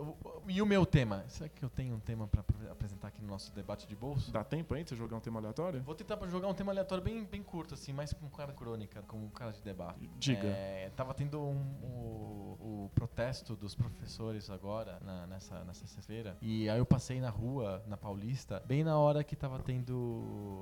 E 0.48 0.62
o 0.62 0.66
meu 0.66 0.86
tema? 0.86 1.26
Será 1.28 1.50
que 1.50 1.64
eu 1.64 1.70
tenho 1.70 1.96
um 1.96 2.00
tema 2.00 2.28
pra 2.28 2.44
apresentar 2.72 3.10
aqui 3.10 3.22
no 3.22 3.28
nosso 3.28 3.54
debate 3.54 3.86
de 3.86 3.96
bolso? 3.96 4.32
Dá 4.32 4.44
tempo 4.44 4.74
aí 4.74 4.84
de 4.84 4.90
você 4.90 4.96
jogar 4.96 5.18
um 5.18 5.20
tema 5.20 5.40
aleatório? 5.40 5.84
Vou 5.90 5.96
tentar 5.96 6.24
jogar 6.28 6.48
um 6.48 6.54
tema 6.54 6.72
aleatório 6.72 7.04
bem, 7.04 7.26
bem 7.26 7.42
curto, 7.42 7.74
assim, 7.74 7.92
mais 7.92 8.14
com 8.14 8.30
cara 8.30 8.54
crônica, 8.54 9.02
com 9.08 9.28
cara 9.32 9.52
de 9.52 9.60
debate. 9.64 10.08
Diga. 10.20 10.48
É, 10.48 10.92
tava 10.96 11.16
tendo 11.16 11.42
um, 11.42 11.58
um, 11.82 12.86
o 12.86 12.92
protesto 12.94 13.56
dos 13.56 13.74
professores 13.74 14.52
agora, 14.52 15.00
na, 15.02 15.26
nessa, 15.26 15.64
nessa 15.64 15.88
sexta-feira, 15.88 16.38
e 16.44 16.70
aí 16.70 16.78
eu 16.78 16.86
passei 16.86 17.20
na 17.20 17.32
rua, 17.32 17.84
na 17.88 17.98
Paulista, 17.98 18.62
bem 18.68 18.84
na 18.84 19.00
hora 19.00 19.24
que 19.24 19.36
tava 19.36 19.58
tendo 19.64 19.98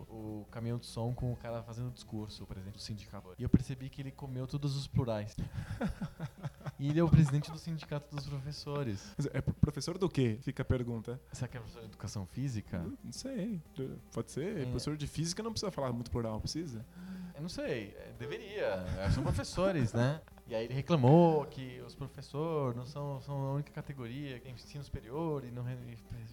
o, 0.09 0.43
o 0.43 0.47
caminhão 0.49 0.78
de 0.78 0.86
som 0.86 1.13
com 1.13 1.34
o 1.34 1.36
cara 1.36 1.61
fazendo 1.61 1.89
o 1.89 1.91
discurso, 1.91 2.45
o 2.45 2.47
presidente 2.47 2.75
do 2.75 2.82
sindicato. 2.82 3.36
E 3.38 3.43
eu 3.43 3.49
percebi 3.49 3.89
que 3.89 4.01
ele 4.01 4.11
comeu 4.11 4.47
todos 4.47 4.78
os 4.78 4.88
plurais. 4.88 5.36
e 6.80 6.89
ele 6.89 6.99
é 6.99 7.03
o 7.03 7.09
presidente 7.09 7.51
do 7.51 7.57
sindicato 7.57 8.15
dos 8.15 8.28
professores. 8.28 9.15
É 9.34 9.41
professor 9.41 9.97
do 9.97 10.09
quê? 10.09 10.38
Fica 10.41 10.61
a 10.61 10.65
pergunta. 10.65 11.19
Será 11.32 11.47
que 11.47 11.57
é 11.57 11.59
professor 11.59 11.82
de 11.82 11.88
educação 11.88 12.25
física? 12.25 12.86
Não 13.03 13.11
sei. 13.11 13.61
Pode 14.13 14.32
ser. 14.32 14.57
É. 14.57 14.63
Professor 14.63 14.95
de 14.95 15.07
física 15.07 15.41
não 15.41 15.51
precisa 15.51 15.71
falar 15.71 15.91
muito 15.91 16.11
plural, 16.11 16.39
precisa? 16.39 16.86
Eu 17.36 17.41
não 17.41 17.49
sei. 17.49 17.95
É, 17.97 18.13
deveria. 18.17 18.86
São 19.13 19.23
professores, 19.23 19.93
né? 19.93 20.21
E 20.49 20.55
aí 20.55 20.63
ele 20.63 20.73
reclamou 20.73 21.45
que 21.45 21.82
os 21.86 21.93
professores 21.93 22.78
não 22.78 22.86
são, 22.86 23.19
são 23.19 23.36
a 23.36 23.53
única 23.53 23.69
categoria 23.73 24.36
que 24.39 24.45
tem 24.45 24.53
ensino 24.53 24.82
superior 24.82 25.43
e 25.43 25.51
não 25.51 25.61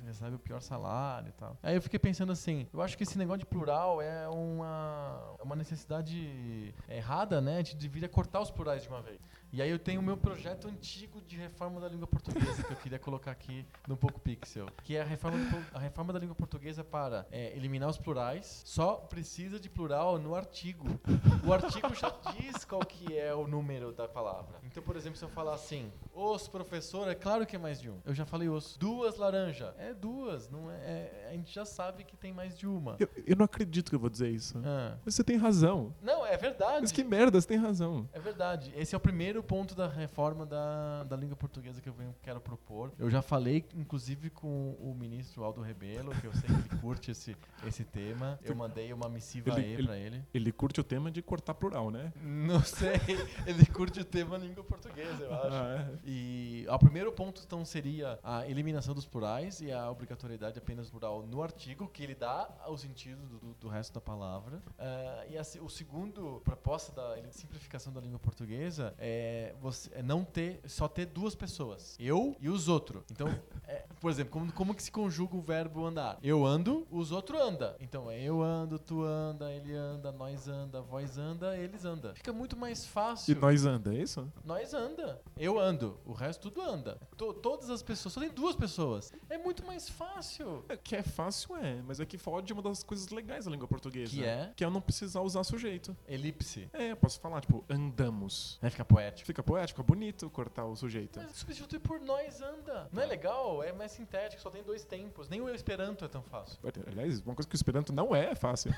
recebe 0.06 0.36
o 0.36 0.38
pior 0.38 0.60
salário 0.60 1.30
e 1.30 1.32
tal. 1.32 1.58
Aí 1.60 1.74
eu 1.74 1.82
fiquei 1.82 1.98
pensando 1.98 2.30
assim, 2.30 2.68
eu 2.72 2.80
acho 2.80 2.96
que 2.96 3.02
esse 3.02 3.18
negócio 3.18 3.40
de 3.40 3.46
plural 3.46 4.00
é 4.00 4.28
uma, 4.28 5.34
uma 5.42 5.56
necessidade 5.56 6.72
errada, 6.88 7.40
né? 7.40 7.60
De 7.64 7.74
deveria 7.74 8.08
cortar 8.08 8.40
os 8.40 8.52
plurais 8.52 8.84
de 8.84 8.88
uma 8.88 9.02
vez. 9.02 9.18
E 9.54 9.62
aí 9.62 9.70
eu 9.70 9.78
tenho 9.78 10.00
o 10.00 10.02
meu 10.02 10.16
projeto 10.16 10.66
antigo 10.66 11.22
de 11.22 11.36
reforma 11.36 11.80
da 11.80 11.88
língua 11.88 12.08
portuguesa 12.08 12.60
que 12.64 12.72
eu 12.72 12.76
queria 12.76 12.98
colocar 12.98 13.30
aqui 13.30 13.64
no 13.86 13.96
Poco 13.96 14.18
Pixel, 14.18 14.66
que 14.82 14.96
é 14.96 15.00
a 15.00 15.04
reforma, 15.04 15.38
do, 15.38 15.64
a 15.72 15.78
reforma 15.78 16.12
da 16.12 16.18
língua 16.18 16.34
portuguesa 16.34 16.82
para 16.82 17.24
é, 17.30 17.56
eliminar 17.56 17.88
os 17.88 17.96
plurais. 17.96 18.62
Só 18.66 18.94
precisa 18.96 19.60
de 19.60 19.70
plural 19.70 20.18
no 20.18 20.34
artigo. 20.34 20.98
O 21.46 21.52
artigo 21.52 21.94
já 21.94 22.12
diz 22.36 22.64
qual 22.64 22.80
que 22.84 23.16
é 23.16 23.32
o 23.32 23.46
número 23.46 23.92
da 23.92 24.08
palavra. 24.08 24.58
Então, 24.64 24.82
por 24.82 24.96
exemplo, 24.96 25.16
se 25.16 25.24
eu 25.24 25.28
falar 25.28 25.54
assim, 25.54 25.92
os 26.12 26.48
professor, 26.48 27.06
é 27.06 27.14
claro 27.14 27.46
que 27.46 27.54
é 27.54 27.58
mais 27.58 27.80
de 27.80 27.88
um. 27.88 28.00
Eu 28.04 28.12
já 28.12 28.26
falei 28.26 28.48
os. 28.48 28.76
Duas 28.76 29.16
laranja. 29.18 29.72
É 29.78 29.94
duas, 29.94 30.50
não 30.50 30.68
é, 30.68 30.74
é, 30.74 31.28
A 31.30 31.32
gente 31.32 31.54
já 31.54 31.64
sabe 31.64 32.02
que 32.02 32.16
tem 32.16 32.32
mais 32.32 32.58
de 32.58 32.66
uma. 32.66 32.96
Eu, 32.98 33.08
eu 33.24 33.36
não 33.36 33.44
acredito 33.44 33.90
que 33.90 33.94
eu 33.94 34.00
vou 34.00 34.10
dizer 34.10 34.30
isso. 34.30 34.60
Ah. 34.64 34.96
Mas 35.04 35.14
você 35.14 35.22
tem 35.22 35.36
razão. 35.36 35.94
Não, 36.02 36.26
é 36.26 36.36
verdade. 36.36 36.80
Mas 36.80 36.90
que 36.90 37.04
merda, 37.04 37.40
você 37.40 37.46
tem 37.46 37.56
razão. 37.56 38.08
É 38.12 38.18
verdade. 38.18 38.72
Esse 38.74 38.96
é 38.96 38.98
o 38.98 39.00
primeiro 39.00 39.43
ponto 39.44 39.74
da 39.74 39.86
reforma 39.86 40.44
da, 40.46 41.04
da 41.04 41.16
língua 41.16 41.36
portuguesa 41.36 41.80
que 41.80 41.88
eu 41.88 41.92
venho, 41.92 42.14
quero 42.22 42.40
propor. 42.40 42.92
Eu 42.98 43.10
já 43.10 43.22
falei, 43.22 43.64
inclusive, 43.74 44.30
com 44.30 44.72
o 44.80 44.94
ministro 44.98 45.44
Aldo 45.44 45.60
Rebelo, 45.60 46.10
que 46.20 46.26
eu 46.26 46.32
sei 46.32 46.42
que 46.42 46.52
ele 46.52 46.80
curte 46.80 47.10
esse, 47.10 47.36
esse 47.66 47.84
tema. 47.84 48.38
Eu 48.42 48.54
mandei 48.54 48.92
uma 48.92 49.08
missiva 49.08 49.50
ele, 49.60 49.82
E 49.82 49.86
pra 49.86 49.96
ele. 49.96 50.22
Ele 50.32 50.52
curte 50.52 50.80
o 50.80 50.84
tema 50.84 51.10
de 51.10 51.22
cortar 51.22 51.54
plural, 51.54 51.90
né? 51.90 52.12
Não 52.20 52.62
sei. 52.62 53.00
ele 53.46 53.66
curte 53.66 54.00
o 54.00 54.04
tema 54.04 54.36
língua 54.36 54.64
portuguesa, 54.64 55.24
eu 55.24 55.34
acho. 55.34 55.56
Ah, 55.56 55.88
é. 55.90 55.98
E 56.04 56.66
o 56.68 56.78
primeiro 56.78 57.12
ponto, 57.12 57.42
então, 57.44 57.64
seria 57.64 58.18
a 58.22 58.48
eliminação 58.48 58.94
dos 58.94 59.06
plurais 59.06 59.60
e 59.60 59.70
a 59.70 59.90
obrigatoriedade 59.90 60.58
apenas 60.58 60.90
plural 60.90 61.26
no 61.26 61.42
artigo, 61.42 61.88
que 61.88 62.02
ele 62.02 62.14
dá 62.14 62.48
o 62.66 62.76
sentido 62.76 63.20
do, 63.26 63.54
do 63.54 63.68
resto 63.68 63.94
da 63.94 64.00
palavra. 64.00 64.56
Uh, 64.56 65.32
e 65.32 65.38
a, 65.38 65.42
o 65.62 65.68
segundo 65.68 66.40
proposta 66.44 66.92
da 66.92 67.16
simplificação 67.32 67.92
da 67.92 68.00
língua 68.00 68.18
portuguesa 68.18 68.94
é 68.98 69.23
você 69.60 69.90
é 69.94 70.02
não 70.02 70.24
ter 70.24 70.60
só 70.66 70.88
ter 70.88 71.06
duas 71.06 71.34
pessoas, 71.34 71.96
eu 71.98 72.36
e 72.40 72.48
os 72.48 72.68
outros. 72.68 73.04
Então, 73.10 73.28
é, 73.66 73.83
por 74.04 74.10
exemplo, 74.10 74.32
como, 74.32 74.52
como 74.52 74.74
que 74.74 74.82
se 74.82 74.92
conjuga 74.92 75.34
o 75.34 75.40
verbo 75.40 75.86
andar? 75.86 76.18
Eu 76.22 76.44
ando, 76.44 76.86
os 76.90 77.10
outros 77.10 77.40
anda. 77.40 77.74
Então 77.80 78.10
é 78.10 78.20
eu 78.20 78.42
ando, 78.42 78.78
tu 78.78 79.02
anda, 79.02 79.50
ele 79.50 79.74
anda, 79.74 80.12
nós 80.12 80.46
anda, 80.46 80.82
vós 80.82 81.16
anda, 81.16 81.56
eles 81.56 81.86
anda. 81.86 82.14
Fica 82.14 82.30
muito 82.30 82.54
mais 82.54 82.84
fácil. 82.84 83.32
E 83.32 83.34
nós 83.34 83.64
anda, 83.64 83.94
é 83.94 84.02
isso? 84.02 84.30
Nós 84.44 84.74
anda. 84.74 85.22
Eu 85.38 85.58
ando, 85.58 85.98
o 86.04 86.12
resto 86.12 86.50
tudo 86.50 86.60
anda. 86.60 87.00
T 87.16 87.24
todas 87.40 87.70
as 87.70 87.82
pessoas, 87.82 88.12
só 88.12 88.20
tem 88.20 88.28
duas 88.28 88.54
pessoas. 88.54 89.10
É 89.30 89.38
muito 89.38 89.64
mais 89.64 89.88
fácil. 89.88 90.66
É, 90.68 90.76
que 90.76 90.94
é 90.94 91.02
fácil, 91.02 91.56
é, 91.56 91.80
mas 91.80 91.98
é 91.98 92.04
que 92.04 92.18
fode 92.18 92.52
uma 92.52 92.60
das 92.60 92.82
coisas 92.82 93.08
legais 93.08 93.46
da 93.46 93.50
língua 93.50 93.66
portuguesa. 93.66 94.12
Que 94.12 94.22
é? 94.22 94.52
Que 94.54 94.64
é 94.64 94.66
eu 94.66 94.70
não 94.70 94.82
precisar 94.82 95.22
usar 95.22 95.44
sujeito. 95.44 95.96
Elipse. 96.06 96.68
É, 96.74 96.90
eu 96.90 96.96
posso 96.96 97.18
falar, 97.18 97.40
tipo, 97.40 97.64
andamos. 97.70 98.58
Vai 98.60 98.68
ficar 98.68 98.84
poético. 98.84 99.26
Fica 99.26 99.42
poético, 99.42 99.80
é 99.80 99.84
bonito 99.84 100.28
cortar 100.28 100.66
o 100.66 100.76
sujeito. 100.76 101.18
Mas 101.18 101.36
substitui 101.36 101.78
por 101.78 101.98
nós 102.00 102.42
anda. 102.42 102.86
Não 102.92 103.02
é 103.02 103.06
legal? 103.06 103.62
É 103.62 103.72
mais 103.72 103.93
sintético, 103.94 104.42
só 104.42 104.50
tem 104.50 104.62
dois 104.62 104.84
tempos. 104.84 105.28
Nem 105.28 105.40
o 105.40 105.48
Esperanto 105.48 106.04
é 106.04 106.08
tão 106.08 106.22
fácil. 106.22 106.58
Aliás, 106.86 107.20
uma 107.20 107.34
coisa 107.34 107.48
que 107.48 107.54
o 107.54 107.56
Esperanto 107.56 107.92
não 107.92 108.14
é 108.14 108.34
fácil. 108.34 108.72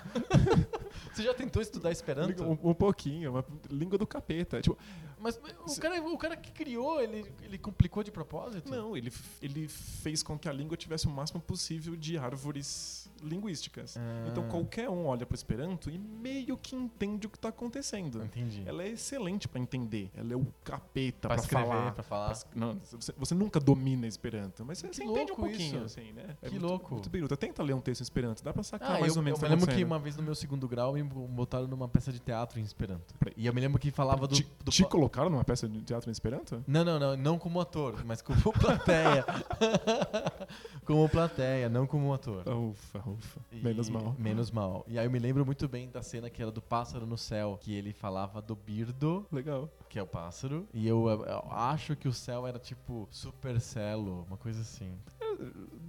Você 1.13 1.23
já 1.23 1.35
tentou 1.35 1.61
estudar 1.61 1.91
Esperanto? 1.91 2.45
Um, 2.45 2.71
um 2.71 2.75
pouquinho, 2.75 3.31
uma 3.33 3.45
língua 3.71 3.99
do 3.99 4.07
capeta. 4.07 4.61
Tipo, 4.61 4.79
mas 5.19 5.41
o 5.67 5.81
cara, 5.81 6.03
o 6.03 6.19
cara 6.19 6.37
que 6.37 6.53
criou, 6.53 7.01
ele, 7.01 7.25
ele 7.43 7.59
complicou 7.59 8.03
de 8.03 8.11
propósito? 8.11 8.71
Não, 8.71 8.97
ele, 8.97 9.13
ele 9.41 9.67
fez 9.69 10.23
com 10.23 10.39
que 10.39 10.49
a 10.49 10.53
língua 10.53 10.77
tivesse 10.77 11.07
o 11.07 11.11
máximo 11.11 11.41
possível 11.41 11.97
de 11.97 12.19
árvores 12.19 13.11
linguísticas. 13.23 13.97
Ah. 13.97 14.27
Então 14.29 14.47
qualquer 14.49 14.89
um 14.89 15.07
olha 15.07 15.25
para 15.25 15.35
o 15.35 15.37
Esperanto 15.37 15.91
e 15.91 15.99
meio 15.99 16.57
que 16.57 16.75
entende 16.75 17.27
o 17.27 17.31
que 17.31 17.39
está 17.39 17.49
acontecendo. 17.49 18.23
Entendi. 18.25 18.63
Ela 18.67 18.83
é 18.83 18.89
excelente 18.89 19.49
para 19.49 19.61
entender. 19.61 20.11
Ela 20.15 20.35
é 20.35 20.37
o 20.37 20.47
capeta 20.63 21.29
para 21.29 21.43
falar. 21.43 21.93
Pra 21.93 22.03
falar. 22.03 22.29
Pra, 22.35 22.47
não, 22.55 22.79
você, 22.79 23.13
você, 23.17 23.35
nunca 23.35 23.59
domina 23.59 24.07
Esperanto, 24.07 24.65
mas 24.65 24.79
você, 24.79 24.89
você 24.89 25.05
entende 25.05 25.33
um 25.33 25.37
pouquinho, 25.37 25.77
isso. 25.77 26.01
assim, 26.01 26.13
né? 26.13 26.37
É 26.43 26.49
que 26.49 26.59
muito, 26.59 26.67
louco. 26.67 26.95
Muito 26.95 27.11
biruta. 27.11 27.37
Tenta 27.37 27.63
ler 27.63 27.75
um 27.75 27.81
texto 27.81 28.01
em 28.01 28.05
Esperanto, 28.05 28.45
dá 28.45 28.53
para 28.53 28.63
sacar 28.63 28.97
ah, 28.97 29.01
mais 29.01 29.15
eu, 29.15 29.21
ou 29.21 29.25
menos. 29.25 29.43
Eu 29.43 29.49
me 29.49 29.55
lembro 29.55 29.75
que 29.75 29.85
uma 29.85 29.99
vez 29.99 30.17
no 30.17 30.23
meu 30.23 30.35
segundo 30.35 30.69
grau 30.69 30.93
me 30.93 31.03
botaram 31.03 31.67
numa 31.67 31.89
peça 31.89 32.13
de 32.13 32.21
teatro 32.21 32.61
em 32.61 32.63
Esperanto. 32.63 33.15
E 33.37 33.47
eu 33.47 33.55
me 33.55 33.61
lembro 33.61 33.79
que 33.79 33.91
falava 33.91 34.27
do. 34.27 34.37
Do 34.37 34.71
te 34.71 34.85
colocaram 35.07 35.31
numa 35.31 35.45
peça 35.45 35.69
de 35.69 35.81
teatro 35.83 36.11
em 36.11 36.13
Esperanto? 36.13 36.63
Não, 36.67 36.85
não, 36.85 36.99
não. 36.99 37.17
Não 37.17 37.39
como 37.39 37.61
ator, 37.61 38.05
mas 38.05 38.21
como 38.21 38.41
plateia. 38.53 39.25
como 40.85 41.09
plateia, 41.09 41.69
não 41.69 41.87
como 41.87 42.13
ator. 42.13 42.47
Ufa, 42.49 42.99
ufa. 43.07 43.41
E 43.53 43.57
menos 43.63 43.89
mal. 43.89 44.17
Menos 44.19 44.51
mal. 44.51 44.85
E 44.89 44.99
aí 44.99 45.07
eu 45.07 45.11
me 45.11 45.19
lembro 45.19 45.47
muito 45.47 45.69
bem 45.69 45.89
da 45.89 46.03
cena 46.03 46.29
que 46.29 46.43
era 46.43 46.51
do 46.51 46.61
pássaro 46.61 47.07
no 47.07 47.17
céu, 47.17 47.59
que 47.61 47.73
ele 47.73 47.93
falava 47.93 48.43
do 48.43 48.57
birdo. 48.57 49.25
Legal. 49.31 49.71
Que 49.89 49.99
é 49.99 50.03
o 50.03 50.07
pássaro. 50.07 50.67
E 50.75 50.87
eu, 50.87 51.09
eu 51.09 51.53
acho 51.53 51.95
que 51.95 52.09
o 52.09 52.13
céu 52.13 52.47
era 52.47 52.59
tipo 52.59 53.07
supercelo, 53.11 54.25
uma 54.27 54.37
coisa 54.37 54.61
assim. 54.61 54.99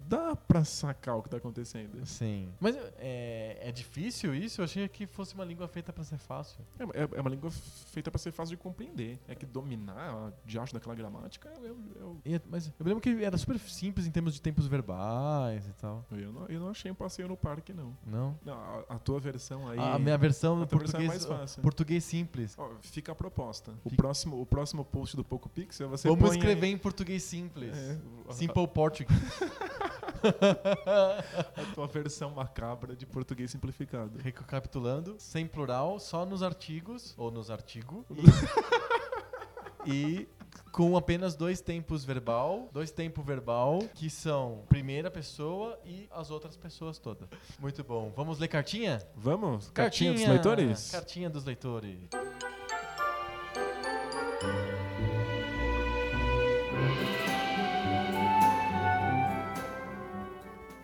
Dá 0.07 0.35
pra 0.35 0.63
sacar 0.63 1.17
o 1.17 1.21
que 1.21 1.29
tá 1.29 1.37
acontecendo. 1.37 2.05
Sim. 2.05 2.49
Mas 2.59 2.77
é, 2.97 3.57
é 3.61 3.71
difícil 3.71 4.33
isso? 4.33 4.61
Eu 4.61 4.65
achei 4.65 4.87
que 4.87 5.05
fosse 5.05 5.35
uma 5.35 5.43
língua 5.43 5.67
feita 5.67 5.91
pra 5.91 6.03
ser 6.03 6.17
fácil. 6.17 6.59
É, 6.79 7.03
é, 7.03 7.09
é 7.15 7.21
uma 7.21 7.29
língua 7.29 7.51
feita 7.51 8.09
pra 8.09 8.17
ser 8.17 8.31
fácil 8.31 8.55
de 8.55 8.61
compreender. 8.61 9.19
É 9.27 9.35
que 9.35 9.45
dominar 9.45 10.31
diacho 10.45 10.73
daquela 10.73 10.95
gramática 10.95 11.49
é, 11.49 12.31
é, 12.31 12.35
é, 12.35 12.41
Mas 12.49 12.67
eu 12.67 12.85
me 12.85 12.89
lembro 12.89 13.01
que 13.01 13.23
era 13.23 13.37
super 13.37 13.59
simples 13.59 14.07
em 14.07 14.11
termos 14.11 14.33
de 14.33 14.41
tempos 14.41 14.65
verbais 14.65 15.67
e 15.67 15.73
tal. 15.73 16.05
Eu 16.11 16.31
não, 16.31 16.45
eu 16.47 16.59
não 16.59 16.69
achei 16.69 16.89
um 16.89 16.95
passeio 16.95 17.27
no 17.27 17.35
parque, 17.35 17.73
não. 17.73 17.97
Não? 18.05 18.39
Não, 18.45 18.53
a, 18.53 18.95
a 18.95 18.99
tua 18.99 19.19
versão 19.19 19.67
aí. 19.67 19.77
A 19.77 19.99
minha 19.99 20.17
versão 20.17 20.55
no 20.55 20.65
português, 20.65 21.09
versão 21.09 21.31
é 21.33 21.37
mais 21.37 21.41
fácil. 21.41 21.61
português 21.61 22.03
simples. 22.03 22.55
Oh, 22.57 22.69
fica 22.81 23.11
a 23.11 23.15
proposta. 23.15 23.73
O, 23.83 23.93
próximo, 23.93 24.41
o 24.41 24.45
próximo 24.45 24.85
post 24.85 25.17
do 25.17 25.23
Poco 25.23 25.49
Pixel 25.49 25.89
você 25.89 26.07
Vamos 26.07 26.31
escrever 26.31 26.67
aí... 26.67 26.71
em 26.71 26.77
português 26.77 27.23
simples. 27.23 27.75
É, 27.75 27.99
Simple 28.31 28.67
Portuguese. 28.67 29.19
a 31.55 31.73
tua 31.73 31.87
versão 31.87 32.31
macabra 32.31 32.95
de 32.95 33.05
português 33.05 33.51
simplificado. 33.51 34.17
Recapitulando, 34.19 35.15
sem 35.19 35.47
plural, 35.47 35.99
só 35.99 36.25
nos 36.25 36.43
artigos, 36.43 37.13
ou 37.17 37.31
nos 37.31 37.51
artigos. 37.51 38.05
E, 39.85 39.85
e 40.25 40.27
com 40.71 40.95
apenas 40.95 41.35
dois 41.35 41.61
tempos 41.61 42.03
verbal, 42.03 42.69
dois 42.71 42.91
tempos 42.91 43.25
verbal, 43.25 43.79
que 43.93 44.09
são 44.09 44.63
primeira 44.69 45.09
pessoa 45.09 45.79
e 45.85 46.07
as 46.11 46.29
outras 46.29 46.55
pessoas 46.55 46.99
todas. 46.99 47.27
Muito 47.59 47.83
bom. 47.83 48.11
Vamos 48.15 48.39
ler 48.39 48.47
cartinha? 48.47 49.01
Vamos? 49.15 49.69
Cartinha, 49.69 50.11
cartinha 50.11 50.13
dos 50.13 50.27
leitores? 50.27 50.91
Cartinha 50.91 51.29
dos 51.29 51.45
leitores. 51.45 51.99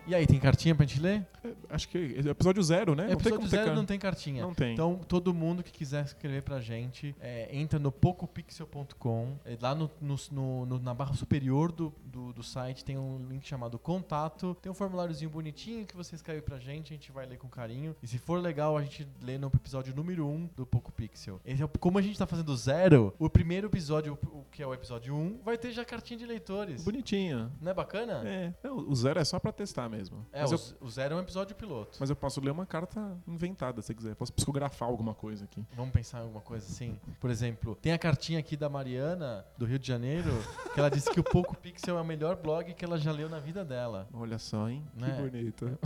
E 0.06 0.14
aí, 0.14 0.26
tem 0.26 0.38
cartinha 0.38 0.74
pra 0.74 0.84
gente 0.84 1.00
ler? 1.00 1.26
É, 1.42 1.52
acho 1.70 1.88
que 1.88 1.98
é 1.98 2.30
episódio 2.30 2.62
zero, 2.62 2.94
né? 2.94 3.10
Episódio 3.10 3.48
zero 3.48 3.66
car... 3.66 3.74
não 3.74 3.86
tem 3.86 3.98
cartinha. 3.98 4.42
Não 4.42 4.54
tem. 4.54 4.74
Então, 4.74 5.00
todo 5.08 5.32
mundo 5.32 5.62
que 5.62 5.72
quiser 5.72 6.04
escrever 6.04 6.42
pra 6.42 6.60
gente, 6.60 7.14
é, 7.20 7.48
entra 7.56 7.78
no 7.78 7.90
pocopixel.com. 7.90 9.38
É, 9.44 9.56
lá 9.60 9.74
no, 9.74 9.90
no, 10.00 10.66
no, 10.66 10.78
na 10.78 10.92
barra 10.92 11.14
superior 11.14 11.72
do, 11.72 11.92
do, 12.04 12.34
do, 12.34 12.42
site 12.42 12.84
tem 12.84 12.98
um 12.98 13.18
link 13.28 13.46
chamado 13.46 13.78
Contato. 13.78 14.54
Tem 14.60 14.70
um 14.70 14.74
formuláriozinho 14.74 15.30
bonitinho 15.30 15.86
que 15.86 15.96
você 15.96 16.14
escreve 16.14 16.42
pra 16.42 16.58
gente, 16.58 16.92
a 16.92 16.96
gente 16.96 17.10
vai 17.10 17.24
ler 17.24 17.38
com 17.38 17.48
carinho. 17.48 17.96
E 18.02 18.06
se 18.06 18.18
for 18.18 18.40
legal, 18.40 18.76
a 18.76 18.82
gente 18.82 19.06
lê 19.22 19.38
no 19.38 19.50
episódio 19.54 19.94
número 19.94 20.26
1 20.26 20.30
um 20.30 20.50
do 20.54 20.66
Poco 20.66 20.92
Pixel. 20.92 21.40
É, 21.44 21.54
como 21.78 21.98
a 21.98 22.02
gente 22.02 22.18
tá 22.18 22.26
fazendo 22.26 22.54
zero, 22.56 23.14
o 23.18 23.30
primeiro 23.30 23.68
episódio, 23.68 24.18
o, 24.26 24.44
que 24.50 24.62
é 24.62 24.66
o 24.66 24.74
episódio 24.74 25.14
1, 25.14 25.18
um, 25.18 25.38
vai 25.42 25.56
ter 25.56 25.72
já 25.72 25.84
cartinha 25.84 26.18
de 26.18 26.26
leitores. 26.26 26.84
Bonitinho. 26.84 27.50
Não 27.60 27.70
é 27.70 27.74
bacana? 27.74 28.22
É. 28.26 28.54
o 28.68 28.94
zero 28.94 29.18
é 29.18 29.24
só 29.24 29.38
pra 29.38 29.52
testar 29.52 29.88
mesmo. 29.88 29.93
É, 30.32 30.44
o, 30.44 30.52
eu, 30.52 30.58
o, 30.80 30.90
zero 30.90 31.14
é 31.14 31.16
um 31.18 31.20
episódio 31.20 31.54
piloto. 31.54 31.96
Mas 32.00 32.10
eu 32.10 32.16
posso 32.16 32.40
ler 32.40 32.50
uma 32.50 32.66
carta 32.66 33.16
inventada, 33.26 33.82
se 33.82 33.94
quiser. 33.94 34.14
posso 34.14 34.32
psicografar 34.32 34.88
alguma 34.88 35.14
coisa 35.14 35.44
aqui. 35.44 35.64
Vamos 35.76 35.92
pensar 35.92 36.18
em 36.18 36.22
alguma 36.22 36.40
coisa 36.40 36.66
assim? 36.66 36.98
Por 37.20 37.30
exemplo, 37.30 37.74
tem 37.76 37.92
a 37.92 37.98
cartinha 37.98 38.38
aqui 38.38 38.56
da 38.56 38.68
Mariana, 38.68 39.44
do 39.56 39.64
Rio 39.64 39.78
de 39.78 39.86
Janeiro, 39.86 40.30
que 40.72 40.80
ela 40.80 40.88
disse 40.88 41.10
que 41.10 41.20
o 41.20 41.24
Poco 41.24 41.56
Pixel 41.56 41.98
é 41.98 42.00
o 42.00 42.04
melhor 42.04 42.36
blog 42.36 42.72
que 42.74 42.84
ela 42.84 42.98
já 42.98 43.12
leu 43.12 43.28
na 43.28 43.38
vida 43.38 43.64
dela. 43.64 44.08
Olha 44.12 44.38
só, 44.38 44.68
hein? 44.68 44.84
Que 44.96 45.04
né? 45.04 45.20
bonito. 45.20 45.78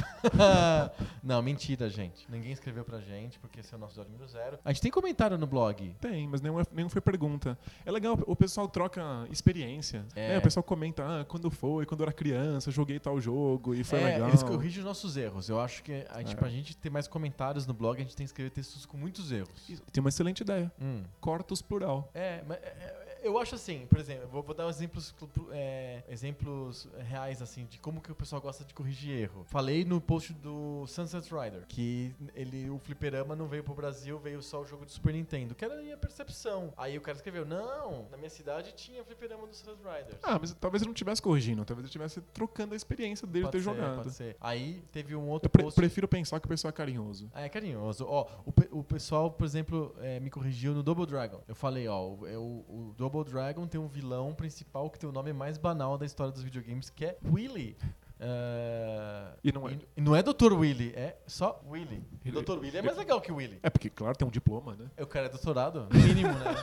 Não, 1.22 1.42
mentira, 1.42 1.88
gente. 1.88 2.30
Ninguém 2.30 2.52
escreveu 2.52 2.84
pra 2.84 3.00
gente, 3.00 3.38
porque 3.38 3.60
esse 3.60 3.72
é 3.72 3.76
o 3.76 3.80
nosso 3.80 4.02
número 4.04 4.26
zero. 4.28 4.58
A 4.64 4.72
gente 4.72 4.82
tem 4.82 4.90
comentário 4.90 5.38
no 5.38 5.46
blog. 5.46 5.94
Tem, 6.00 6.26
mas 6.26 6.40
nenhum, 6.40 6.62
nenhum 6.72 6.88
foi 6.88 7.00
pergunta. 7.00 7.58
É 7.84 7.90
legal, 7.90 8.18
o 8.26 8.36
pessoal 8.36 8.68
troca 8.68 9.26
experiência. 9.30 10.04
É. 10.14 10.30
Né? 10.30 10.38
O 10.38 10.42
pessoal 10.42 10.62
comenta, 10.62 11.04
ah, 11.04 11.24
quando 11.24 11.50
foi, 11.50 11.86
quando 11.86 12.00
eu 12.00 12.04
era 12.04 12.12
criança, 12.12 12.70
joguei 12.70 12.98
tal 12.98 13.20
jogo 13.20 13.74
e 13.74 13.84
foi 13.84 13.97
é, 14.00 14.12
legal. 14.14 14.28
Eles 14.28 14.42
corrigem 14.42 14.78
os 14.80 14.84
nossos 14.84 15.16
erros. 15.16 15.48
Eu 15.48 15.60
acho 15.60 15.82
que 15.82 16.06
a 16.08 16.18
gente, 16.18 16.32
é. 16.32 16.36
pra 16.36 16.48
gente 16.48 16.76
ter 16.76 16.90
mais 16.90 17.06
comentários 17.08 17.66
no 17.66 17.74
blog, 17.74 17.96
a 17.96 18.00
gente 18.00 18.16
tem 18.16 18.24
que 18.24 18.30
escrever 18.30 18.50
textos 18.50 18.86
com 18.86 18.96
muitos 18.96 19.32
erros. 19.32 19.50
Tem 19.92 20.00
uma 20.00 20.08
excelente 20.08 20.40
ideia. 20.40 20.72
Hum. 20.80 21.02
Corta 21.20 21.54
os 21.54 21.62
plural. 21.62 22.10
É, 22.14 22.42
mas 22.46 22.58
é, 22.58 22.66
é 22.66 22.97
eu 23.22 23.38
acho 23.38 23.54
assim, 23.54 23.86
por 23.86 23.98
exemplo, 23.98 24.28
vou, 24.28 24.42
vou 24.42 24.54
dar 24.54 24.68
exemplos, 24.68 25.14
é, 25.52 26.02
exemplos 26.08 26.88
reais, 26.98 27.42
assim, 27.42 27.64
de 27.66 27.78
como 27.78 28.00
que 28.00 28.10
o 28.10 28.14
pessoal 28.14 28.40
gosta 28.40 28.64
de 28.64 28.74
corrigir 28.74 29.22
erro. 29.22 29.44
Falei 29.48 29.84
no 29.84 30.00
post 30.00 30.32
do 30.34 30.86
Sunset 30.86 31.28
Rider 31.32 31.64
que 31.68 32.14
ele, 32.34 32.70
o 32.70 32.78
fliperama 32.78 33.34
não 33.34 33.46
veio 33.46 33.64
pro 33.64 33.74
Brasil, 33.74 34.18
veio 34.18 34.42
só 34.42 34.60
o 34.60 34.64
jogo 34.64 34.84
do 34.84 34.90
Super 34.90 35.14
Nintendo, 35.14 35.54
que 35.54 35.64
era 35.64 35.74
a 35.74 35.82
minha 35.82 35.96
percepção. 35.96 36.72
Aí 36.76 36.96
o 36.96 37.00
cara 37.00 37.16
escreveu, 37.16 37.44
não, 37.44 38.06
na 38.10 38.16
minha 38.16 38.30
cidade 38.30 38.72
tinha 38.74 39.04
fliperama 39.04 39.46
do 39.46 39.54
Sunset 39.54 39.78
Riders. 39.78 40.18
Ah, 40.22 40.38
mas 40.38 40.52
talvez 40.54 40.82
ele 40.82 40.88
não 40.88 40.94
estivesse 40.94 41.20
corrigindo, 41.22 41.64
talvez 41.64 41.84
ele 41.84 41.88
estivesse 41.88 42.20
trocando 42.32 42.74
a 42.74 42.76
experiência 42.76 43.26
dele 43.26 43.44
pode 43.46 43.52
ter 43.52 43.58
ser, 43.58 43.64
jogado. 43.64 43.96
Pode 43.96 44.12
ser. 44.12 44.36
Aí 44.40 44.82
teve 44.92 45.14
um 45.14 45.28
outro 45.28 45.46
Eu 45.46 45.50
pre 45.50 45.62
post... 45.62 45.76
prefiro 45.76 46.08
pensar 46.08 46.40
que 46.40 46.46
o 46.46 46.48
pessoal 46.48 46.70
é 46.70 46.72
carinhoso. 46.72 47.30
Ah, 47.34 47.42
é 47.42 47.48
carinhoso. 47.48 48.04
Ó, 48.06 48.28
o, 48.46 48.78
o 48.80 48.84
pessoal, 48.84 49.30
por 49.30 49.44
exemplo, 49.44 49.94
é, 50.00 50.20
me 50.20 50.30
corrigiu 50.30 50.72
no 50.72 50.82
Double 50.82 51.06
Dragon. 51.06 51.40
Eu 51.46 51.54
falei, 51.54 51.88
ó, 51.88 52.06
o, 52.06 52.26
é 52.26 52.36
o, 52.36 52.64
o 52.68 52.94
Double 53.08 53.24
Dragon 53.24 53.66
tem 53.66 53.80
um 53.80 53.88
vilão 53.88 54.34
principal 54.34 54.90
que 54.90 54.98
tem 54.98 55.08
o 55.08 55.12
nome 55.12 55.32
mais 55.32 55.56
banal 55.56 55.96
da 55.96 56.04
história 56.04 56.30
dos 56.30 56.42
videogames, 56.42 56.90
que 56.90 57.06
é 57.06 57.16
Willy. 57.24 57.74
Uh, 58.20 59.38
e 59.42 59.50
não 59.50 59.68
é, 59.68 59.78
e 59.96 60.00
não 60.00 60.14
é 60.14 60.22
Dr. 60.22 60.52
Willy, 60.52 60.92
é 60.94 61.16
só 61.26 61.62
Willy. 61.66 62.04
E 62.22 62.30
Dr. 62.30 62.58
Willy 62.58 62.76
é 62.76 62.82
mais 62.82 62.98
legal 62.98 63.18
que 63.20 63.32
Willy. 63.32 63.58
É 63.62 63.70
porque, 63.70 63.88
claro, 63.88 64.14
tem 64.14 64.28
um 64.28 64.30
diploma, 64.30 64.76
né? 64.76 64.90
O 65.00 65.06
cara 65.06 65.26
é 65.26 65.28
doutorado, 65.30 65.88
no 65.90 65.98
mínimo, 66.00 66.34
né? 66.34 66.54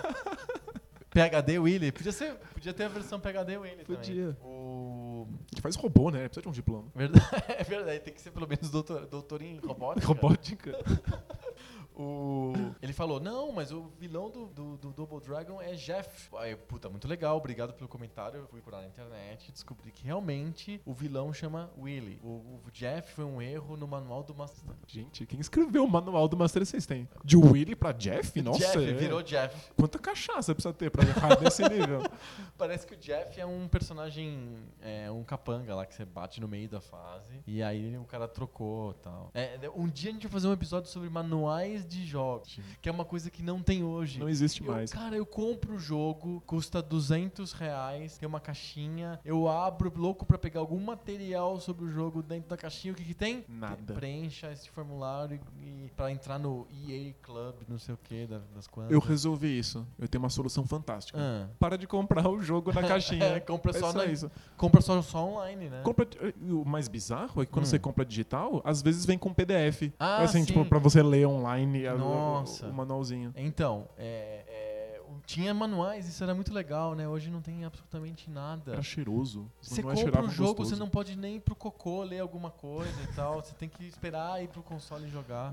PHD 1.10 1.58
Willy. 1.58 1.92
Podia, 1.94 2.12
ser, 2.12 2.36
podia 2.54 2.74
ter 2.74 2.84
a 2.84 2.90
versão 2.90 3.20
PHD 3.20 3.58
Willy 3.58 3.86
podia. 3.86 4.34
também. 4.34 4.38
O... 4.44 5.26
Ele 5.54 5.62
faz 5.62 5.76
robô, 5.78 6.12
né? 6.12 6.28
Precisa 6.28 6.42
de 6.42 6.50
um 6.50 6.52
diploma. 6.52 6.90
Verdade, 6.94 7.26
é 7.58 7.64
verdade. 7.64 8.00
Tem 8.02 8.14
que 8.14 8.22
ser 8.22 8.32
pelo 8.32 8.48
menos 8.48 8.70
doutor, 8.70 9.06
doutor 9.06 9.42
em 9.42 9.58
robótica. 9.58 10.06
Robótica. 10.06 10.78
O... 11.96 12.54
Ele 12.82 12.94
falou, 12.94 13.20
não, 13.20 13.52
mas 13.52 13.72
o 13.72 13.90
vilão 13.98 14.30
do, 14.30 14.48
do, 14.48 14.78
do, 14.78 14.92
Double 14.92 15.20
Dragon 15.22 15.62
é 15.62 15.74
Jeff. 15.74 16.30
Aí, 16.38 16.56
puta, 16.56 16.90
muito 16.90 17.08
legal, 17.08 17.38
obrigado 17.38 17.74
pelo 17.74 17.88
comentário. 17.88 18.42
Eu 18.42 18.48
fui 18.48 18.62
procurar 18.66 18.82
na 18.82 18.88
internet 18.88 19.48
e 19.48 19.52
descobri 19.52 19.92
que 19.92 20.04
realmente 20.04 20.82
o 20.86 20.94
vilão 20.94 21.32
chama 21.32 21.72
Willy. 21.78 22.20
O, 22.24 22.62
o, 22.66 22.72
Jeff 22.72 23.14
foi 23.14 23.24
um 23.24 23.42
erro 23.42 23.78
no 23.78 23.88
manual 23.88 24.24
do 24.24 24.34
Master 24.34 24.64
Gente, 24.88 25.26
quem 25.26 25.40
escreveu 25.40 25.86
o 25.86 25.90
manual 25.90 26.28
do 26.28 26.36
Master 26.36 26.66
System? 26.66 27.08
De 27.24 27.38
Willy 27.38 27.76
pra 27.76 27.92
Jeff? 27.92 28.40
Nossa. 28.42 28.60
Jeff, 28.60 28.78
é. 28.78 28.94
virou 28.94 29.22
Jeff. 29.22 29.72
Quanta 29.76 30.00
cachaça 30.00 30.54
precisa 30.54 30.74
ter 30.74 30.90
pra 30.90 31.04
errar 31.04 31.40
nesse 31.40 31.62
nível? 31.70 32.02
Parece 32.58 32.86
que 32.86 32.96
o 32.96 32.98
Jeff 32.98 33.40
é 33.40 33.46
um 33.46 33.68
personagem, 33.68 34.58
é, 34.82 35.10
um 35.12 35.24
capanga 35.24 35.76
lá 35.76 35.86
que 35.86 35.94
você 35.94 36.04
bate 36.04 36.42
no 36.42 36.48
meio 36.48 36.68
da 36.68 36.82
fase. 36.82 37.42
E 37.48 37.62
aí 37.62 37.98
o 37.98 38.06
cara 38.06 38.28
trocou 38.28 38.92
e 38.92 39.04
tal. 39.04 39.32
É, 39.34 39.60
um 39.76 39.88
dia 39.88 40.10
a 40.10 40.14
gente 40.14 40.24
vai 40.24 40.32
fazer 40.32 40.48
um 40.48 40.54
episódio 40.54 40.90
sobre 40.90 41.10
manuais 41.10 41.85
de 41.86 42.06
jogos, 42.06 42.60
que 42.82 42.90
é 42.90 42.92
uma 42.92 43.06
coisa 43.06 43.30
que 43.30 43.42
não 43.42 43.62
tem 43.62 43.84
hoje. 43.84 44.20
Não 44.20 44.30
existe 44.30 44.62
eu, 44.62 44.72
mais. 44.72 44.92
Cara, 44.92 45.16
eu 45.16 45.26
compro 45.26 45.76
o 45.76 45.80
jogo, 45.80 46.42
custa 46.46 46.82
200 46.82 47.54
reais, 47.54 48.18
tem 48.18 48.28
uma 48.28 48.40
caixinha, 48.40 49.20
eu 49.24 49.48
abro 49.48 49.92
louco 49.96 50.26
para 50.26 50.38
pegar 50.38 50.60
algum 50.60 50.80
material 50.80 51.60
sobre 51.60 51.86
o 51.86 51.90
jogo 51.90 52.22
dentro 52.22 52.50
da 52.50 52.58
caixinha, 52.58 52.94
o 52.94 52.96
que 52.96 53.04
que 53.04 53.14
tem? 53.14 53.46
Nada. 53.48 53.94
Preencha 53.94 54.52
esse 54.52 54.70
formulário 54.70 55.40
e, 55.58 55.86
e 55.86 55.92
para 55.96 56.12
entrar 56.12 56.40
no 56.40 56.68
EA 56.72 57.14
Club, 57.22 57.56
não 57.68 57.78
sei 57.78 57.94
o 57.94 57.98
que, 57.98 58.26
das, 58.26 58.44
das 58.50 58.68
quantas. 58.68 58.92
Eu 58.92 59.00
resolvi 59.00 59.58
isso. 59.58 59.86
Eu 59.98 60.08
tenho 60.08 60.24
uma 60.24 60.30
solução 60.30 60.66
fantástica. 60.66 61.18
Ah. 61.20 61.48
Para 61.60 61.78
de 61.78 61.88
comprar 61.88 62.28
o 62.28 62.42
jogo 62.42 62.74
na 62.74 62.82
caixinha. 62.88 63.24
é, 63.24 63.40
compra 63.40 63.74
só, 63.74 63.90
é 63.90 63.92
só 63.92 63.98
na, 63.98 64.06
isso. 64.06 64.32
Compra 64.58 64.82
só, 64.82 65.02
só 65.02 65.26
online, 65.26 65.70
né? 65.70 65.82
Compra, 65.84 66.08
o 66.50 66.66
mais 66.66 66.88
bizarro 66.88 67.42
é 67.42 67.46
que 67.46 67.52
quando 67.52 67.66
hum. 67.66 67.70
você 67.70 67.80
compra 67.80 68.06
digital, 68.06 68.62
às 68.64 68.82
vezes 68.82 69.06
vem 69.06 69.18
com 69.18 69.34
PDF. 69.34 69.94
Ah, 70.00 70.24
assim, 70.24 70.40
sim. 70.40 70.46
tipo, 70.46 70.66
pra 70.66 70.80
você 70.80 71.02
ler 71.02 71.26
online 71.28 71.75
nossa. 71.98 72.68
O, 72.68 72.70
o, 72.70 72.74
manualzinho. 72.74 73.34
Então, 73.36 73.88
é, 73.98 74.44
é, 74.48 75.02
tinha 75.26 75.54
manuais, 75.54 76.08
isso 76.08 76.24
era 76.24 76.34
muito 76.34 76.54
legal, 76.54 76.96
né? 76.96 77.08
Hoje 77.08 77.30
não 77.30 77.42
tem 77.42 77.66
absolutamente 77.66 78.30
nada. 78.30 78.74
Era 78.74 78.82
cheiroso. 78.82 79.50
Você 79.62 79.82
compra 79.82 80.24
o 80.24 80.30
jogo, 80.30 80.50
gostoso. 80.50 80.70
você 80.70 80.76
não 80.76 80.90
pode 80.90 81.16
nem 81.18 81.38
ir 81.38 81.40
pro 81.40 81.56
cocô 81.56 82.04
ler 82.04 82.20
alguma 82.20 82.52
coisa 82.52 83.02
e 83.04 83.08
tal. 83.16 83.42
Você 83.42 83.54
tem 83.56 83.70
que 83.70 83.84
esperar 83.86 84.44
ir 84.44 84.48
pro 84.48 84.62
console 84.62 85.08
jogar. 85.10 85.52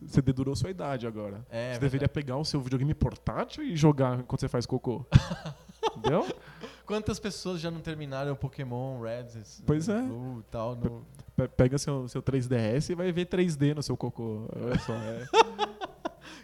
você 0.00 0.22
dedurou 0.22 0.54
sua 0.54 0.70
idade 0.70 1.06
agora. 1.06 1.44
É, 1.50 1.74
você 1.74 1.80
deveria 1.80 2.08
pegar 2.08 2.36
o 2.36 2.44
seu 2.44 2.60
videogame 2.60 2.94
portátil 2.94 3.64
e 3.64 3.76
jogar 3.76 4.20
enquanto 4.20 4.40
você 4.40 4.48
faz 4.48 4.66
cocô. 4.66 5.04
Entendeu? 5.96 6.26
Quantas 6.88 7.20
pessoas 7.20 7.60
já 7.60 7.70
não 7.70 7.80
terminaram 7.80 8.32
o 8.32 8.36
Pokémon 8.36 8.98
Red, 9.02 9.42
pois 9.66 9.90
é. 9.90 10.00
Blue 10.00 10.40
e 10.40 10.50
tal? 10.50 10.74
No... 10.74 11.06
Pega 11.54 11.76
seu, 11.76 12.08
seu 12.08 12.22
3DS 12.22 12.88
e 12.88 12.94
vai 12.94 13.12
ver 13.12 13.26
3D 13.26 13.74
no 13.74 13.82
seu 13.82 13.94
cocô. 13.94 14.48
Olha 14.56 14.78
só, 14.78 14.94
é. 14.94 15.28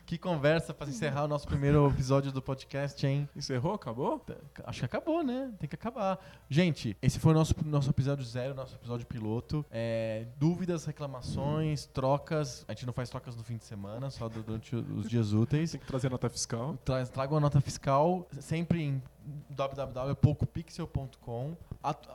Que 0.04 0.18
conversa 0.18 0.74
para 0.74 0.88
encerrar 0.88 1.24
o 1.24 1.28
nosso 1.28 1.46
primeiro 1.46 1.88
episódio 1.88 2.30
do 2.30 2.42
podcast, 2.42 3.06
hein? 3.06 3.26
Encerrou? 3.34 3.72
Acabou? 3.72 4.22
Acho 4.64 4.80
que 4.80 4.84
acabou, 4.84 5.22
né? 5.22 5.50
Tem 5.58 5.66
que 5.66 5.74
acabar. 5.74 6.18
Gente, 6.48 6.94
esse 7.00 7.18
foi 7.18 7.32
o 7.32 7.34
nosso, 7.34 7.54
nosso 7.64 7.88
episódio 7.88 8.22
zero, 8.22 8.54
nosso 8.54 8.74
episódio 8.74 9.06
piloto. 9.06 9.64
É, 9.70 10.26
dúvidas, 10.38 10.84
reclamações, 10.84 11.86
trocas. 11.86 12.66
A 12.68 12.72
gente 12.72 12.84
não 12.84 12.92
faz 12.92 13.08
trocas 13.08 13.34
no 13.34 13.42
fim 13.42 13.56
de 13.56 13.64
semana, 13.64 14.10
só 14.10 14.28
durante 14.28 14.76
os 14.76 15.08
dias 15.08 15.32
úteis. 15.32 15.70
Tem 15.70 15.80
que 15.80 15.86
trazer 15.86 16.10
nota 16.10 16.28
fiscal. 16.28 16.76
Tra 16.84 17.06
traga 17.06 17.32
uma 17.32 17.40
nota 17.40 17.60
fiscal, 17.62 18.28
sempre 18.40 18.82
em 18.82 19.02
www.poucopixel.com. 19.50 21.56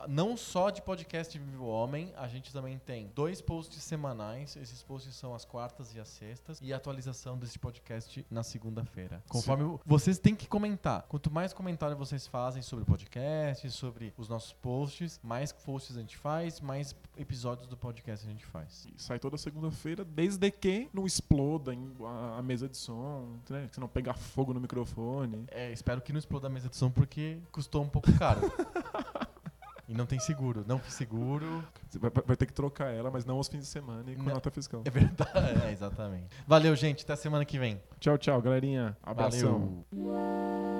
Não 0.08 0.36
só 0.36 0.70
de 0.70 0.82
podcast 0.82 1.38
Vivo 1.38 1.66
Homem, 1.66 2.12
a 2.16 2.26
gente 2.26 2.52
também 2.52 2.78
tem 2.78 3.10
dois 3.14 3.40
posts 3.40 3.82
semanais. 3.82 4.56
Esses 4.56 4.82
posts 4.82 5.14
são 5.14 5.34
as 5.34 5.44
quartas 5.44 5.94
e 5.94 6.00
as 6.00 6.08
sextas. 6.08 6.58
E 6.60 6.72
a 6.72 6.76
atualização 6.76 7.38
desse 7.38 7.58
podcast 7.58 8.26
na 8.30 8.42
segunda-feira. 8.42 9.22
Conforme 9.28 9.64
Sim. 9.64 9.78
vocês 9.86 10.18
têm 10.18 10.34
que 10.34 10.48
comentar. 10.48 11.02
Quanto 11.08 11.30
mais 11.30 11.52
comentário 11.52 11.96
vocês 11.96 12.26
fazem 12.26 12.62
sobre 12.62 12.82
o 12.82 12.86
podcast, 12.86 13.70
sobre 13.70 14.12
os 14.16 14.28
nossos 14.28 14.52
posts, 14.52 15.20
mais 15.22 15.52
posts 15.52 15.96
a 15.96 16.00
gente 16.00 16.16
faz, 16.16 16.60
mais 16.60 16.94
episódios 17.16 17.68
do 17.68 17.76
podcast 17.76 18.26
a 18.26 18.30
gente 18.30 18.46
faz. 18.46 18.86
E 18.86 19.00
sai 19.00 19.18
toda 19.18 19.36
segunda-feira, 19.36 20.04
desde 20.04 20.50
que 20.50 20.88
não 20.92 21.06
exploda 21.06 21.72
a 22.38 22.42
mesa 22.42 22.68
de 22.68 22.76
som, 22.76 23.38
né? 23.48 23.66
que 23.68 23.74
você 23.74 23.80
não 23.80 23.88
pegar 23.88 24.14
fogo 24.14 24.52
no 24.52 24.60
microfone. 24.60 25.44
É, 25.48 25.72
espero 25.72 26.00
que 26.00 26.12
não 26.12 26.18
exploda 26.18 26.46
a 26.46 26.50
mesa 26.50 26.68
de 26.68 26.76
som 26.76 26.90
porque 27.00 27.38
custou 27.50 27.82
um 27.82 27.88
pouco 27.88 28.12
caro. 28.18 28.40
E 29.88 29.94
não 29.94 30.06
tem 30.06 30.20
seguro. 30.20 30.64
Não 30.68 30.78
fiz 30.78 30.94
seguro. 30.94 31.64
Você 31.88 31.98
vai, 31.98 32.10
vai, 32.24 32.36
ter 32.36 32.46
que 32.46 32.52
trocar 32.52 32.92
ela, 32.92 33.10
mas 33.10 33.24
não 33.24 33.38
aos 33.38 33.48
fins 33.48 33.60
de 33.60 33.66
semana 33.66 34.08
e 34.08 34.14
com 34.14 34.22
não. 34.22 34.34
nota 34.34 34.50
fiscal. 34.50 34.82
É 34.84 34.90
verdade. 34.90 35.30
É, 35.66 35.72
exatamente. 35.72 36.28
Valeu, 36.46 36.76
gente. 36.76 37.02
Até 37.02 37.16
semana 37.16 37.44
que 37.44 37.58
vem. 37.58 37.82
Tchau, 37.98 38.16
tchau, 38.16 38.40
galerinha. 38.40 38.96
Abração. 39.02 39.84
Valeu. 39.90 40.79